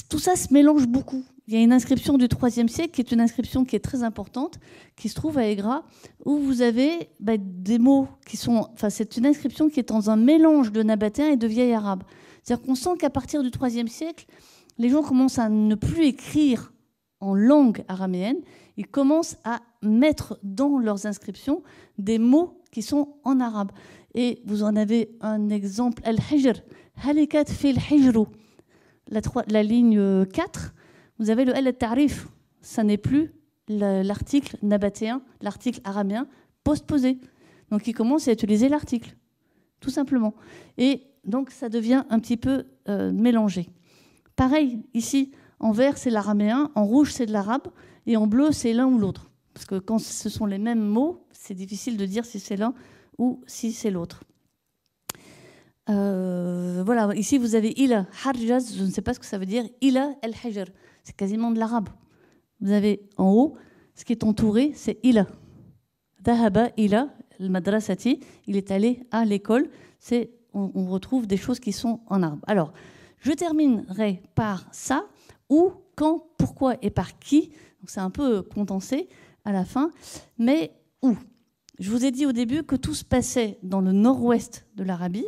tout 0.09 0.19
ça 0.19 0.37
se 0.37 0.53
mélange 0.53 0.87
beaucoup. 0.87 1.25
Il 1.47 1.55
y 1.55 1.57
a 1.57 1.61
une 1.61 1.73
inscription 1.73 2.17
du 2.17 2.27
IIIe 2.27 2.69
siècle 2.69 2.93
qui 2.93 3.01
est 3.03 3.13
une 3.13 3.21
inscription 3.21 3.65
qui 3.65 3.77
est 3.77 3.81
très 3.81 4.03
importante, 4.03 4.59
qui 4.97 5.09
se 5.09 5.15
trouve 5.15 5.37
à 5.37 5.47
Aigra, 5.47 5.85
où 6.25 6.39
vous 6.39 6.63
avez 6.63 7.11
bah, 7.21 7.35
des 7.39 7.79
mots 7.79 8.09
qui 8.27 8.37
sont. 8.37 8.69
Enfin, 8.73 8.89
c'est 8.89 9.17
une 9.17 9.27
inscription 9.27 9.69
qui 9.69 9.81
est 9.81 9.89
dans 9.89 10.09
un 10.11 10.17
mélange 10.17 10.73
de 10.73 10.83
nabatéen 10.83 11.29
et 11.29 11.37
de 11.37 11.47
vieil 11.47 11.73
arabe. 11.73 12.03
C'est-à-dire 12.43 12.65
qu'on 12.65 12.75
sent 12.75 12.97
qu'à 12.99 13.11
partir 13.11 13.43
du 13.43 13.51
IIIe 13.51 13.89
siècle, 13.89 14.27
les 14.79 14.89
gens 14.89 15.03
commencent 15.03 15.39
à 15.39 15.49
ne 15.49 15.75
plus 15.75 16.07
écrire 16.07 16.73
en 17.21 17.35
langue 17.35 17.85
araméenne, 17.89 18.37
ils 18.77 18.87
commencent 18.87 19.37
à 19.45 19.61
mettre 19.85 20.39
dans 20.43 20.79
leurs 20.79 21.07
inscriptions 21.07 21.63
des 21.99 22.19
mots 22.19 22.61
qui 22.73 22.83
sont 22.83 23.17
en 23.25 23.41
arabe. 23.41 23.73
Et 24.15 24.43
vous 24.45 24.63
en 24.63 24.77
avez 24.77 25.17
un 25.21 25.49
exemple, 25.51 26.03
al-hijr, 26.05 26.55
halikat 27.05 27.47
fil 27.47 27.79
hijru, 27.91 28.27
la, 29.09 29.63
ligne 29.63 30.27
4 30.27 30.75
vous 31.19 31.31
avez 31.31 31.45
le 31.45 31.55
El 31.57 31.73
Tarif. 31.75 32.29
Ça 32.61 32.83
n'est 32.83 32.99
plus 32.99 33.33
l'article 33.69 34.57
nabatéen, 34.63 35.23
l'article 35.41 35.81
araméen 35.85 36.27
postposé. 36.65 37.19
Donc 37.71 37.87
il 37.87 37.95
commence 37.95 38.29
à 38.29 38.33
utiliser 38.33 38.69
l'article, 38.69 39.17
tout 39.81 39.91
simplement. 39.91 40.35
Et 40.77 41.03
donc 41.25 41.51
ça 41.51 41.69
devient 41.69 42.05
un 42.11 42.19
petit 42.19 42.37
peu 42.37 42.65
euh, 42.89 43.13
mélangé. 43.13 43.69
Pareil, 44.37 44.83
ici, 44.93 45.33
en 45.61 45.73
vert 45.73 45.97
c'est 45.99 46.11
l'araméen, 46.11 46.71
en 46.75 46.85
rouge 46.85 47.13
c'est 47.13 47.27
de 47.27 47.33
l'arabe, 47.33 47.69
et 48.07 48.17
en 48.17 48.27
bleu 48.27 48.53
c'est 48.53 48.73
l'un 48.73 48.87
ou 48.87 48.99
l'autre. 48.99 49.31
Parce 49.55 49.67
que 49.67 49.79
quand 49.79 49.99
ce 49.99 50.29
sont 50.29 50.47
les 50.47 50.59
mêmes 50.59 50.85
mots, 50.85 51.27
c'est 51.33 51.55
difficile 51.55 51.97
de 51.97 52.05
dire 52.05 52.25
si 52.25 52.41
c'est 52.41 52.57
l'un 52.57 52.75
ou 53.19 53.41
si 53.47 53.73
c'est 53.73 53.91
l'autre. 53.91 54.25
Euh, 55.89 56.83
voilà, 56.85 57.15
ici 57.15 57.39
vous 57.39 57.55
avez 57.55 57.73
ila, 57.81 58.07
harjaz, 58.25 58.75
je 58.77 58.83
ne 58.83 58.91
sais 58.91 59.03
pas 59.03 59.15
ce 59.15 59.21
que 59.21 59.27
ça 59.27 59.39
veut 59.39 59.47
dire, 59.47 59.65
ila 59.81 60.15
el-hajr 60.23 60.67
c'est 61.05 61.15
quasiment 61.15 61.51
de 61.51 61.59
l'arabe. 61.59 61.91
Vous 62.61 62.73
avez 62.73 63.09
en 63.19 63.31
haut, 63.31 63.55
ce 63.95 64.05
qui 64.05 64.13
est 64.13 64.25
entouré, 64.25 64.73
c'est 64.75 64.99
ila. 65.03 65.27
Dahaba 66.21 66.71
ila, 66.79 67.09
le 67.39 67.49
madrasati, 67.49 68.21
il 68.47 68.57
est 68.57 68.71
allé 68.71 69.07
à 69.11 69.25
l'école. 69.25 69.69
C'est, 69.99 70.31
on, 70.55 70.87
retrouve 70.87 71.27
des 71.27 71.37
choses 71.37 71.61
qui 71.61 71.73
sont 71.73 72.01
en 72.07 72.23
arabe. 72.23 72.41
Alors, 72.47 72.73
je 73.19 73.33
terminerai 73.33 74.23
par 74.35 74.67
ça, 74.73 75.07
où, 75.51 75.73
quand, 75.95 76.27
pourquoi 76.39 76.77
et 76.81 76.91
par 76.91 77.19
qui. 77.19 77.51
Donc 77.81 77.91
c'est 77.91 78.01
un 78.01 78.11
peu 78.11 78.43
condensé 78.43 79.09
à 79.45 79.53
la 79.53 79.65
fin, 79.65 79.91
mais 80.39 80.73
où? 81.03 81.17
Je 81.79 81.91
vous 81.91 82.05
ai 82.05 82.11
dit 82.11 82.27
au 82.27 82.33
début 82.33 82.63
que 82.63 82.77
tout 82.77 82.95
se 82.95 83.05
passait 83.05 83.59
dans 83.63 83.81
le 83.81 83.93
nord-ouest 83.93 84.67
de 84.77 84.85
l'Arabie, 84.85 85.27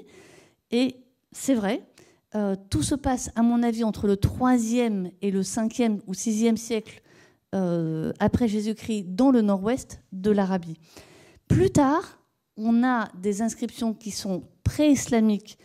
et 0.70 0.96
c'est 1.32 1.54
vrai, 1.54 1.86
euh, 2.34 2.54
tout 2.70 2.82
se 2.82 2.94
passe, 2.94 3.30
à 3.34 3.42
mon 3.42 3.62
avis, 3.62 3.84
entre 3.84 4.06
le 4.06 4.16
3e 4.16 5.10
et 5.22 5.30
le 5.30 5.42
5e 5.42 6.00
ou 6.06 6.12
6e 6.12 6.56
siècle 6.56 7.02
euh, 7.54 8.12
après 8.18 8.48
Jésus-Christ 8.48 9.14
dans 9.14 9.30
le 9.30 9.42
nord-ouest 9.42 10.02
de 10.12 10.30
l'Arabie. 10.30 10.78
Plus 11.48 11.70
tard, 11.70 12.18
on 12.56 12.84
a 12.84 13.08
des 13.18 13.42
inscriptions 13.42 13.94
qui 13.94 14.10
sont 14.10 14.44
pré-islamiques, 14.64 15.58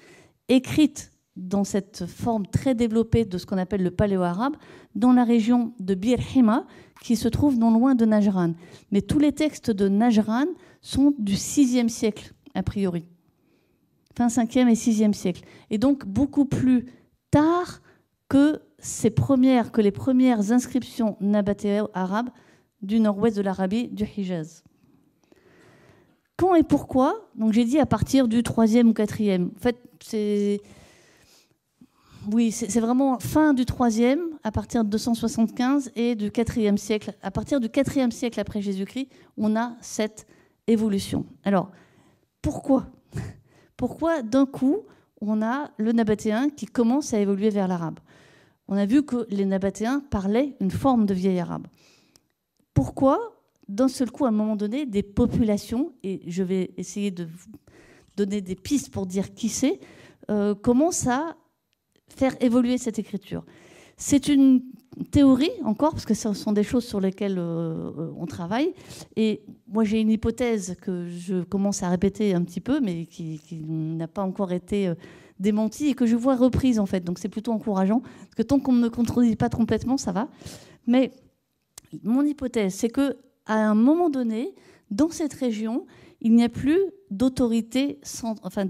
écrites 0.47 1.10
dans 1.35 1.63
cette 1.63 2.05
forme 2.05 2.45
très 2.45 2.75
développée 2.75 3.25
de 3.25 3.37
ce 3.37 3.45
qu'on 3.45 3.57
appelle 3.57 3.83
le 3.83 3.91
paléo-arabe, 3.91 4.55
dans 4.95 5.13
la 5.13 5.23
région 5.23 5.73
de 5.79 5.95
Bir 5.95 6.19
Hima, 6.35 6.65
qui 7.01 7.15
se 7.15 7.27
trouve 7.27 7.57
non 7.57 7.71
loin 7.71 7.95
de 7.95 8.05
Najran. 8.05 8.53
Mais 8.91 9.01
tous 9.01 9.19
les 9.19 9.31
textes 9.31 9.71
de 9.71 9.87
Najran 9.87 10.47
sont 10.81 11.13
du 11.17 11.35
6e 11.35 11.87
siècle, 11.87 12.33
a 12.53 12.63
priori 12.63 13.05
fin 14.15 14.27
5e 14.27 14.67
et 14.67 14.73
6e 14.73 15.13
siècle. 15.13 15.43
Et 15.69 15.77
donc 15.77 16.05
beaucoup 16.05 16.45
plus 16.45 16.85
tard 17.31 17.81
que, 18.29 18.61
les 19.77 19.91
premières 19.91 20.51
inscriptions 20.51 21.17
nabatéennes 21.21 21.87
arabes 21.93 22.29
du 22.81 22.99
nord-ouest 22.99 23.37
de 23.37 23.41
l'Arabie, 23.41 23.89
du 23.89 24.05
Hijaz. 24.05 24.63
Quand 26.35 26.55
et 26.55 26.63
pourquoi? 26.63 27.29
Donc 27.35 27.53
j'ai 27.53 27.65
dit 27.65 27.77
à 27.77 27.85
partir 27.85 28.27
du 28.27 28.41
3e 28.41 28.85
ou 28.85 28.93
4e. 28.93 29.49
En 29.55 29.59
fait, 29.59 29.77
c'est. 30.01 30.61
Oui, 32.29 32.51
c'est 32.51 32.79
vraiment 32.79 33.17
fin 33.19 33.53
du 33.53 33.63
3e, 33.63 34.19
à 34.43 34.51
partir 34.51 34.83
de 34.83 34.89
275, 34.89 35.91
et 35.95 36.13
du 36.15 36.29
4e 36.29 36.77
siècle. 36.77 37.15
À 37.23 37.31
partir 37.31 37.59
du 37.59 37.67
4e 37.67 38.11
siècle 38.11 38.39
après 38.39 38.61
Jésus-Christ, 38.61 39.09
on 39.37 39.55
a 39.55 39.73
cette 39.81 40.27
évolution. 40.67 41.25
Alors, 41.43 41.71
pourquoi? 42.41 42.85
Pourquoi 43.77 44.21
d'un 44.21 44.45
coup 44.45 44.81
on 45.19 45.41
a 45.41 45.71
le 45.77 45.91
nabatéen 45.91 46.49
qui 46.49 46.67
commence 46.67 47.13
à 47.13 47.19
évoluer 47.19 47.49
vers 47.49 47.67
l'arabe? 47.67 47.99
On 48.67 48.77
a 48.77 48.85
vu 48.85 49.03
que 49.03 49.25
les 49.29 49.45
nabatéens 49.45 50.01
parlaient 50.11 50.55
une 50.59 50.71
forme 50.71 51.07
de 51.07 51.15
vieil 51.15 51.39
arabe. 51.39 51.65
Pourquoi 52.75 53.41
d'un 53.67 53.87
seul 53.87 54.11
coup, 54.11 54.25
à 54.25 54.27
un 54.27 54.31
moment 54.31 54.55
donné, 54.55 54.85
des 54.85 55.01
populations, 55.01 55.93
et 56.03 56.21
je 56.27 56.43
vais 56.43 56.71
essayer 56.77 57.09
de 57.09 57.23
vous 57.23 57.51
donner 58.17 58.41
des 58.41 58.55
pistes 58.55 58.91
pour 58.91 59.05
dire 59.05 59.33
qui 59.33 59.49
c'est, 59.49 59.79
euh, 60.29 60.53
commencent 60.53 61.07
à 61.07 61.37
faire 62.11 62.35
évoluer 62.41 62.77
cette 62.77 62.99
écriture 62.99 63.43
C'est 63.97 64.27
une 64.27 64.61
théorie 65.11 65.51
encore, 65.63 65.91
parce 65.91 66.05
que 66.05 66.13
ce 66.13 66.33
sont 66.33 66.51
des 66.51 66.63
choses 66.63 66.85
sur 66.85 66.99
lesquelles 66.99 67.37
euh, 67.39 68.11
on 68.17 68.25
travaille. 68.25 68.73
Et 69.15 69.41
moi, 69.67 69.83
j'ai 69.83 70.01
une 70.01 70.09
hypothèse 70.09 70.75
que 70.81 71.07
je 71.07 71.43
commence 71.43 71.83
à 71.83 71.89
répéter 71.89 72.33
un 72.33 72.43
petit 72.43 72.61
peu, 72.61 72.79
mais 72.81 73.05
qui, 73.05 73.39
n'a 73.67 74.07
pas 74.07 74.23
encore 74.23 74.51
été 74.51 74.87
euh, 74.87 74.95
démentie 75.39 75.87
et 75.87 75.93
que 75.93 76.05
je 76.05 76.15
vois 76.15 76.35
reprise 76.35 76.79
en 76.79 76.85
fait. 76.85 77.03
Donc 77.03 77.19
c'est 77.19 77.29
plutôt 77.29 77.51
encourageant, 77.51 78.01
parce 78.01 78.35
que 78.35 78.43
tant 78.43 78.59
qu'on 78.59 78.73
ne 78.73 78.81
me 78.81 78.89
contredit 78.89 79.35
pas 79.35 79.49
complètement, 79.49 79.97
ça 79.97 80.11
va. 80.11 80.27
Mais 80.87 81.11
mon 82.03 82.23
hypothèse, 82.23 82.75
c'est 82.75 82.89
que 82.89 83.17
à 83.45 83.55
un 83.55 83.75
moment 83.75 84.09
donné, 84.09 84.53
dans 84.91 85.09
cette 85.09 85.33
région, 85.33 85.85
il 86.21 86.35
n'y 86.35 86.43
a 86.43 86.49
plus 86.49 86.79
d'autorité, 87.09 87.99
enfin 88.43 88.65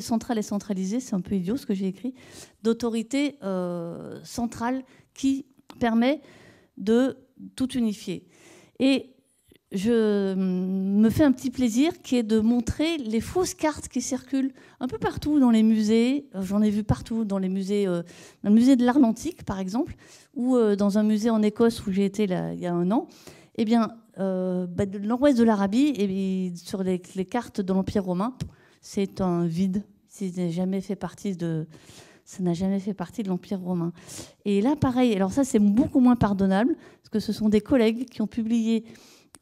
centrale 0.00 0.38
et 0.38 0.42
centralisée, 0.42 1.00
c'est 1.00 1.14
un 1.14 1.20
peu 1.20 1.36
idiot 1.36 1.56
ce 1.56 1.64
que 1.64 1.72
j'ai 1.72 1.86
écrit, 1.86 2.14
d'autorité 2.62 3.36
euh, 3.42 4.20
centrale 4.24 4.82
qui 5.14 5.46
permet 5.78 6.20
de 6.76 7.16
tout 7.54 7.72
unifier. 7.72 8.26
Et 8.80 9.14
je 9.72 10.34
me 10.34 11.08
fais 11.10 11.22
un 11.22 11.30
petit 11.30 11.50
plaisir 11.50 12.02
qui 12.02 12.16
est 12.16 12.24
de 12.24 12.40
montrer 12.40 12.98
les 12.98 13.20
fausses 13.20 13.54
cartes 13.54 13.86
qui 13.86 14.02
circulent 14.02 14.52
un 14.80 14.88
peu 14.88 14.98
partout 14.98 15.38
dans 15.38 15.50
les 15.50 15.62
musées. 15.62 16.26
Euh, 16.34 16.42
j'en 16.42 16.60
ai 16.60 16.70
vu 16.70 16.82
partout 16.82 17.24
dans 17.24 17.38
les 17.38 17.48
musées, 17.48 17.86
euh, 17.86 18.02
le 18.42 18.50
musée 18.50 18.74
de 18.74 18.84
l'art 18.84 19.02
antique 19.02 19.44
par 19.44 19.60
exemple, 19.60 19.94
ou 20.34 20.58
dans 20.76 20.98
un 20.98 21.04
musée 21.04 21.30
en 21.30 21.40
Écosse 21.40 21.86
où 21.86 21.92
j'ai 21.92 22.04
été 22.04 22.26
là, 22.26 22.52
il 22.52 22.58
y 22.58 22.66
a 22.66 22.74
un 22.74 22.90
an. 22.90 23.06
Eh 23.62 23.66
bien, 23.66 23.90
bah, 24.16 24.86
de 24.86 24.98
nord-ouest 24.98 25.36
de 25.36 25.44
l'Arabie, 25.44 25.92
et 25.98 26.50
sur 26.56 26.82
les, 26.82 26.98
cartes 26.98 27.60
de 27.60 27.74
l'Empire 27.74 28.02
romain, 28.02 28.34
c'est 28.80 29.20
un 29.20 29.44
vide. 29.44 29.82
C'est 30.08 30.30
ça 30.30 30.40
n'a 30.40 30.48
jamais 30.48 30.80
fait 30.80 30.96
partie 30.96 31.34
de 33.22 33.28
l'Empire 33.28 33.60
romain. 33.60 33.92
Et 34.46 34.62
là, 34.62 34.76
pareil, 34.76 35.14
alors 35.14 35.30
ça, 35.30 35.44
c'est 35.44 35.58
beaucoup 35.58 36.00
moins 36.00 36.16
pardonnable, 36.16 36.74
parce 37.02 37.10
que 37.10 37.20
ce 37.20 37.34
sont 37.34 37.50
des 37.50 37.60
collègues 37.60 38.08
qui 38.08 38.22
ont 38.22 38.26
publié 38.26 38.86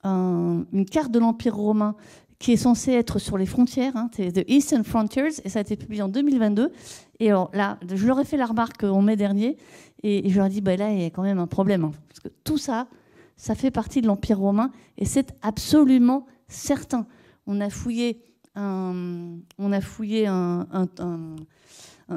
une 0.03 0.87
carte 0.91 1.12
de 1.12 1.21
l'Empire 1.21 1.55
romain 1.55 1.95
qui 2.41 2.51
est 2.51 2.57
censée 2.57 2.95
être 2.95 3.21
sur 3.21 3.39
les 3.39 3.47
frontières, 3.47 3.97
hein, 3.97 4.11
The 4.16 4.43
Eastern 4.49 4.83
Frontiers, 4.83 5.41
et 5.45 5.49
ça 5.49 5.61
a 5.61 5.62
été 5.62 5.77
publié 5.77 6.03
en 6.03 6.09
2022. 6.09 6.73
Et 7.21 7.29
alors 7.29 7.53
là, 7.55 7.79
je 7.89 8.05
leur 8.05 8.19
ai 8.19 8.25
fait 8.25 8.37
la 8.37 8.47
remarque 8.47 8.83
en 8.83 9.01
mai 9.01 9.14
dernier, 9.14 9.57
et 10.03 10.29
je 10.29 10.37
leur 10.37 10.47
ai 10.47 10.51
dit, 10.51 10.61
bah 10.61 10.75
là, 10.77 10.91
il 10.91 11.03
y 11.03 11.05
a 11.05 11.11
quand 11.11 11.23
même 11.23 11.39
un 11.39 11.47
problème, 11.47 11.85
hein, 11.85 11.93
parce 12.09 12.19
que 12.19 12.29
tout 12.43 12.59
ça, 12.59 12.89
ça 13.39 13.55
fait 13.55 13.70
partie 13.70 14.03
de 14.03 14.07
l'Empire 14.07 14.39
romain 14.39 14.70
et 14.99 15.07
c'est 15.07 15.34
absolument 15.41 16.26
certain. 16.49 17.07
On 17.47 17.62
a 17.62 17.70
fouillé 17.70 18.20
un, 18.55 19.39
on 19.59 19.72
a 19.72 19.80
fouillé 19.80 20.26
un, 20.26 20.66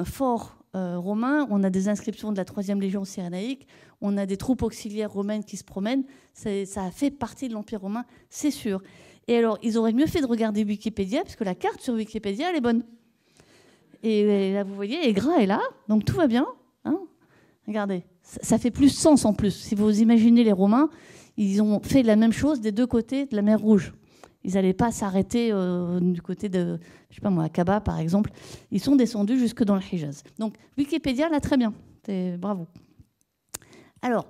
fort 0.04 0.58
euh, 0.74 0.98
romain, 0.98 1.46
on 1.50 1.62
a 1.62 1.70
des 1.70 1.88
inscriptions 1.88 2.32
de 2.32 2.36
la 2.36 2.44
troisième 2.44 2.80
légion 2.80 3.04
cyrénaïque, 3.04 3.66
on 4.00 4.16
a 4.16 4.26
des 4.26 4.36
troupes 4.36 4.62
auxiliaires 4.62 5.12
romaines 5.12 5.44
qui 5.44 5.56
se 5.56 5.64
promènent. 5.64 6.04
Ça 6.34 6.50
a 6.84 6.90
fait 6.90 7.10
partie 7.10 7.48
de 7.48 7.54
l'Empire 7.54 7.80
romain, 7.80 8.04
c'est 8.28 8.50
sûr. 8.50 8.82
Et 9.28 9.36
alors, 9.36 9.58
ils 9.62 9.78
auraient 9.78 9.92
mieux 9.92 10.06
fait 10.06 10.20
de 10.20 10.26
regarder 10.26 10.64
Wikipédia, 10.64 11.22
parce 11.22 11.36
que 11.36 11.44
la 11.44 11.54
carte 11.54 11.80
sur 11.80 11.94
Wikipédia, 11.94 12.50
elle 12.50 12.56
est 12.56 12.60
bonne. 12.60 12.82
Et 14.02 14.52
là, 14.54 14.64
vous 14.64 14.74
voyez, 14.74 15.08
Aigra 15.08 15.40
est 15.40 15.46
là, 15.46 15.60
donc 15.88 16.04
tout 16.04 16.16
va 16.16 16.26
bien. 16.26 16.46
Hein 16.84 16.98
Regardez, 17.68 18.02
ça 18.22 18.58
fait 18.58 18.70
plus 18.70 18.88
sens 18.88 19.24
en 19.24 19.34
plus. 19.34 19.54
Si 19.54 19.74
vous 19.74 20.00
imaginez 20.00 20.44
les 20.44 20.52
Romains, 20.52 20.88
ils 21.36 21.60
ont 21.62 21.80
fait 21.80 22.02
la 22.02 22.16
même 22.16 22.32
chose 22.32 22.60
des 22.60 22.72
deux 22.72 22.86
côtés 22.86 23.26
de 23.26 23.36
la 23.36 23.42
mer 23.42 23.60
Rouge. 23.60 23.92
Ils 24.44 24.54
n'allaient 24.54 24.72
pas 24.72 24.90
s'arrêter 24.90 25.50
euh, 25.52 26.00
du 26.00 26.20
côté 26.20 26.48
de, 26.48 26.78
je 27.10 27.14
sais 27.16 27.20
pas 27.20 27.30
moi, 27.30 27.44
Akaba 27.44 27.80
par 27.80 27.98
exemple. 27.98 28.30
Ils 28.70 28.80
sont 28.80 28.96
descendus 28.96 29.38
jusque 29.38 29.62
dans 29.64 29.76
le 29.76 29.82
Hijaz. 29.82 30.22
Donc 30.38 30.54
Wikipédia, 30.76 31.28
là, 31.28 31.40
très 31.40 31.56
bien. 31.56 31.72
Bravo. 32.38 32.66
Alors, 34.02 34.26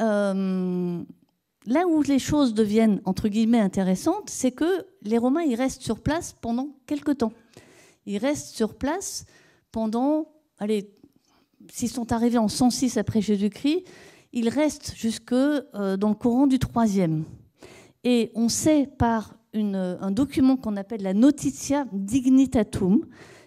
euh, 0.00 1.02
là 1.66 1.86
où 1.86 2.02
les 2.02 2.18
choses 2.18 2.54
deviennent, 2.54 3.02
entre 3.04 3.28
guillemets, 3.28 3.60
intéressantes, 3.60 4.30
c'est 4.30 4.52
que 4.52 4.86
les 5.02 5.18
Romains, 5.18 5.42
ils 5.42 5.56
restent 5.56 5.82
sur 5.82 6.00
place 6.00 6.34
pendant 6.40 6.70
quelques 6.86 7.18
temps. 7.18 7.32
Ils 8.06 8.18
restent 8.18 8.56
sur 8.56 8.74
place 8.74 9.26
pendant, 9.70 10.28
allez, 10.58 10.90
s'ils 11.70 11.90
sont 11.90 12.12
arrivés 12.12 12.38
en 12.38 12.48
106 12.48 12.96
après 12.96 13.20
Jésus-Christ, 13.20 13.84
ils 14.32 14.48
restent 14.48 14.94
jusque 14.94 15.32
euh, 15.32 15.96
dans 15.96 16.08
le 16.08 16.14
courant 16.14 16.46
du 16.46 16.58
troisième. 16.58 17.24
Et 18.04 18.30
on 18.34 18.48
sait 18.48 18.88
par 18.98 19.34
un 19.54 20.10
document 20.10 20.56
qu'on 20.56 20.76
appelle 20.76 21.02
la 21.02 21.14
Notitia 21.14 21.86
Dignitatum, 21.92 23.00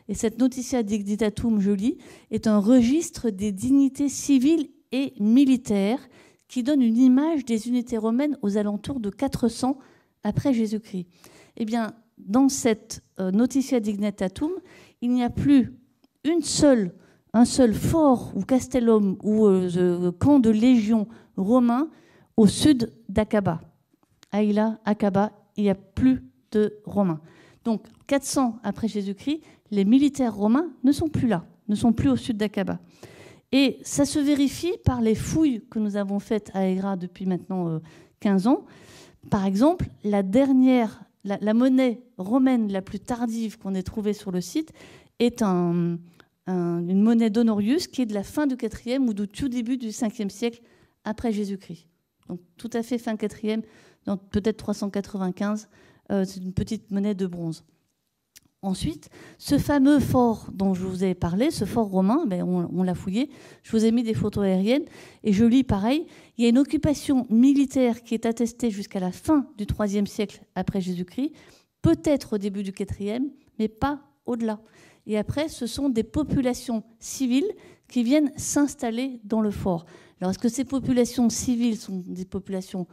et 0.08 0.14
cette 0.14 0.40
Notitia 0.40 0.84
Dignitatum, 0.84 1.62
je 1.62 1.72
lis, 1.72 1.98
est 2.32 2.48
un 2.48 2.60
registre 2.60 3.30
des 3.30 3.52
dignités 3.52 4.10
civiles 4.10 4.70
et 4.92 5.14
militaires 5.20 6.06
qui 6.48 6.64
donne 6.64 6.82
une 6.82 6.98
image 6.98 7.46
des 7.46 7.70
unités 7.70 7.98
romaines 7.98 8.38
aux 8.42 8.58
alentours 8.58 9.00
de 9.00 9.10
400 9.10 9.78
après 10.24 10.54
Jésus-Christ. 10.54 11.08
Eh 11.56 11.66
bien, 11.66 11.94
dans 12.18 12.50
cette 12.50 13.04
euh, 13.20 13.32
Notitia 13.32 13.80
Dignitatum, 13.80 14.52
il 15.02 15.12
n'y 15.12 15.24
a 15.24 15.30
plus 15.30 15.74
une 16.26 16.42
seule, 16.42 16.94
un 17.34 17.46
seul 17.46 17.74
fort 17.74 18.32
ou 18.36 18.42
castellum 18.42 19.18
ou 19.24 19.46
euh, 19.46 20.12
camp 20.20 20.40
de 20.40 20.50
légion 20.50 21.08
romain 21.38 21.90
au 22.38 22.48
sud 22.48 22.92
d'Akaba. 23.10 23.62
Aïla, 24.32 24.80
Akaba, 24.86 25.32
il 25.58 25.64
n'y 25.64 25.70
a 25.70 25.76
plus 25.76 26.24
de 26.52 26.80
Romains. 26.86 27.20
Donc, 27.64 27.86
400 28.08 28.60
après 28.64 28.88
Jésus-Christ, 28.88 29.42
les 29.72 29.86
militaires 29.86 30.36
romains 30.36 30.68
ne 30.84 30.92
sont 30.92 31.08
plus 31.08 31.28
là, 31.28 31.46
ne 31.68 31.76
sont 31.76 31.94
plus 31.94 32.10
au 32.10 32.16
sud 32.16 32.38
d'Akaba. 32.38 32.80
Et 33.52 33.80
ça 33.84 34.06
se 34.06 34.20
vérifie 34.20 34.74
par 34.86 35.02
les 35.02 35.16
fouilles 35.16 35.62
que 35.70 35.80
nous 35.80 35.98
avons 35.98 36.20
faites 36.20 36.52
à 36.54 36.66
Aigra 36.68 36.96
depuis 36.96 37.26
maintenant 37.26 37.80
15 38.22 38.48
euh, 38.48 38.50
ans. 38.50 38.66
Par 39.30 39.46
exemple, 39.46 39.88
la 40.04 40.24
dernière, 40.24 41.04
la, 41.24 41.54
monnaie 41.54 42.02
romaine 42.18 42.72
la 42.72 42.82
plus 42.82 43.00
tardive 43.00 43.58
qu'on 43.58 43.76
ait 43.76 43.84
trouvée 43.84 44.14
sur 44.14 44.32
le 44.32 44.42
site 44.42 44.72
est 45.20 45.44
une 46.48 47.02
monnaie 47.02 47.30
d'Honorius 47.30 47.88
qui 47.88 48.02
est 48.02 48.06
de 48.06 48.14
la 48.14 48.24
fin 48.24 48.48
du 48.48 48.56
4e 48.56 49.08
ou 49.08 49.14
du 49.14 49.28
tout 49.28 49.48
début 49.48 49.78
du 49.78 49.90
5e 49.90 50.30
siècle 50.30 50.62
après 51.04 51.32
Jésus-Christ. 51.32 51.88
Donc 52.28 52.42
tout 52.58 52.70
à 52.74 52.84
fait 52.84 52.98
fin 52.98 53.16
4e, 53.16 53.62
peut-être 54.30 54.58
395. 54.58 55.68
Euh, 56.12 56.26
c'est 56.26 56.42
une 56.42 56.54
petite 56.54 56.92
monnaie 56.92 57.16
de 57.16 57.28
bronze. 57.28 57.64
Ensuite, 58.64 59.10
ce 59.40 59.58
fameux 59.58 60.00
fort 60.00 60.48
dont 60.54 60.76
je 60.76 60.86
vous 60.86 61.04
ai 61.04 61.16
parlé, 61.16 61.50
ce 61.50 61.66
fort 61.66 61.88
romain, 61.88 62.26
ben 62.28 62.44
on, 62.44 62.84
l'a 62.84 62.94
fouillé. 62.94 63.32
Je 63.64 63.72
vous 63.72 63.86
ai 63.86 63.92
mis 63.92 64.04
des 64.04 64.14
photos 64.14 64.44
aériennes 64.44 64.86
et 65.24 65.34
je 65.34 65.46
lis 65.46 65.64
pareil. 65.64 66.06
Il 66.38 66.44
y 66.44 66.46
a 66.46 66.50
une 66.50 66.60
occupation 66.60 67.26
militaire 67.32 68.04
qui 68.04 68.14
est 68.14 68.28
attestée 68.28 68.70
jusqu'à 68.70 69.00
la 69.00 69.12
fin 69.12 69.48
du 69.58 69.66
IIIe 69.66 70.06
siècle 70.06 70.44
après 70.54 70.80
Jésus-Christ, 70.80 71.32
peut-être 71.82 72.34
au 72.34 72.38
début 72.38 72.62
du 72.62 72.72
IVe, 73.00 73.24
mais 73.58 73.68
pas 73.68 74.00
au-delà. 74.28 74.60
Et 75.06 75.18
après, 75.18 75.50
ce 75.50 75.68
sont 75.68 75.90
des 75.90 76.04
populations 76.04 76.84
civiles 77.00 77.50
qui 77.88 78.04
viennent 78.04 78.32
s'installer 78.38 79.20
dans 79.24 79.42
le 79.42 79.52
fort. 79.52 79.86
Alors, 80.20 80.32
est-ce 80.32 80.40
que 80.40 80.50
ces 80.50 80.66
populations 80.66 81.30
civiles 81.30 81.78
sont 81.78 82.04
des 82.06 82.26
populations 82.26 82.88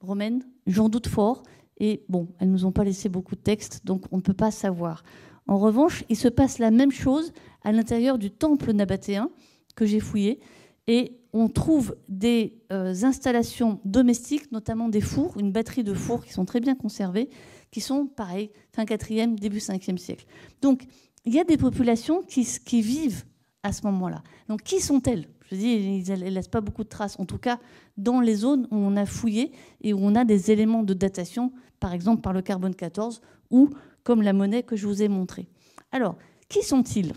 romaines? 0.00 0.42
J'en 0.66 0.88
doute 0.88 1.06
fort. 1.06 1.42
Et 1.78 2.04
bon, 2.08 2.28
elles 2.38 2.48
ne 2.48 2.52
nous 2.52 2.66
ont 2.66 2.72
pas 2.72 2.84
laissé 2.84 3.08
beaucoup 3.08 3.34
de 3.34 3.40
textes, 3.40 3.86
donc 3.86 4.04
on 4.12 4.18
ne 4.18 4.22
peut 4.22 4.34
pas 4.34 4.50
savoir. 4.50 5.02
En 5.46 5.58
revanche, 5.58 6.04
il 6.08 6.16
se 6.16 6.28
passe 6.28 6.58
la 6.58 6.70
même 6.70 6.92
chose 6.92 7.32
à 7.62 7.72
l'intérieur 7.72 8.18
du 8.18 8.30
temple 8.30 8.72
nabatéen 8.72 9.30
que 9.74 9.86
j'ai 9.86 10.00
fouillé. 10.00 10.40
Et 10.86 11.18
on 11.32 11.48
trouve 11.48 11.96
des 12.08 12.60
euh, 12.72 12.94
installations 13.02 13.80
domestiques, 13.84 14.50
notamment 14.52 14.88
des 14.88 15.00
fours, 15.00 15.38
une 15.38 15.52
batterie 15.52 15.84
de 15.84 15.94
fours 15.94 16.24
qui 16.24 16.32
sont 16.32 16.44
très 16.44 16.60
bien 16.60 16.74
conservés, 16.74 17.30
qui 17.70 17.80
sont, 17.80 18.06
pareil, 18.06 18.50
fin 18.72 18.84
4e, 18.84 19.36
début 19.36 19.58
5e 19.58 19.96
siècle. 19.96 20.26
Donc, 20.60 20.84
il 21.24 21.34
y 21.34 21.40
a 21.40 21.44
des 21.44 21.56
populations 21.56 22.22
qui, 22.22 22.82
vivent 22.82 23.24
à 23.62 23.72
ce 23.72 23.84
moment-là. 23.86 24.22
Donc, 24.48 24.62
qui 24.62 24.80
sont-elles? 24.80 25.28
Je 25.50 25.56
dis, 25.56 26.02
ils 26.06 26.10
ne 26.10 26.30
laissent 26.30 26.48
pas 26.48 26.60
beaucoup 26.60 26.84
de 26.84 26.88
traces, 26.88 27.18
en 27.18 27.24
tout 27.24 27.38
cas 27.38 27.58
dans 27.96 28.20
les 28.20 28.34
zones 28.34 28.66
où 28.70 28.76
on 28.76 28.96
a 28.96 29.04
fouillé 29.04 29.52
et 29.82 29.92
où 29.92 29.98
on 30.00 30.14
a 30.14 30.24
des 30.24 30.50
éléments 30.50 30.82
de 30.82 30.94
datation 30.94 31.52
par 31.80 31.92
exemple 31.92 32.22
par 32.22 32.32
le 32.32 32.40
carbone 32.40 32.74
14 32.74 33.20
ou 33.50 33.70
comme 34.04 34.22
la 34.22 34.32
monnaie 34.32 34.62
que 34.62 34.76
je 34.76 34.86
vous 34.86 35.02
ai 35.02 35.08
montrée. 35.08 35.48
Alors, 35.92 36.16
qui 36.48 36.62
sont-ils? 36.62 37.12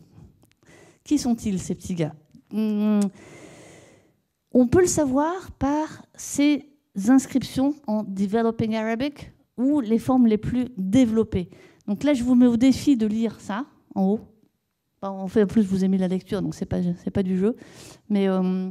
Qui 1.03 1.17
sont-ils 1.17 1.59
ces 1.59 1.75
petits 1.75 1.95
gars? 1.95 2.15
Hmm, 2.51 3.01
On 4.51 4.67
peut 4.67 4.81
le 4.81 4.87
savoir 4.87 5.51
par 5.51 6.05
ces 6.15 6.69
inscriptions 7.07 7.75
en 7.87 8.03
Developing 8.03 8.75
Arabic 8.75 9.31
ou 9.57 9.79
les 9.81 9.99
formes 9.99 10.27
les 10.27 10.37
plus 10.37 10.67
développées. 10.77 11.49
Donc 11.87 12.03
là, 12.03 12.13
je 12.13 12.23
vous 12.23 12.35
mets 12.35 12.47
au 12.47 12.57
défi 12.57 12.97
de 12.97 13.05
lire 13.05 13.39
ça 13.39 13.65
en 13.95 14.03
haut. 14.03 14.19
en 15.01 15.27
fait, 15.27 15.43
en 15.43 15.47
plus, 15.47 15.63
vous 15.63 15.83
ai 15.83 15.87
mis 15.87 15.97
la 15.97 16.07
lecture, 16.07 16.41
donc 16.41 16.55
c'est 16.55 16.65
pas 16.65 16.79
pas 17.13 17.23
du 17.23 17.37
jeu, 17.37 17.55
mais 18.09 18.27
euh, 18.27 18.69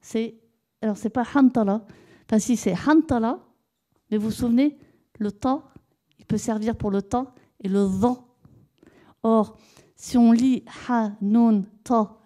c'est 0.00 0.34
alors 0.82 0.96
c'est 0.96 1.10
pas 1.10 1.24
hantala. 1.34 1.84
Enfin, 2.26 2.38
si 2.38 2.56
c'est 2.56 2.74
hantala, 2.74 3.40
mais 4.10 4.16
vous 4.16 4.26
vous 4.26 4.30
souvenez, 4.30 4.78
le 5.18 5.32
temps, 5.32 5.64
il 6.18 6.26
peut 6.26 6.38
servir 6.38 6.76
pour 6.76 6.90
le 6.90 7.02
temps 7.02 7.34
et 7.60 7.68
le 7.68 7.82
vent. 7.82 8.28
Or, 9.22 9.56
si 9.96 10.16
on 10.16 10.32
lit 10.32 10.64
ha, 10.88 11.12
nun, 11.20 11.64
ta, 11.82 12.18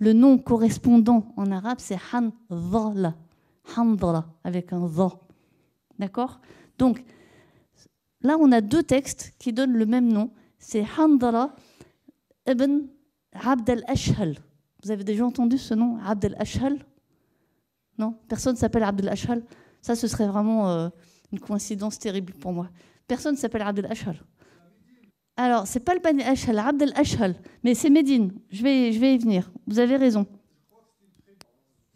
le 0.00 0.12
nom 0.12 0.38
correspondant 0.38 1.32
en 1.36 1.50
arabe, 1.52 1.78
c'est 1.78 1.98
han, 2.12 2.32
la, 2.50 3.14
handala, 3.76 4.26
avec 4.44 4.72
un 4.72 4.86
vent. 4.86 5.20
D'accord? 5.98 6.40
Donc, 6.78 7.04
là, 8.22 8.36
on 8.40 8.50
a 8.50 8.60
deux 8.60 8.82
textes 8.82 9.34
qui 9.38 9.52
donnent 9.52 9.76
le 9.76 9.86
même 9.86 10.10
nom. 10.10 10.30
C'est 10.60 10.86
Handala 10.96 11.52
ibn 12.46 12.82
Abd 13.32 13.70
al-Ashhal. 13.70 14.36
Vous 14.84 14.92
avez 14.92 15.02
déjà 15.02 15.26
entendu 15.26 15.58
ce 15.58 15.74
nom, 15.74 15.98
Abd 16.06 16.26
al-Ashhal? 16.26 16.78
Non? 17.98 18.14
Personne 18.28 18.54
s'appelle 18.54 18.84
Abd 18.84 19.00
al-Ashhal? 19.06 19.42
Ça, 19.82 19.96
ce 19.96 20.06
serait 20.06 20.28
vraiment. 20.28 20.70
Euh, 20.70 20.88
une 21.32 21.40
coïncidence 21.40 21.98
terrible 21.98 22.32
pour 22.34 22.52
moi. 22.52 22.68
Personne 23.06 23.34
ne 23.34 23.38
s'appelle 23.38 23.62
Abdel 23.62 23.86
Ashal. 23.86 24.16
Alors, 25.36 25.66
c'est 25.66 25.80
pas 25.80 25.94
le 25.94 26.00
Bani 26.00 26.22
Ashal, 26.22 26.58
Abdel 26.58 26.92
Ashal, 26.96 27.34
mais 27.64 27.74
c'est 27.74 27.90
Médine. 27.90 28.32
Je 28.50 28.62
vais, 28.62 28.92
je 28.92 29.00
vais 29.00 29.14
y 29.14 29.18
venir. 29.18 29.50
Vous 29.66 29.78
avez 29.78 29.96
raison. 29.96 30.26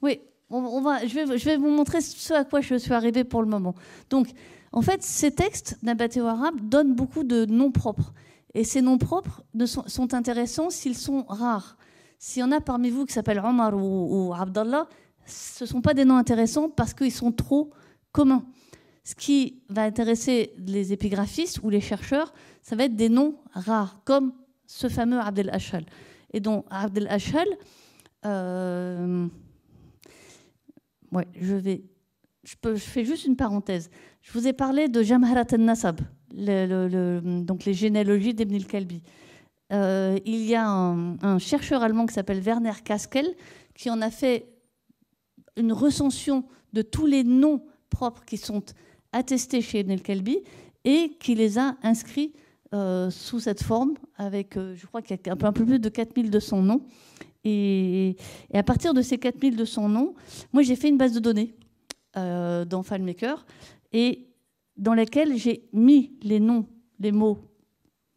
Oui, 0.01 0.21
on, 0.51 0.81
va, 0.81 1.07
je, 1.07 1.15
vais, 1.15 1.39
je 1.39 1.45
vais 1.45 1.57
vous 1.57 1.69
montrer 1.69 2.01
ce 2.01 2.33
à 2.35 2.45
quoi 2.45 2.61
je 2.61 2.77
suis 2.77 2.93
arrivé 2.93 3.25
pour 3.25 3.43
le 3.43 3.49
moment. 3.49 3.75
Donc, 4.09 4.29
en 4.73 4.83
fait, 4.83 5.03
ces 5.03 5.31
textes 5.31 5.79
nabatéo-arabes 5.83 6.61
donnent 6.63 6.95
beaucoup 6.95 7.25
de 7.25 7.45
noms 7.47 7.71
propres. 7.71 8.13
Et 8.55 8.65
ces 8.65 8.83
noms 8.83 8.99
propres 8.99 9.43
sont, 9.67 9.85
sont 9.87 10.15
intéressants 10.15 10.71
s'ils 10.71 10.97
sont 10.97 11.25
rares. 11.29 11.77
S'il 12.19 12.41
y 12.41 12.45
en 12.45 12.53
a 12.53 12.61
parmi 12.61 12.91
vous 12.91 13.05
qui 13.05 13.13
s'appellent 13.13 13.43
Omar 13.45 13.75
ou, 13.75 14.29
ou 14.29 14.35
Abdallah, 14.35 14.89
ce 15.27 15.65
ne 15.65 15.69
sont 15.69 15.81
pas 15.81 15.95
des 15.95 16.05
noms 16.05 16.17
intéressants 16.17 16.69
parce 16.69 16.95
qu'ils 16.95 17.13
sont 17.13 17.33
trop 17.33 17.71
communs. 18.13 18.45
Ce 19.03 19.15
qui 19.15 19.63
va 19.69 19.83
intéresser 19.83 20.55
les 20.57 20.93
épigraphistes 20.93 21.61
ou 21.63 21.69
les 21.69 21.81
chercheurs, 21.81 22.33
ça 22.63 22.77
va 22.77 22.85
être 22.85 22.97
des 22.97 23.11
noms 23.11 23.37
rares, 23.53 24.01
comme 24.05 24.33
ce 24.67 24.89
fameux 24.89 25.21
Abdel 25.21 25.51
Hachal. 25.51 25.85
Et 26.33 26.41
donc, 26.41 26.65
Abdel 26.71 27.07
Hachal, 27.09 27.47
euh, 28.25 29.29
ouais, 31.13 31.29
je 31.39 31.55
vais. 31.55 31.85
Je, 32.45 32.57
peux, 32.61 32.75
je, 32.75 32.85
fais 32.85 33.05
juste 33.05 33.27
une 33.27 33.37
parenthèse. 33.37 33.91
Je 34.23 34.33
vous 34.33 34.47
ai 34.47 34.53
parlé 34.53 34.89
de 34.89 35.03
Jamharat 35.03 35.47
al-Nasab, 35.53 36.01
donc 36.35 37.65
les 37.65 37.75
généalogies 37.75 38.35
d'Ibn 38.35 38.55
al-Kalbi. 38.55 39.03
Euh, 39.73 40.19
il 40.27 40.45
y 40.45 40.55
a 40.55 40.69
un, 40.69 41.39
chercheur 41.39 41.83
allemand 41.83 42.07
qui 42.07 42.15
s'appelle 42.15 42.41
Werner 42.41 42.73
Kaskel 42.85 43.35
qui 43.75 43.91
en 43.91 44.03
a 44.03 44.11
fait 44.11 44.47
une 45.57 45.73
recension 45.73 46.45
de 46.73 46.83
tous 46.83 47.07
les 47.07 47.25
noms 47.25 47.65
propres 47.89 48.25
qui 48.25 48.37
sont 48.37 48.63
attestés 49.13 49.63
chez 49.63 49.81
Ibn 49.81 49.93
el-Kalbi 49.93 50.39
et 50.85 51.17
qui 51.19 51.35
les 51.35 51.59
a 51.59 51.77
inscrits 51.83 52.33
euh, 52.75 53.09
sous 53.11 53.39
cette 53.39 53.63
forme, 53.63 53.95
avec, 54.17 54.57
euh, 54.57 54.75
je 54.77 54.87
crois 54.87 55.01
qu'il 55.01 55.17
y 55.25 55.29
a 55.29 55.33
un 55.33 55.37
peu, 55.37 55.47
un 55.47 55.53
peu 55.53 55.65
plus 55.65 55.79
de 55.79 55.89
4200 55.89 56.63
noms. 56.63 56.83
Et, 57.45 58.17
et, 58.51 58.59
à 58.59 58.63
partir 58.63 58.95
de 58.95 59.03
ces 59.03 59.19
4200 59.19 59.89
noms, 59.89 60.15
moi 60.53 60.63
j'ai 60.63 60.75
fait 60.75 60.89
une 60.89 60.99
base 60.99 61.13
de 61.13 61.21
données 61.21 61.55
euh, 62.17 62.65
dans 62.65 62.83
FileMaker 62.83 63.47
et 63.93 64.27
dans 64.77 64.95
laquelle 64.95 65.37
j'ai 65.37 65.69
mis 65.73 66.13
les 66.23 66.41
noms, 66.41 66.67
les 66.99 67.13
mots, 67.13 67.39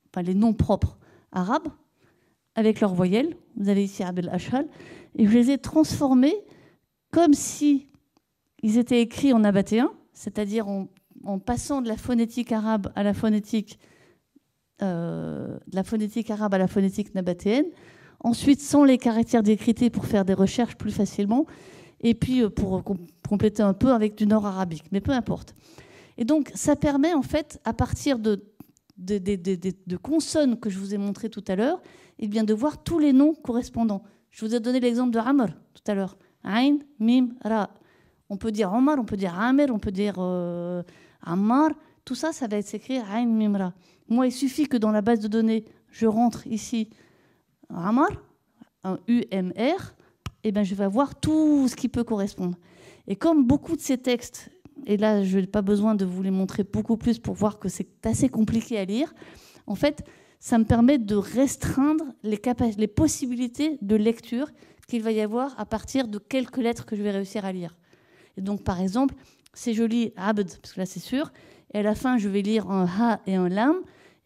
enfin 0.10 0.22
les 0.22 0.34
noms 0.34 0.54
propres 0.54 0.98
arabes 1.32 1.68
avec 2.56 2.82
leurs 2.82 2.94
voyelles. 2.94 3.36
Vous 3.56 3.70
avez 3.70 3.84
ici 3.84 4.04
Abel 4.04 4.30
Ashal. 4.30 4.68
Et 5.16 5.26
je 5.26 5.32
les 5.32 5.52
ai 5.52 5.58
transformés 5.58 6.36
comme 7.12 7.34
si 7.34 7.88
ils 8.64 8.78
étaient 8.78 9.02
écrits 9.02 9.34
en 9.34 9.44
abatéen, 9.44 9.92
c'est-à-dire 10.14 10.68
en, 10.68 10.88
passant 11.40 11.82
de 11.82 11.88
la 11.88 11.98
phonétique 11.98 12.52
arabe 12.52 12.92
à 12.96 13.04
la 13.04 13.14
phonétique, 13.14 13.80
euh, 14.82 15.58
de 15.68 15.76
la 15.76 15.84
phonétique 15.84 16.30
arabe 16.32 16.54
à 16.54 16.58
la 16.58 16.68
phonétique 16.68 17.14
nabatéenne. 17.14 17.66
Ensuite, 18.20 18.62
sans 18.62 18.84
les 18.84 18.98
caractères 18.98 19.44
décrités 19.44 19.90
pour 19.90 20.06
faire 20.06 20.26
des 20.26 20.34
recherches 20.34 20.76
plus 20.76 20.92
facilement. 20.92 21.46
Et 22.02 22.16
puis, 22.16 22.42
euh, 22.42 22.50
pour 22.50 22.84
compléter 23.28 23.62
un 23.62 23.74
peu 23.74 23.92
avec 23.92 24.16
du 24.16 24.26
nord 24.26 24.46
arabique. 24.46 24.86
Mais 24.92 25.02
peu 25.02 25.12
importe. 25.12 25.54
Et 26.18 26.26
donc, 26.26 26.52
ça 26.56 26.76
permet, 26.76 27.14
en 27.14 27.22
fait, 27.22 27.60
à 27.64 27.74
partir 27.74 28.20
de, 28.20 28.44
de, 28.98 29.98
consonnes 29.98 30.60
que 30.60 30.70
je 30.70 30.80
vous 30.80 30.94
ai 30.94 30.98
montrées 30.98 31.30
tout 31.30 31.44
à 31.48 31.56
l'heure, 31.56 31.82
eh 32.20 32.28
de 32.28 32.54
voir 32.54 32.84
tous 32.84 33.00
les 33.00 33.14
noms 33.14 33.34
correspondants. 33.34 34.04
Je 34.32 34.46
vous 34.46 34.56
ai 34.56 34.60
donné 34.60 34.80
l'exemple 34.80 35.12
de 35.12 35.20
Amr 35.20 35.48
tout 35.74 35.92
à 35.92 35.94
l'heure. 35.94 36.18
Ain, 36.44 36.80
Mim, 37.00 37.30
Ra. 37.44 37.70
On 38.30 38.38
peut 38.38 38.52
dire 38.52 38.74
Omar, 38.74 38.98
on 39.00 39.06
peut 39.06 39.18
dire 39.18 39.40
Amr, 39.40 39.68
on 39.70 39.80
peut 39.80 39.92
dire 39.92 40.16
euh, 40.18 40.84
Ammar. 41.22 41.72
Tout 42.04 42.16
ça, 42.16 42.32
ça 42.34 42.48
va 42.48 42.58
être 42.58 42.74
écrit 42.74 42.98
Ain, 42.98 43.26
Mim, 43.26 43.58
Ra. 43.58 43.74
Moi, 44.08 44.28
il 44.28 44.32
suffit 44.32 44.68
que 44.68 44.78
dans 44.78 44.92
la 44.92 45.02
base 45.02 45.20
de 45.20 45.28
données, 45.28 45.66
je 45.92 46.08
rentre 46.08 46.46
ici 46.48 46.90
Ammar, 47.70 48.10
un 48.84 48.98
UMR, 49.08 49.94
et 50.44 50.52
bien, 50.52 50.64
je 50.64 50.76
vais 50.76 50.86
avoir 50.86 51.16
tout 51.16 51.68
ce 51.68 51.76
qui 51.76 51.90
peut 51.90 52.04
correspondre. 52.04 52.58
Et 53.08 53.16
comme 53.16 53.46
beaucoup 53.46 53.76
de 53.76 53.82
ces 53.82 53.98
textes, 53.98 54.50
et 54.86 54.98
là, 54.98 55.24
je 55.24 55.40
n'ai 55.40 55.48
pas 55.48 55.62
besoin 55.62 55.96
de 55.96 56.06
vous 56.06 56.22
les 56.22 56.32
montrer 56.32 56.64
beaucoup 56.64 56.98
plus 56.98 57.20
pour 57.20 57.36
voir 57.36 57.60
que 57.60 57.70
c'est 57.70 58.06
assez 58.06 58.30
compliqué 58.30 58.78
à 58.78 58.86
lire, 58.86 59.14
en 59.66 59.76
fait, 59.76 60.04
ça 60.40 60.58
me 60.58 60.66
permet 60.66 60.98
de 60.98 61.16
restreindre 61.16 62.06
les, 62.24 62.88
possibilités 62.88 63.78
de 63.82 63.96
lecture 63.96 64.52
qu'il 64.88 65.02
va 65.04 65.12
y 65.12 65.22
avoir 65.22 65.60
à 65.60 65.66
partir 65.66 66.08
de 66.08 66.20
quelques 66.20 66.58
lettres 66.58 66.86
que 66.86 66.96
je 66.96 67.04
vais 67.04 67.12
réussir 67.12 67.44
à 67.44 67.52
lire. 67.52 67.76
Et 68.38 68.42
donc, 68.42 68.64
par 68.64 68.80
exemple, 68.80 69.16
si 69.54 69.74
je 69.74 69.84
lis 69.84 70.14
abd, 70.16 70.60
parce 70.62 70.74
que 70.74 70.80
là 70.80 70.86
c'est 70.86 71.00
sûr, 71.00 71.32
et 71.74 71.80
à 71.80 71.82
la 71.82 71.96
fin 71.96 72.18
je 72.18 72.30
vais 72.30 72.42
lire 72.42 72.70
un 72.70 72.86
ha 72.86 73.20
et 73.26 73.36
un 73.36 73.50
lam, 73.50 73.76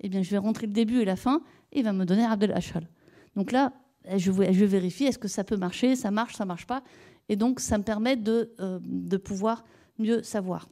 eh 0.02 0.10
bien 0.10 0.22
je 0.22 0.30
vais 0.30 0.38
rentrer 0.38 0.68
le 0.68 0.74
début 0.74 1.00
et 1.00 1.06
la 1.06 1.16
fin, 1.16 1.42
et 1.72 1.80
il 1.80 1.86
va 1.86 1.94
me 1.94 2.06
donner 2.06 2.26
abd 2.26 2.44
al-ashal. 2.44 2.88
Donc 3.36 3.52
là, 3.52 3.72
je, 4.18 4.32
vérifie 4.32 5.06
est-ce 5.06 5.20
que 5.20 5.28
ça 5.28 5.44
peut 5.44 5.58
marcher, 5.58 5.96
ça 5.96 6.12
marche, 6.12 6.36
ça 6.36 6.46
marche 6.46 6.68
pas, 6.68 6.84
et 7.30 7.36
donc 7.36 7.60
ça 7.60 7.78
me 7.78 7.84
permet 7.84 8.18
de, 8.18 8.54
euh, 8.60 8.80
de 8.84 9.18
pouvoir 9.18 9.64
mieux 10.02 10.24
savoir. 10.24 10.68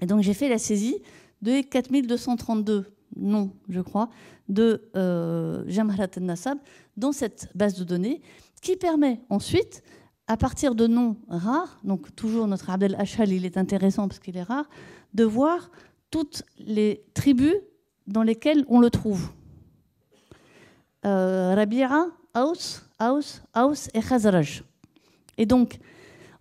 Et 0.00 0.06
donc 0.06 0.22
j'ai 0.22 0.34
fait 0.34 0.48
la 0.48 0.58
saisie 0.58 1.02
de 1.42 1.60
4232 1.62 2.84
noms, 3.16 3.52
je 3.68 3.80
crois, 3.80 4.08
de 4.48 4.88
euh, 4.96 5.64
Jamharat 5.66 6.08
al-Nasab 6.16 6.58
dans 6.96 7.12
cette 7.12 7.48
base 7.54 7.74
de 7.74 7.84
données 7.84 8.22
qui 8.62 8.76
permet 8.76 9.20
ensuite, 9.30 9.82
à 10.26 10.36
partir 10.36 10.74
de 10.74 10.86
noms 10.86 11.16
rares, 11.28 11.78
donc 11.84 12.14
toujours 12.16 12.46
notre 12.46 12.70
Abdel 12.70 12.96
Hachal, 12.98 13.32
il 13.32 13.44
est 13.44 13.56
intéressant 13.56 14.08
parce 14.08 14.18
qu'il 14.18 14.36
est 14.36 14.42
rare, 14.42 14.68
de 15.14 15.24
voir 15.24 15.70
toutes 16.10 16.42
les 16.58 17.04
tribus 17.14 17.54
dans 18.06 18.22
lesquelles 18.22 18.64
on 18.68 18.80
le 18.80 18.90
trouve. 18.90 19.30
Euh, 21.04 21.54
Rabi'a, 21.54 22.06
Aus, 22.34 22.82
Aus, 23.00 23.40
Aus 23.54 23.88
et 23.94 24.00
Khazraj. 24.00 24.64
Et 25.38 25.46
donc, 25.46 25.78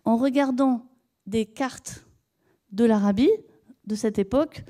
en 0.04 0.18
regardant 0.18 0.86
des 1.28 1.46
cartes 1.46 2.05
de 2.72 2.86
l'Arabie 2.86 3.32
de 3.86 3.96
cette 3.96 4.20
époque, 4.20 4.64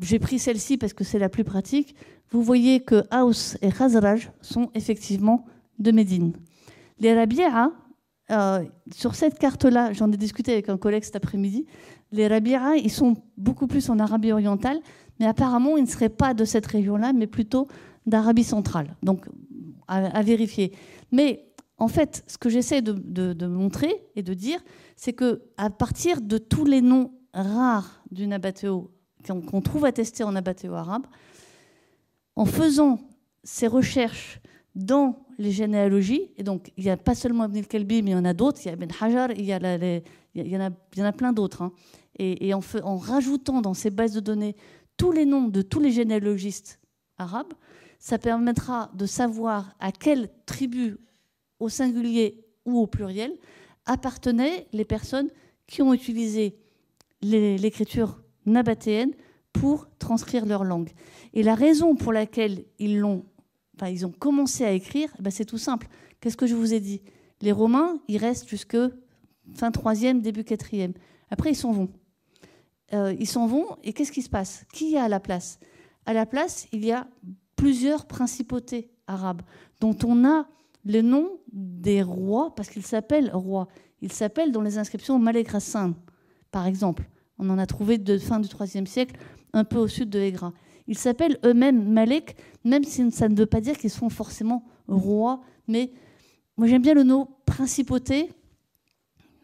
j'ai 0.00 0.18
pris 0.18 0.38
celle-ci 0.38 0.76
parce 0.76 0.92
que 0.92 1.04
c'est 1.04 1.18
la 1.18 1.28
plus 1.28 1.44
pratique, 1.44 1.94
vous 2.30 2.42
voyez 2.42 2.80
que 2.80 3.04
Aus 3.14 3.56
et 3.62 3.70
Khazraj 3.70 4.30
sont 4.40 4.70
effectivement 4.74 5.44
de 5.78 5.92
Médine. 5.92 6.32
Les 6.98 7.14
Rabi'a, 7.14 7.70
euh, 8.30 8.64
sur 8.92 9.14
cette 9.14 9.38
carte-là, 9.38 9.92
j'en 9.92 10.10
ai 10.10 10.16
discuté 10.16 10.52
avec 10.52 10.68
un 10.68 10.78
collègue 10.78 11.04
cet 11.04 11.16
après-midi, 11.16 11.66
les 12.12 12.26
Rabi'a, 12.26 12.76
ils 12.76 12.90
sont 12.90 13.16
beaucoup 13.36 13.66
plus 13.66 13.90
en 13.90 13.98
Arabie 13.98 14.32
orientale, 14.32 14.78
mais 15.20 15.26
apparemment, 15.26 15.76
ils 15.76 15.84
ne 15.84 15.88
seraient 15.88 16.08
pas 16.08 16.34
de 16.34 16.44
cette 16.44 16.66
région-là, 16.66 17.12
mais 17.12 17.26
plutôt 17.26 17.68
d'Arabie 18.06 18.44
centrale. 18.44 18.96
Donc, 19.02 19.26
à, 19.86 20.22
vérifier. 20.22 20.72
Mais 21.12 21.46
en 21.78 21.88
fait, 21.88 22.24
ce 22.26 22.38
que 22.38 22.48
j'essaie 22.48 22.82
de, 22.82 23.46
montrer 23.46 23.94
et 24.16 24.22
de 24.22 24.34
dire, 24.34 24.60
c'est 24.96 25.12
que 25.12 25.42
à 25.56 25.70
partir 25.70 26.20
de 26.20 26.38
tous 26.38 26.64
les 26.64 26.80
noms 26.80 27.12
rares 27.32 28.02
du 28.10 28.26
nabatéo 28.26 28.90
qu'on 29.26 29.62
trouve 29.62 29.84
attestés 29.86 30.22
en 30.22 30.36
abatéo 30.36 30.74
arabe, 30.74 31.06
en 32.36 32.44
faisant 32.44 33.00
ces 33.42 33.66
recherches 33.66 34.40
dans 34.74 35.24
les 35.38 35.50
généalogies, 35.50 36.30
et 36.36 36.42
donc 36.42 36.72
il 36.76 36.84
n'y 36.84 36.90
a 36.90 36.96
pas 36.96 37.14
seulement 37.14 37.44
Ibn 37.46 37.58
al-Kalbi, 37.58 38.02
mais 38.02 38.10
il 38.10 38.14
y 38.14 38.16
en 38.16 38.24
a 38.24 38.34
d'autres, 38.34 38.60
il 38.64 38.66
y 38.66 38.70
a 38.70 38.74
Ibn 38.74 38.88
Hajar, 39.00 39.30
il 39.32 39.44
y, 39.44 39.52
a 39.52 39.58
en, 39.58 41.04
a, 41.04 41.12
plein 41.12 41.32
d'autres. 41.32 41.62
Hein. 41.62 41.72
Et, 42.18 42.48
et 42.48 42.54
en, 42.54 42.60
en, 42.82 42.96
rajoutant 42.96 43.60
dans 43.60 43.74
ces 43.74 43.90
bases 43.90 44.12
de 44.12 44.20
données 44.20 44.56
tous 44.96 45.12
les 45.12 45.26
noms 45.26 45.48
de 45.48 45.62
tous 45.62 45.80
les 45.80 45.90
généalogistes 45.90 46.80
arabes, 47.18 47.52
ça 47.98 48.18
permettra 48.18 48.90
de 48.94 49.06
savoir 49.06 49.74
à 49.80 49.90
quelle 49.90 50.28
tribu, 50.46 50.98
au 51.58 51.68
singulier 51.68 52.44
ou 52.64 52.78
au 52.78 52.86
pluriel, 52.86 53.32
appartenaient 53.86 54.66
les 54.72 54.84
personnes 54.84 55.28
qui 55.66 55.82
ont 55.82 55.92
utilisé 55.92 56.58
l'écriture 57.22 58.20
nabatéenne 58.46 59.12
pour 59.52 59.88
transcrire 59.98 60.46
leur 60.46 60.64
langue. 60.64 60.90
Et 61.32 61.42
la 61.42 61.54
raison 61.54 61.94
pour 61.94 62.12
laquelle 62.12 62.64
ils, 62.78 62.98
l'ont, 62.98 63.24
enfin, 63.76 63.88
ils 63.88 64.04
ont 64.04 64.12
commencé 64.12 64.64
à 64.64 64.72
écrire, 64.72 65.08
ben 65.20 65.30
c'est 65.30 65.44
tout 65.44 65.58
simple. 65.58 65.88
Qu'est-ce 66.20 66.36
que 66.36 66.46
je 66.46 66.54
vous 66.54 66.74
ai 66.74 66.80
dit? 66.80 67.02
Les 67.40 67.52
Romains, 67.52 67.98
ils 68.08 68.18
restent 68.18 68.48
jusque 68.48 68.76
fin 69.54 69.70
3e, 69.70 70.20
début 70.20 70.42
4e. 70.42 70.94
Après, 71.30 71.50
ils 71.50 71.56
s'en 71.56 71.72
vont. 71.72 71.88
Euh, 72.92 73.14
ils 73.18 73.26
s'en 73.26 73.46
vont, 73.46 73.66
et 73.82 73.92
qu'est-ce 73.92 74.12
qui 74.12 74.22
se 74.22 74.28
passe? 74.28 74.64
Qui 74.72 74.90
y 74.90 74.96
a 74.96 75.04
à 75.04 75.08
la 75.08 75.20
place? 75.20 75.58
À 76.06 76.12
la 76.12 76.26
place, 76.26 76.66
il 76.72 76.84
y 76.84 76.92
a 76.92 77.06
plusieurs 77.56 78.06
principautés 78.06 78.90
arabes, 79.06 79.42
dont 79.80 79.96
on 80.04 80.24
a 80.24 80.46
le 80.84 81.02
nom 81.02 81.38
des 81.52 82.02
rois, 82.02 82.54
parce 82.54 82.68
qu'ils 82.68 82.84
s'appellent 82.84 83.30
rois. 83.32 83.68
Ils 84.02 84.12
s'appellent 84.12 84.52
dans 84.52 84.62
les 84.62 84.78
inscriptions 84.78 85.18
Malek 85.18 85.54
Hassan, 85.54 85.94
par 86.50 86.66
exemple. 86.66 87.08
On 87.38 87.48
en 87.50 87.58
a 87.58 87.66
trouvé 87.66 87.98
de 87.98 88.18
fin 88.18 88.38
du 88.38 88.48
IIIe 88.48 88.86
siècle 88.86 89.16
un 89.52 89.64
peu 89.64 89.78
au 89.78 89.88
sud 89.88 90.10
de 90.10 90.18
Egra. 90.18 90.52
Ils 90.86 90.98
s'appellent 90.98 91.38
eux-mêmes 91.44 91.90
Malek, 91.90 92.36
même 92.64 92.84
si 92.84 93.10
ça 93.10 93.28
ne 93.28 93.36
veut 93.36 93.46
pas 93.46 93.60
dire 93.60 93.78
qu'ils 93.78 93.90
sont 93.90 94.10
forcément 94.10 94.64
rois. 94.86 95.40
Mais 95.66 95.92
moi, 96.56 96.66
j'aime 96.66 96.82
bien 96.82 96.94
le 96.94 97.02
nom 97.02 97.28
principauté, 97.46 98.30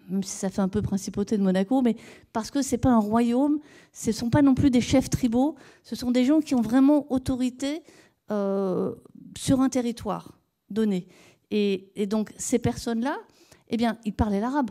même 0.09 0.23
si 0.23 0.37
ça 0.37 0.51
fait 0.51 0.61
un 0.61 0.69
peu 0.69 0.83
principauté 0.83 1.39
de 1.39 1.43
Monaco, 1.43 1.81
mais 1.83 1.97
parce 2.33 2.51
que 2.51 2.63
ce 2.63 2.73
n'est 2.73 2.79
pas 2.79 2.91
un 2.91 2.99
royaume, 2.99 3.61
ce 3.93 4.11
ne 4.11 4.15
sont 4.15 4.31
pas 4.31 4.43
non 4.43 4.55
plus 4.55 4.71
des 4.71 4.81
chefs 4.81 5.09
tribaux, 5.09 5.55
ce 5.83 5.97
sont 5.97 6.11
des 6.11 6.25
gens 6.25 6.41
qui 6.41 6.55
ont 6.55 6.61
vraiment 6.61 7.11
autorité 7.11 7.83
euh, 8.31 8.95
sur 9.39 9.61
un 9.61 9.69
territoire 9.69 10.39
donné. 10.69 11.09
Et, 11.51 12.07
donc, 12.07 12.33
ces 12.39 12.59
personnes-là, 12.59 13.19
eh 13.69 13.77
bien, 13.77 13.99
ils 14.05 14.15
parlaient 14.15 14.41
l'arabe. 14.41 14.71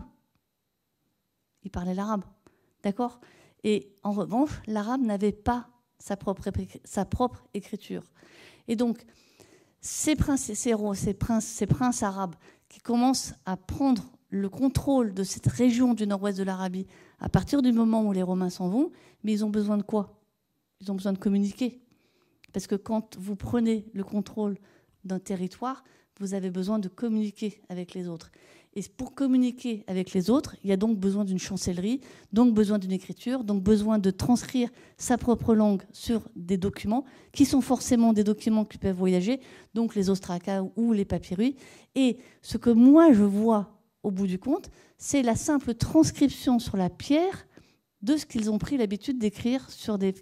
Ils 1.63 1.71
parlaient 1.71 1.93
l'arabe. 1.93 2.23
D'accord? 2.83 3.19
Et 3.63 3.93
en 4.03 4.11
revanche, 4.11 4.61
l'arabe 4.67 5.01
n'avait 5.01 5.33
pas 5.33 5.67
sa 5.97 6.15
propre, 6.15 6.43
sa 6.85 7.03
propre 7.05 7.45
écriture. 7.53 8.03
Et 8.67 8.75
donc, 8.75 9.05
ces 9.81 10.15
princes, 10.15 10.43
ces, 10.43 10.55
ces, 10.55 11.13
princes, 11.13 11.45
ces 11.45 11.67
princes 11.67 12.03
arabes 12.03 12.35
qui 12.69 12.79
commencent 12.79 13.33
à 13.45 13.57
prendre 13.57 14.03
le 14.29 14.49
contrôle 14.49 15.13
de 15.13 15.23
cette 15.23 15.47
région 15.47 15.93
du 15.93 16.05
nord-ouest 16.05 16.37
de 16.37 16.43
l'Arabie 16.43 16.85
à 17.19 17.29
partir 17.29 17.61
du 17.61 17.71
moment 17.71 18.03
où 18.05 18.13
les 18.13 18.23
Romains 18.23 18.49
s'en 18.49 18.69
vont, 18.69 18.91
mais 19.23 19.33
ils 19.33 19.43
ont 19.43 19.49
besoin 19.49 19.77
de 19.77 19.83
quoi? 19.83 20.21
Ils 20.79 20.91
ont 20.91 20.95
besoin 20.95 21.13
de 21.13 21.17
communiquer. 21.17 21.81
Parce 22.53 22.67
que 22.67 22.75
quand 22.75 23.17
vous 23.17 23.35
prenez 23.35 23.85
le 23.93 24.03
contrôle 24.03 24.57
d'un 25.03 25.19
territoire, 25.19 25.83
vous 26.19 26.33
avez 26.33 26.49
besoin 26.49 26.79
de 26.79 26.87
communiquer 26.87 27.61
avec 27.69 27.93
les 27.93 28.07
autres. 28.07 28.31
Et 28.75 28.83
pour 28.97 29.15
communiquer 29.15 29.83
avec 29.87 30.13
les 30.13 30.29
autres, 30.29 30.55
il 30.63 30.69
y 30.69 30.73
a 30.73 30.77
donc 30.77 30.99
besoin 30.99 31.25
d'une 31.25 31.39
chancellerie, 31.39 32.01
donc 32.33 32.53
besoin 32.53 32.77
d'une 32.77 32.91
écriture, 32.91 33.43
donc 33.43 33.63
besoin 33.63 33.97
de 33.97 34.11
transcrire 34.11 34.69
sa 34.97 35.17
propre 35.17 35.55
langue 35.55 35.81
sur 35.91 36.29
des 36.35 36.57
documents, 36.57 37.03
qui 37.31 37.45
sont 37.45 37.61
forcément 37.61 38.13
des 38.13 38.23
documents 38.23 38.65
qui 38.65 38.77
peuvent 38.77 38.95
voyager, 38.95 39.39
donc 39.73 39.95
les 39.95 40.09
ostracas 40.09 40.63
ou 40.75 40.93
les 40.93 41.05
papyrus. 41.05 41.53
Et 41.95 42.17
ce 42.41 42.57
que 42.57 42.69
moi 42.69 43.11
je 43.11 43.23
vois 43.23 43.71
au 44.03 44.11
bout 44.11 44.27
du 44.27 44.37
compte, 44.37 44.69
c'est 44.97 45.23
la 45.23 45.35
simple 45.35 45.73
transcription 45.73 46.59
sur 46.59 46.77
la 46.77 46.89
pierre 46.89 47.47
de 48.01 48.17
ce 48.17 48.25
qu'ils 48.25 48.51
ont 48.51 48.59
pris 48.59 48.77
l'habitude 48.77 49.17
d'écrire 49.17 49.69
sur 49.71 49.97
des, 49.97 50.13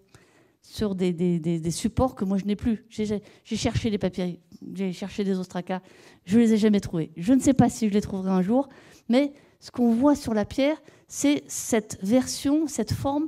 sur 0.62 0.96
des, 0.96 1.12
des, 1.14 1.72
supports 1.72 2.16
que 2.16 2.26
moi 2.26 2.38
je 2.38 2.46
n'ai 2.46 2.56
plus. 2.56 2.86
J'ai 2.90 3.22
cherché 3.44 3.90
les 3.90 3.98
papiers, 3.98 4.40
j'ai 4.74 4.94
cherché 4.94 5.24
des 5.24 5.38
ostracas, 5.38 5.82
je 6.26 6.38
ne 6.38 6.44
les 6.44 6.54
ai 6.54 6.58
jamais 6.58 6.80
trouvés. 6.80 7.12
Je 7.18 7.34
ne 7.34 7.40
sais 7.40 7.54
pas 7.54 7.70
si 7.70 7.88
je 7.88 7.94
les 7.94 8.02
trouverai 8.02 8.32
un 8.32 8.42
jour, 8.42 8.70
mais 9.10 9.34
ce 9.60 9.72
qu'on 9.72 9.92
voit 9.92 10.16
sur 10.16 10.34
la 10.34 10.46
pierre, 10.46 10.78
c'est 11.08 11.44
cette 11.48 11.98
version, 12.04 12.68
cette 12.68 12.94
forme 12.94 13.28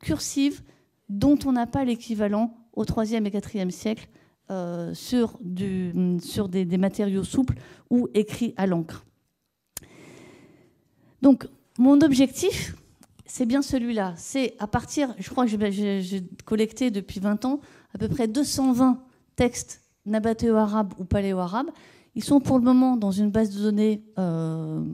cursive 0.00 0.62
dont 1.08 1.38
on 1.44 1.52
n'a 1.52 1.66
pas 1.66 1.84
l'équivalent 1.84 2.56
au 2.72 2.84
3e 2.84 3.26
et 3.26 3.30
4e 3.30 3.70
siècle 3.70 4.08
euh, 4.50 4.94
sur, 4.94 5.38
sur 6.20 6.48
des, 6.48 6.78
matériaux 6.78 7.24
souples 7.24 7.54
ou 7.88 8.08
écrits 8.14 8.54
à 8.56 8.66
l'encre. 8.66 9.04
Donc, 11.22 11.46
mon 11.78 12.00
objectif, 12.00 12.74
c'est 13.26 13.46
bien 13.46 13.62
celui-là. 13.62 14.14
C'est 14.16 14.54
à 14.58 14.66
partir, 14.66 15.14
je 15.18 15.30
crois 15.30 15.46
que 15.46 15.70
j'ai 15.70 16.24
collecté 16.44 16.90
depuis 16.90 17.20
20 17.20 17.44
ans 17.44 17.60
à 17.94 17.98
peu 17.98 18.08
près 18.08 18.28
220 18.28 19.02
textes 19.36 19.82
nabatéo-arabes 20.06 20.94
ou 20.98 21.04
paléo-arabes. 21.04 21.70
Ils 22.14 22.24
sont 22.24 22.40
pour 22.40 22.58
le 22.58 22.64
moment 22.64 22.96
dans 22.96 23.10
une 23.10 23.30
base 23.30 23.54
de 23.54 23.62
données 23.62 24.02
euh, 24.18 24.84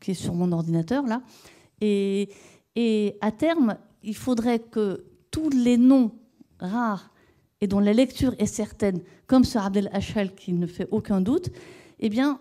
qui 0.00 0.12
est 0.12 0.14
sur 0.14 0.34
mon 0.34 0.50
ordinateur, 0.52 1.04
là. 1.06 1.22
Et, 1.80 2.28
et 2.76 3.16
à 3.20 3.30
terme, 3.30 3.76
il 4.02 4.16
faudrait 4.16 4.60
que 4.60 5.04
tous 5.30 5.50
les 5.50 5.76
noms 5.76 6.12
rares 6.58 7.10
et 7.60 7.66
dont 7.66 7.80
la 7.80 7.92
lecture 7.92 8.34
est 8.38 8.46
certaine, 8.46 9.00
comme 9.26 9.44
ce 9.44 9.58
Abdel 9.58 9.90
Hachal 9.92 10.34
qui 10.34 10.52
ne 10.52 10.66
fait 10.66 10.88
aucun 10.90 11.20
doute, 11.20 11.50
eh 12.00 12.08
bien, 12.08 12.38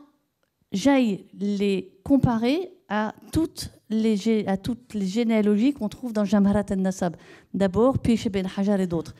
j'aille 0.71 1.25
les 1.39 1.97
comparer 2.03 2.73
à 2.89 3.13
toutes 3.31 3.71
les, 3.89 4.45
à 4.47 4.57
toutes 4.57 4.93
les 4.93 5.05
généalogies 5.05 5.73
qu'on 5.73 5.89
trouve 5.89 6.13
dans 6.13 6.25
Jamharat 6.25 6.65
al-Nasab, 6.69 7.15
d'abord, 7.53 7.99
puis 7.99 8.17
chez 8.17 8.29
Ben 8.29 8.47
Hajar 8.57 8.79
et 8.79 8.87
d'autres. 8.87 9.15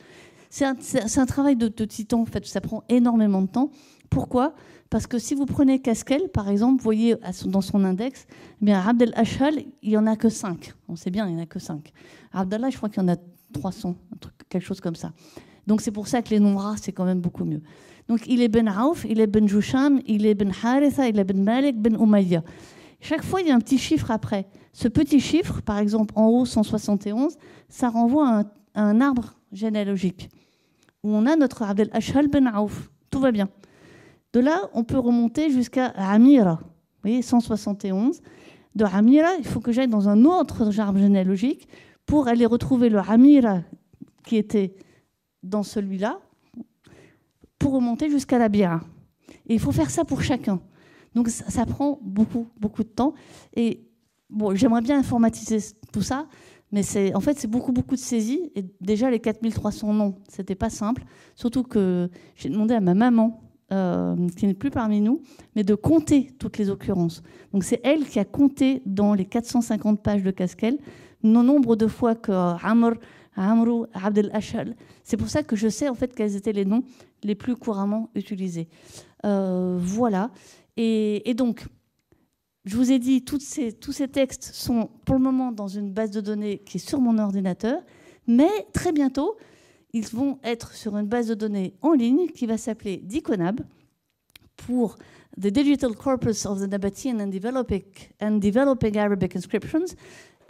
C'est 0.54 1.18
un, 1.18 1.26
travail 1.26 1.56
de, 1.56 1.66
titan, 1.84 2.20
en 2.20 2.26
fait, 2.26 2.46
ça 2.46 2.60
prend 2.60 2.84
énormément 2.88 3.42
de 3.42 3.48
temps. 3.48 3.70
Pourquoi? 4.08 4.54
Parce 4.88 5.08
que 5.08 5.18
si 5.18 5.34
vous 5.34 5.46
prenez 5.46 5.80
Casquel, 5.80 6.28
par 6.28 6.48
exemple, 6.48 6.76
vous 6.76 6.84
voyez 6.84 7.16
dans 7.46 7.60
son 7.60 7.84
index, 7.84 8.26
eh 8.62 8.64
bien, 8.64 8.80
Abdel 8.80 9.12
Hachal, 9.16 9.64
il 9.82 9.88
n'y 9.88 9.96
en 9.96 10.06
a 10.06 10.14
que 10.14 10.28
5. 10.28 10.72
On 10.86 10.94
sait 10.94 11.10
bien, 11.10 11.26
il 11.26 11.34
n'y 11.34 11.40
en 11.40 11.42
a 11.42 11.46
que 11.46 11.58
5. 11.58 11.90
Abdallah, 12.32 12.70
je 12.70 12.76
crois 12.76 12.88
qu'il 12.88 13.02
y 13.02 13.04
en 13.04 13.08
a 13.08 13.16
300, 13.52 13.96
quelque 14.48 14.62
chose 14.62 14.80
comme 14.80 14.94
ça. 14.94 15.10
Donc 15.66 15.80
c'est 15.80 15.90
pour 15.90 16.06
ça 16.06 16.22
que 16.22 16.30
les 16.30 16.38
noms 16.38 16.56
rares, 16.56 16.78
c'est 16.78 16.92
quand 16.92 17.04
même 17.04 17.20
beaucoup 17.20 17.44
mieux. 17.44 17.62
Donc 18.08 18.20
il 18.28 18.40
est 18.40 18.48
Ben 18.48 18.68
Aouf, 18.68 19.04
il 19.08 19.18
est 19.18 19.26
Ben 19.26 19.48
Joucham, 19.48 20.00
il 20.06 20.24
est 20.24 20.36
Ben 20.36 20.52
Haritha, 20.62 21.08
il 21.08 21.18
est 21.18 21.24
Ben 21.24 21.42
Malik, 21.42 21.80
Ben 21.80 21.96
Umayya. 22.00 22.44
Chaque 23.00 23.24
fois, 23.24 23.40
il 23.40 23.48
y 23.48 23.50
a 23.50 23.56
un 23.56 23.60
petit 23.60 23.78
chiffre 23.78 24.12
après. 24.12 24.46
Ce 24.72 24.86
petit 24.86 25.18
chiffre, 25.18 25.62
par 25.62 25.78
exemple 25.78 26.14
en 26.16 26.28
haut 26.28 26.46
171, 26.46 27.36
ça 27.68 27.88
renvoie 27.88 28.44
à 28.74 28.82
un, 28.82 29.00
arbre 29.00 29.34
généalogique 29.52 30.28
où 31.04 31.14
on 31.14 31.26
a 31.26 31.36
notre 31.36 31.62
Abdel 31.62 31.90
Ashal 31.92 32.26
Ben 32.26 32.48
Aouf. 32.48 32.90
Tout 33.10 33.20
va 33.20 33.30
bien. 33.30 33.48
De 34.32 34.40
là, 34.40 34.68
on 34.72 34.82
peut 34.82 34.98
remonter 34.98 35.50
jusqu'à 35.50 35.86
Amira. 35.88 36.54
Vous 36.54 37.10
voyez, 37.10 37.22
171. 37.22 38.20
De 38.74 38.84
Amira, 38.84 39.28
il 39.38 39.46
faut 39.46 39.60
que 39.60 39.70
j'aille 39.70 39.86
dans 39.86 40.08
un 40.08 40.24
autre 40.24 40.76
arbre 40.80 40.98
généalogique 40.98 41.68
pour 42.06 42.26
aller 42.26 42.46
retrouver 42.46 42.88
le 42.88 42.98
Amira 42.98 43.60
qui 44.24 44.36
était 44.36 44.74
dans 45.42 45.62
celui-là 45.62 46.18
pour 47.58 47.74
remonter 47.74 48.10
jusqu'à 48.10 48.38
la 48.38 48.48
bière. 48.48 48.80
Et 49.46 49.54
il 49.54 49.60
faut 49.60 49.72
faire 49.72 49.90
ça 49.90 50.04
pour 50.04 50.22
chacun. 50.22 50.60
Donc 51.14 51.28
ça, 51.28 51.64
prend 51.66 52.00
beaucoup, 52.02 52.48
beaucoup 52.58 52.82
de 52.82 52.88
temps. 52.88 53.14
Et 53.54 53.86
bon, 54.28 54.54
j'aimerais 54.54 54.80
bien 54.80 54.98
informatiser 54.98 55.58
tout 55.92 56.02
ça, 56.02 56.26
mais 56.74 56.82
c'est 56.82 57.14
en 57.14 57.20
fait 57.20 57.38
c'est 57.38 57.46
beaucoup, 57.46 57.70
beaucoup 57.70 57.94
de 57.94 58.00
saisies. 58.00 58.50
Et 58.56 58.64
déjà 58.80 59.08
les 59.08 59.20
4300 59.20 59.94
noms, 59.94 60.16
c'était 60.28 60.56
pas 60.56 60.70
simple. 60.70 61.04
Surtout 61.36 61.62
que 61.62 62.10
j'ai 62.34 62.48
demandé 62.48 62.74
à 62.74 62.80
ma 62.80 62.94
maman, 62.94 63.40
euh, 63.72 64.16
qui 64.36 64.48
n'est 64.48 64.54
plus 64.54 64.70
parmi 64.70 65.00
nous, 65.00 65.22
mais 65.54 65.62
de 65.62 65.76
compter 65.76 66.32
toutes 66.40 66.58
les 66.58 66.70
occurrences. 66.70 67.22
Donc 67.52 67.62
c'est 67.62 67.80
elle 67.84 68.04
qui 68.04 68.18
a 68.18 68.24
compté 68.24 68.82
dans 68.86 69.14
les 69.14 69.24
450 69.24 70.02
pages 70.02 70.24
de 70.24 70.32
Casquel 70.32 70.78
le 71.22 71.30
nombre 71.30 71.76
de 71.76 71.86
fois 71.86 72.16
que 72.16 72.32
Amr 72.32 72.96
Amrou, 73.36 73.86
Abdel 73.94 74.30
Hachal. 74.32 74.74
C'est 75.04 75.16
pour 75.16 75.28
ça 75.28 75.44
que 75.44 75.54
je 75.54 75.68
sais 75.68 75.88
en 75.88 75.94
fait 75.94 76.12
quels 76.12 76.34
étaient 76.34 76.52
les 76.52 76.64
noms 76.64 76.82
les 77.22 77.36
plus 77.36 77.54
couramment 77.54 78.10
utilisés. 78.16 78.68
Euh, 79.24 79.78
voilà. 79.80 80.30
Et, 80.76 81.34
donc, 81.36 81.66
je 82.64 82.76
vous 82.76 82.92
ai 82.92 82.98
dit, 82.98 83.24
tous 83.24 83.40
ces 83.40 84.08
textes 84.08 84.50
sont 84.54 84.90
pour 85.04 85.16
le 85.16 85.22
moment 85.22 85.52
dans 85.52 85.68
une 85.68 85.90
base 85.90 86.10
de 86.10 86.20
données 86.20 86.58
qui 86.58 86.78
est 86.78 86.88
sur 86.88 87.00
mon 87.00 87.18
ordinateur, 87.18 87.80
mais 88.26 88.50
très 88.72 88.92
bientôt, 88.92 89.36
ils 89.92 90.06
vont 90.06 90.38
être 90.42 90.72
sur 90.72 90.96
une 90.96 91.06
base 91.06 91.28
de 91.28 91.34
données 91.34 91.74
en 91.82 91.92
ligne 91.92 92.28
qui 92.28 92.46
va 92.46 92.56
s'appeler 92.56 92.96
Diconab 92.96 93.60
pour 94.56 94.96
The 95.40 95.48
Digital 95.48 95.94
Corpus 95.94 96.46
of 96.46 96.60
the 96.60 96.68
Nabatean 96.68 97.20
and 97.20 97.26
Developing, 97.28 97.84
and 98.20 98.38
developing 98.38 98.96
Arabic 98.96 99.36
Inscriptions. 99.36 99.94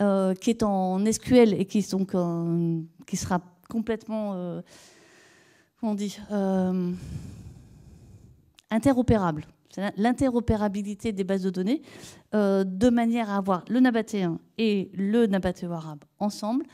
Euh, 0.00 0.34
qui 0.34 0.50
est 0.50 0.64
en 0.64 1.04
SQL 1.06 1.54
et 1.54 1.66
qui, 1.66 1.80
donc, 1.82 2.16
qui 3.06 3.16
sera 3.16 3.40
complètement, 3.68 4.32
euh, 4.34 4.60
on 5.82 5.94
dit, 5.94 6.18
euh, 6.32 6.90
interopérable. 8.70 9.46
L'interopérabilité 9.96 11.12
des 11.12 11.24
bases 11.24 11.42
de 11.42 11.50
données, 11.50 11.82
de 12.32 12.90
manière 12.90 13.30
à 13.30 13.36
avoir 13.36 13.64
le 13.68 13.80
nabatéen 13.80 14.38
et 14.58 14.90
le 14.94 15.26
nabatéo 15.26 15.72
arabe 15.72 16.04
ensemble, 16.18 16.64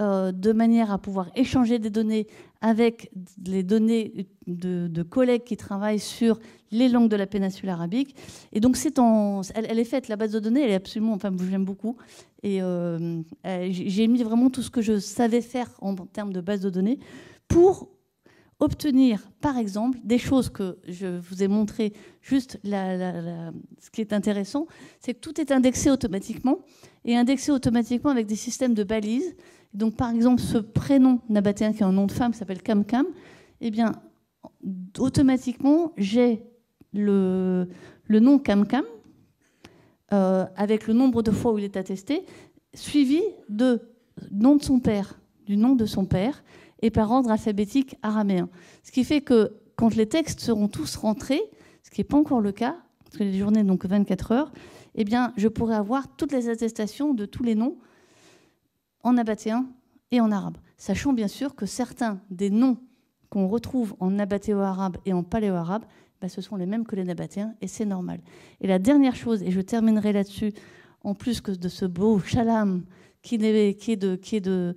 de 0.00 0.52
manière 0.52 0.92
à 0.92 0.98
pouvoir 0.98 1.30
échanger 1.34 1.78
des 1.78 1.90
données 1.90 2.26
avec 2.60 3.10
les 3.46 3.62
données 3.62 4.28
de, 4.46 5.02
collègues 5.02 5.44
qui 5.44 5.56
travaillent 5.56 6.00
sur 6.00 6.38
les 6.70 6.88
langues 6.88 7.08
de 7.08 7.16
la 7.16 7.26
péninsule 7.26 7.68
arabique. 7.68 8.16
Et 8.52 8.60
donc, 8.60 8.76
c'est 8.76 8.98
en, 8.98 9.42
elle, 9.54 9.78
est 9.78 9.84
faite, 9.84 10.08
la 10.08 10.16
base 10.16 10.32
de 10.32 10.40
données, 10.40 10.62
elle 10.62 10.70
est 10.70 10.74
absolument, 10.74 11.12
enfin, 11.12 11.30
j'aime 11.50 11.64
beaucoup. 11.64 11.96
Et 12.42 12.62
euh, 12.62 13.22
j'ai 13.70 14.06
mis 14.06 14.22
vraiment 14.22 14.50
tout 14.50 14.62
ce 14.62 14.70
que 14.70 14.82
je 14.82 14.98
savais 14.98 15.40
faire 15.40 15.70
en 15.80 15.94
termes 15.94 16.32
de 16.32 16.40
base 16.40 16.60
de 16.60 16.70
données 16.70 16.98
pour 17.46 17.88
obtenir, 18.60 19.30
par 19.40 19.56
exemple, 19.56 19.98
des 20.02 20.18
choses 20.18 20.48
que 20.48 20.78
je 20.86 21.18
vous 21.18 21.42
ai 21.42 21.48
montré. 21.48 21.92
Juste 22.22 22.58
ce 22.64 23.90
qui 23.92 24.00
est 24.00 24.12
intéressant, 24.12 24.66
c'est 25.00 25.14
que 25.14 25.20
tout 25.20 25.40
est 25.40 25.52
indexé 25.52 25.90
automatiquement 25.90 26.58
et 27.04 27.16
indexé 27.16 27.52
automatiquement 27.52 28.10
avec 28.10 28.26
des 28.26 28.36
systèmes 28.36 28.74
de 28.74 28.84
balises. 28.84 29.36
Donc, 29.74 29.96
par 29.96 30.10
exemple, 30.10 30.40
ce 30.40 30.58
prénom 30.58 31.20
nabatéen 31.28 31.72
qui 31.72 31.80
est 31.82 31.86
un 31.86 31.92
nom 31.92 32.06
de 32.06 32.12
femme 32.12 32.32
qui 32.32 32.38
s'appelle 32.38 32.62
Kamkam, 32.62 33.06
eh 33.60 33.70
bien, 33.70 33.92
automatiquement, 34.98 35.92
j'ai 35.96 36.42
le, 36.92 37.68
le 38.06 38.20
nom 38.20 38.38
Kamkam 38.38 38.84
euh, 40.12 40.46
avec 40.56 40.86
le 40.86 40.94
nombre 40.94 41.22
de 41.22 41.30
fois 41.30 41.52
où 41.52 41.58
il 41.58 41.64
est 41.64 41.76
attesté, 41.76 42.24
suivi 42.72 43.20
de 43.50 43.80
nom 44.30 44.56
de 44.56 44.62
son 44.62 44.80
père, 44.80 45.20
du 45.44 45.56
nom 45.56 45.74
de 45.74 45.84
son 45.84 46.06
père, 46.06 46.42
et 46.80 46.90
par 46.90 47.10
ordre 47.10 47.30
alphabétique 47.30 47.96
araméen. 48.02 48.48
Ce 48.82 48.92
qui 48.92 49.04
fait 49.04 49.20
que 49.20 49.52
quand 49.76 49.94
les 49.94 50.06
textes 50.06 50.40
seront 50.40 50.68
tous 50.68 50.96
rentrés, 50.96 51.42
ce 51.82 51.90
qui 51.90 52.00
n'est 52.00 52.04
pas 52.06 52.16
encore 52.16 52.40
le 52.40 52.52
cas, 52.52 52.76
parce 53.04 53.16
que 53.18 53.24
les 53.24 53.38
journées 53.38 53.64
que 53.76 53.88
24 53.88 54.32
heures, 54.32 54.52
eh 54.94 55.04
bien, 55.04 55.32
je 55.36 55.48
pourrai 55.48 55.74
avoir 55.74 56.16
toutes 56.16 56.32
les 56.32 56.48
attestations 56.48 57.14
de 57.14 57.24
tous 57.24 57.42
les 57.42 57.54
noms 57.54 57.78
en 59.02 59.14
nabatéen 59.14 59.66
et 60.10 60.20
en 60.20 60.32
arabe. 60.32 60.58
Sachant 60.76 61.12
bien 61.12 61.28
sûr 61.28 61.54
que 61.54 61.66
certains 61.66 62.20
des 62.30 62.50
noms 62.50 62.78
qu'on 63.30 63.48
retrouve 63.48 63.94
en 64.00 64.10
nabatéo-arabe 64.10 64.96
et 65.04 65.12
en 65.12 65.22
paléo-arabe 65.22 65.84
bah, 66.20 66.28
ce 66.28 66.40
sont 66.40 66.56
les 66.56 66.66
mêmes 66.66 66.84
que 66.84 66.96
les 66.96 67.04
nabatéens, 67.04 67.54
et 67.60 67.68
c'est 67.68 67.84
normal. 67.84 68.20
Et 68.60 68.66
la 68.66 68.78
dernière 68.78 69.14
chose, 69.14 69.42
et 69.42 69.50
je 69.50 69.60
terminerai 69.60 70.12
là-dessus, 70.12 70.52
en 71.02 71.14
plus 71.14 71.40
que 71.40 71.52
de 71.52 71.68
ce 71.68 71.84
beau 71.84 72.14
de, 74.40 74.74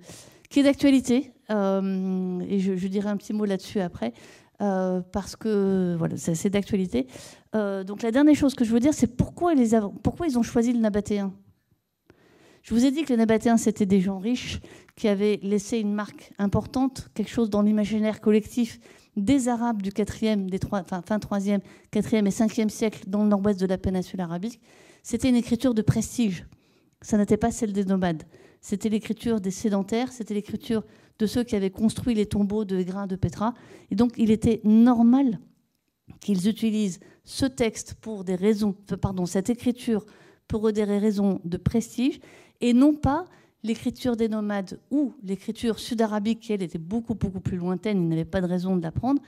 qui 0.48 0.60
est 0.60 0.62
d'actualité, 0.62 1.32
euh, 1.52 2.40
et 2.48 2.58
je, 2.58 2.86
dirai 2.88 3.08
un 3.08 3.16
petit 3.16 3.32
mot 3.32 3.44
là-dessus 3.44 3.80
après, 3.80 4.12
euh, 4.60 5.00
parce 5.12 5.36
que 5.36 5.94
voilà, 5.98 6.16
c'est 6.16 6.50
d'actualité. 6.50 7.06
Euh, 7.54 7.84
donc 7.84 8.02
la 8.02 8.10
dernière 8.10 8.34
chose 8.34 8.54
que 8.54 8.64
je 8.64 8.72
veux 8.72 8.80
dire, 8.80 8.94
c'est 8.94 9.16
pourquoi, 9.16 9.54
ils 9.54 10.38
ont 10.38 10.42
choisi 10.42 10.72
le 10.72 10.78
nabatéen? 10.78 11.32
Je 12.62 12.74
vous 12.74 12.84
ai 12.84 12.92
dit 12.92 13.02
que 13.02 13.08
les 13.08 13.16
nabatéens, 13.16 13.56
c'était 13.56 13.86
des 13.86 14.00
gens 14.00 14.18
riches 14.18 14.60
qui 14.94 15.08
avaient 15.08 15.40
laissé 15.42 15.78
une 15.78 15.92
marque 15.92 16.32
importante, 16.38 17.08
quelque 17.14 17.30
chose 17.30 17.50
dans 17.50 17.62
l'imaginaire 17.62 18.20
collectif 18.20 18.78
des 19.16 19.48
Arabes 19.48 19.82
du 19.82 19.90
4e, 19.90 20.46
des 20.46 20.58
fin 20.58 21.18
3e, 21.18 21.60
4e 21.92 22.26
et 22.26 22.30
5e 22.30 22.68
siècle 22.68 23.02
dans 23.08 23.24
le 23.24 23.28
nord-ouest 23.28 23.60
de 23.60 23.66
la 23.66 23.78
péninsule 23.78 24.20
arabique, 24.20 24.60
c'était 25.02 25.28
une 25.28 25.36
écriture 25.36 25.74
de 25.74 25.82
prestige. 25.82 26.46
Ça 27.00 27.18
n'était 27.18 27.36
pas 27.36 27.50
celle 27.50 27.72
des 27.72 27.84
nomades. 27.84 28.22
C'était 28.60 28.88
l'écriture 28.88 29.40
des 29.40 29.50
sédentaires, 29.50 30.12
c'était 30.12 30.34
l'écriture 30.34 30.84
de 31.22 31.26
ceux 31.28 31.44
qui 31.44 31.54
avaient 31.54 31.70
construit 31.70 32.14
les 32.14 32.26
tombeaux 32.26 32.64
de 32.64 32.82
grains 32.82 33.06
de 33.06 33.14
Petra. 33.14 33.54
Et 33.92 33.94
donc, 33.94 34.12
il 34.16 34.32
était 34.32 34.60
normal 34.64 35.38
qu'ils 36.20 36.48
utilisent 36.48 36.98
ce 37.22 37.46
texte 37.46 37.94
pour 38.00 38.24
des 38.24 38.34
raisons, 38.34 38.74
pardon, 39.00 39.24
cette 39.24 39.48
écriture 39.48 40.04
pour 40.48 40.72
des 40.72 40.82
raisons 40.82 41.40
de 41.44 41.56
prestige 41.56 42.18
et 42.60 42.72
non 42.72 42.94
pas 42.94 43.24
l'écriture 43.62 44.16
des 44.16 44.28
nomades 44.28 44.80
ou 44.90 45.14
l'écriture 45.22 45.78
sud-arabique, 45.78 46.40
qui 46.40 46.52
elle 46.52 46.62
était 46.62 46.78
beaucoup, 46.78 47.14
beaucoup 47.14 47.40
plus 47.40 47.56
lointaine, 47.56 48.02
ils 48.02 48.08
n'avaient 48.08 48.24
pas 48.24 48.40
de 48.40 48.48
raison 48.48 48.76
de 48.76 48.82
l'apprendre, 48.82 49.22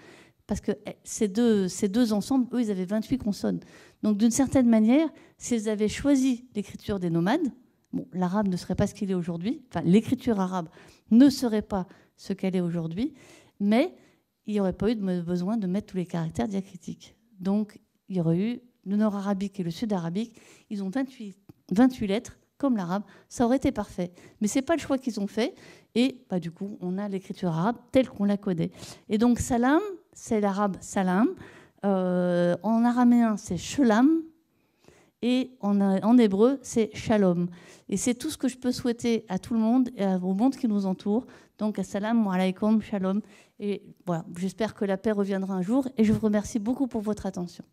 parce 0.48 0.60
que 0.60 0.72
eh, 0.86 0.96
ces 1.04 1.28
deux, 1.28 1.68
ces 1.68 1.88
deux 1.88 2.12
ensembles, 2.12 2.48
eux, 2.52 2.60
ils 2.60 2.72
avaient 2.72 2.84
28 2.84 3.18
consonnes. 3.18 3.60
Donc 4.02 4.18
d'une 4.18 4.32
certaine 4.32 4.68
manière, 4.68 5.08
s'ils 5.38 5.68
avaient 5.68 5.88
choisi 5.88 6.44
l'écriture 6.56 6.98
des 6.98 7.10
nomades, 7.10 7.52
bon, 7.92 8.08
l'arabe 8.12 8.48
ne 8.48 8.56
serait 8.56 8.74
pas 8.74 8.88
ce 8.88 8.94
qu'il 8.94 9.12
est 9.12 9.14
aujourd'hui, 9.14 9.62
enfin 9.70 9.82
l'écriture 9.86 10.40
arabe 10.40 10.68
ne 11.10 11.28
serait 11.28 11.62
pas 11.62 11.86
ce 12.16 12.32
qu'elle 12.32 12.56
est 12.56 12.60
aujourd'hui, 12.60 13.14
mais 13.60 13.94
il 14.46 14.54
n'y 14.54 14.60
aurait 14.60 14.72
pas 14.72 14.90
eu 14.90 14.94
besoin 14.94 15.56
de 15.56 15.66
mettre 15.66 15.88
tous 15.88 15.96
les 15.96 16.06
caractères 16.06 16.48
diacritiques. 16.48 17.16
Donc 17.40 17.80
il 18.08 18.16
y 18.16 18.20
aurait 18.20 18.38
eu 18.38 18.60
le 18.84 18.96
nord-arabique 18.96 19.58
et 19.60 19.62
le 19.62 19.70
sud-arabique, 19.70 20.38
ils 20.70 20.82
ont 20.82 20.90
28, 20.90 21.36
28 21.72 22.06
lettres 22.06 22.38
comme 22.58 22.76
l'arabe, 22.76 23.02
ça 23.28 23.44
aurait 23.44 23.56
été 23.56 23.72
parfait. 23.72 24.12
Mais 24.40 24.48
ce 24.48 24.58
n'est 24.58 24.62
pas 24.62 24.74
le 24.74 24.80
choix 24.80 24.96
qu'ils 24.96 25.20
ont 25.20 25.26
fait. 25.26 25.54
Et 25.94 26.24
bah, 26.30 26.40
du 26.40 26.50
coup, 26.50 26.78
on 26.80 26.98
a 26.98 27.08
l'écriture 27.08 27.50
arabe 27.50 27.76
telle 27.92 28.08
qu'on 28.08 28.24
la 28.24 28.36
connaît. 28.36 28.70
Et 29.08 29.18
donc, 29.18 29.38
salam, 29.38 29.80
c'est 30.12 30.40
l'arabe 30.40 30.76
salam. 30.80 31.28
Euh, 31.84 32.56
en 32.62 32.84
araméen, 32.84 33.36
c'est 33.36 33.56
shulam. 33.56 34.22
Et 35.26 35.52
en, 35.62 36.18
hébreu, 36.18 36.58
c'est 36.60 36.90
shalom. 36.94 37.48
Et 37.88 37.96
c'est 37.96 38.12
tout 38.14 38.28
ce 38.28 38.36
que 38.36 38.46
je 38.46 38.58
peux 38.58 38.72
souhaiter 38.72 39.24
à 39.30 39.38
tout 39.38 39.54
le 39.54 39.60
monde 39.60 39.88
et 39.96 40.04
au 40.04 40.34
monde 40.34 40.54
qui 40.54 40.68
nous 40.68 40.84
entoure. 40.84 41.26
Donc, 41.56 41.78
assalamu 41.78 42.28
alaikum, 42.30 42.82
shalom. 42.82 43.22
Et 43.58 43.82
voilà, 44.04 44.26
j'espère 44.36 44.74
que 44.74 44.84
la 44.84 44.98
paix 44.98 45.12
reviendra 45.12 45.54
un 45.54 45.62
jour. 45.62 45.88
Et 45.96 46.04
je 46.04 46.12
vous 46.12 46.20
remercie 46.20 46.58
beaucoup 46.58 46.86
pour 46.86 47.00
votre 47.00 47.24
attention. 47.24 47.64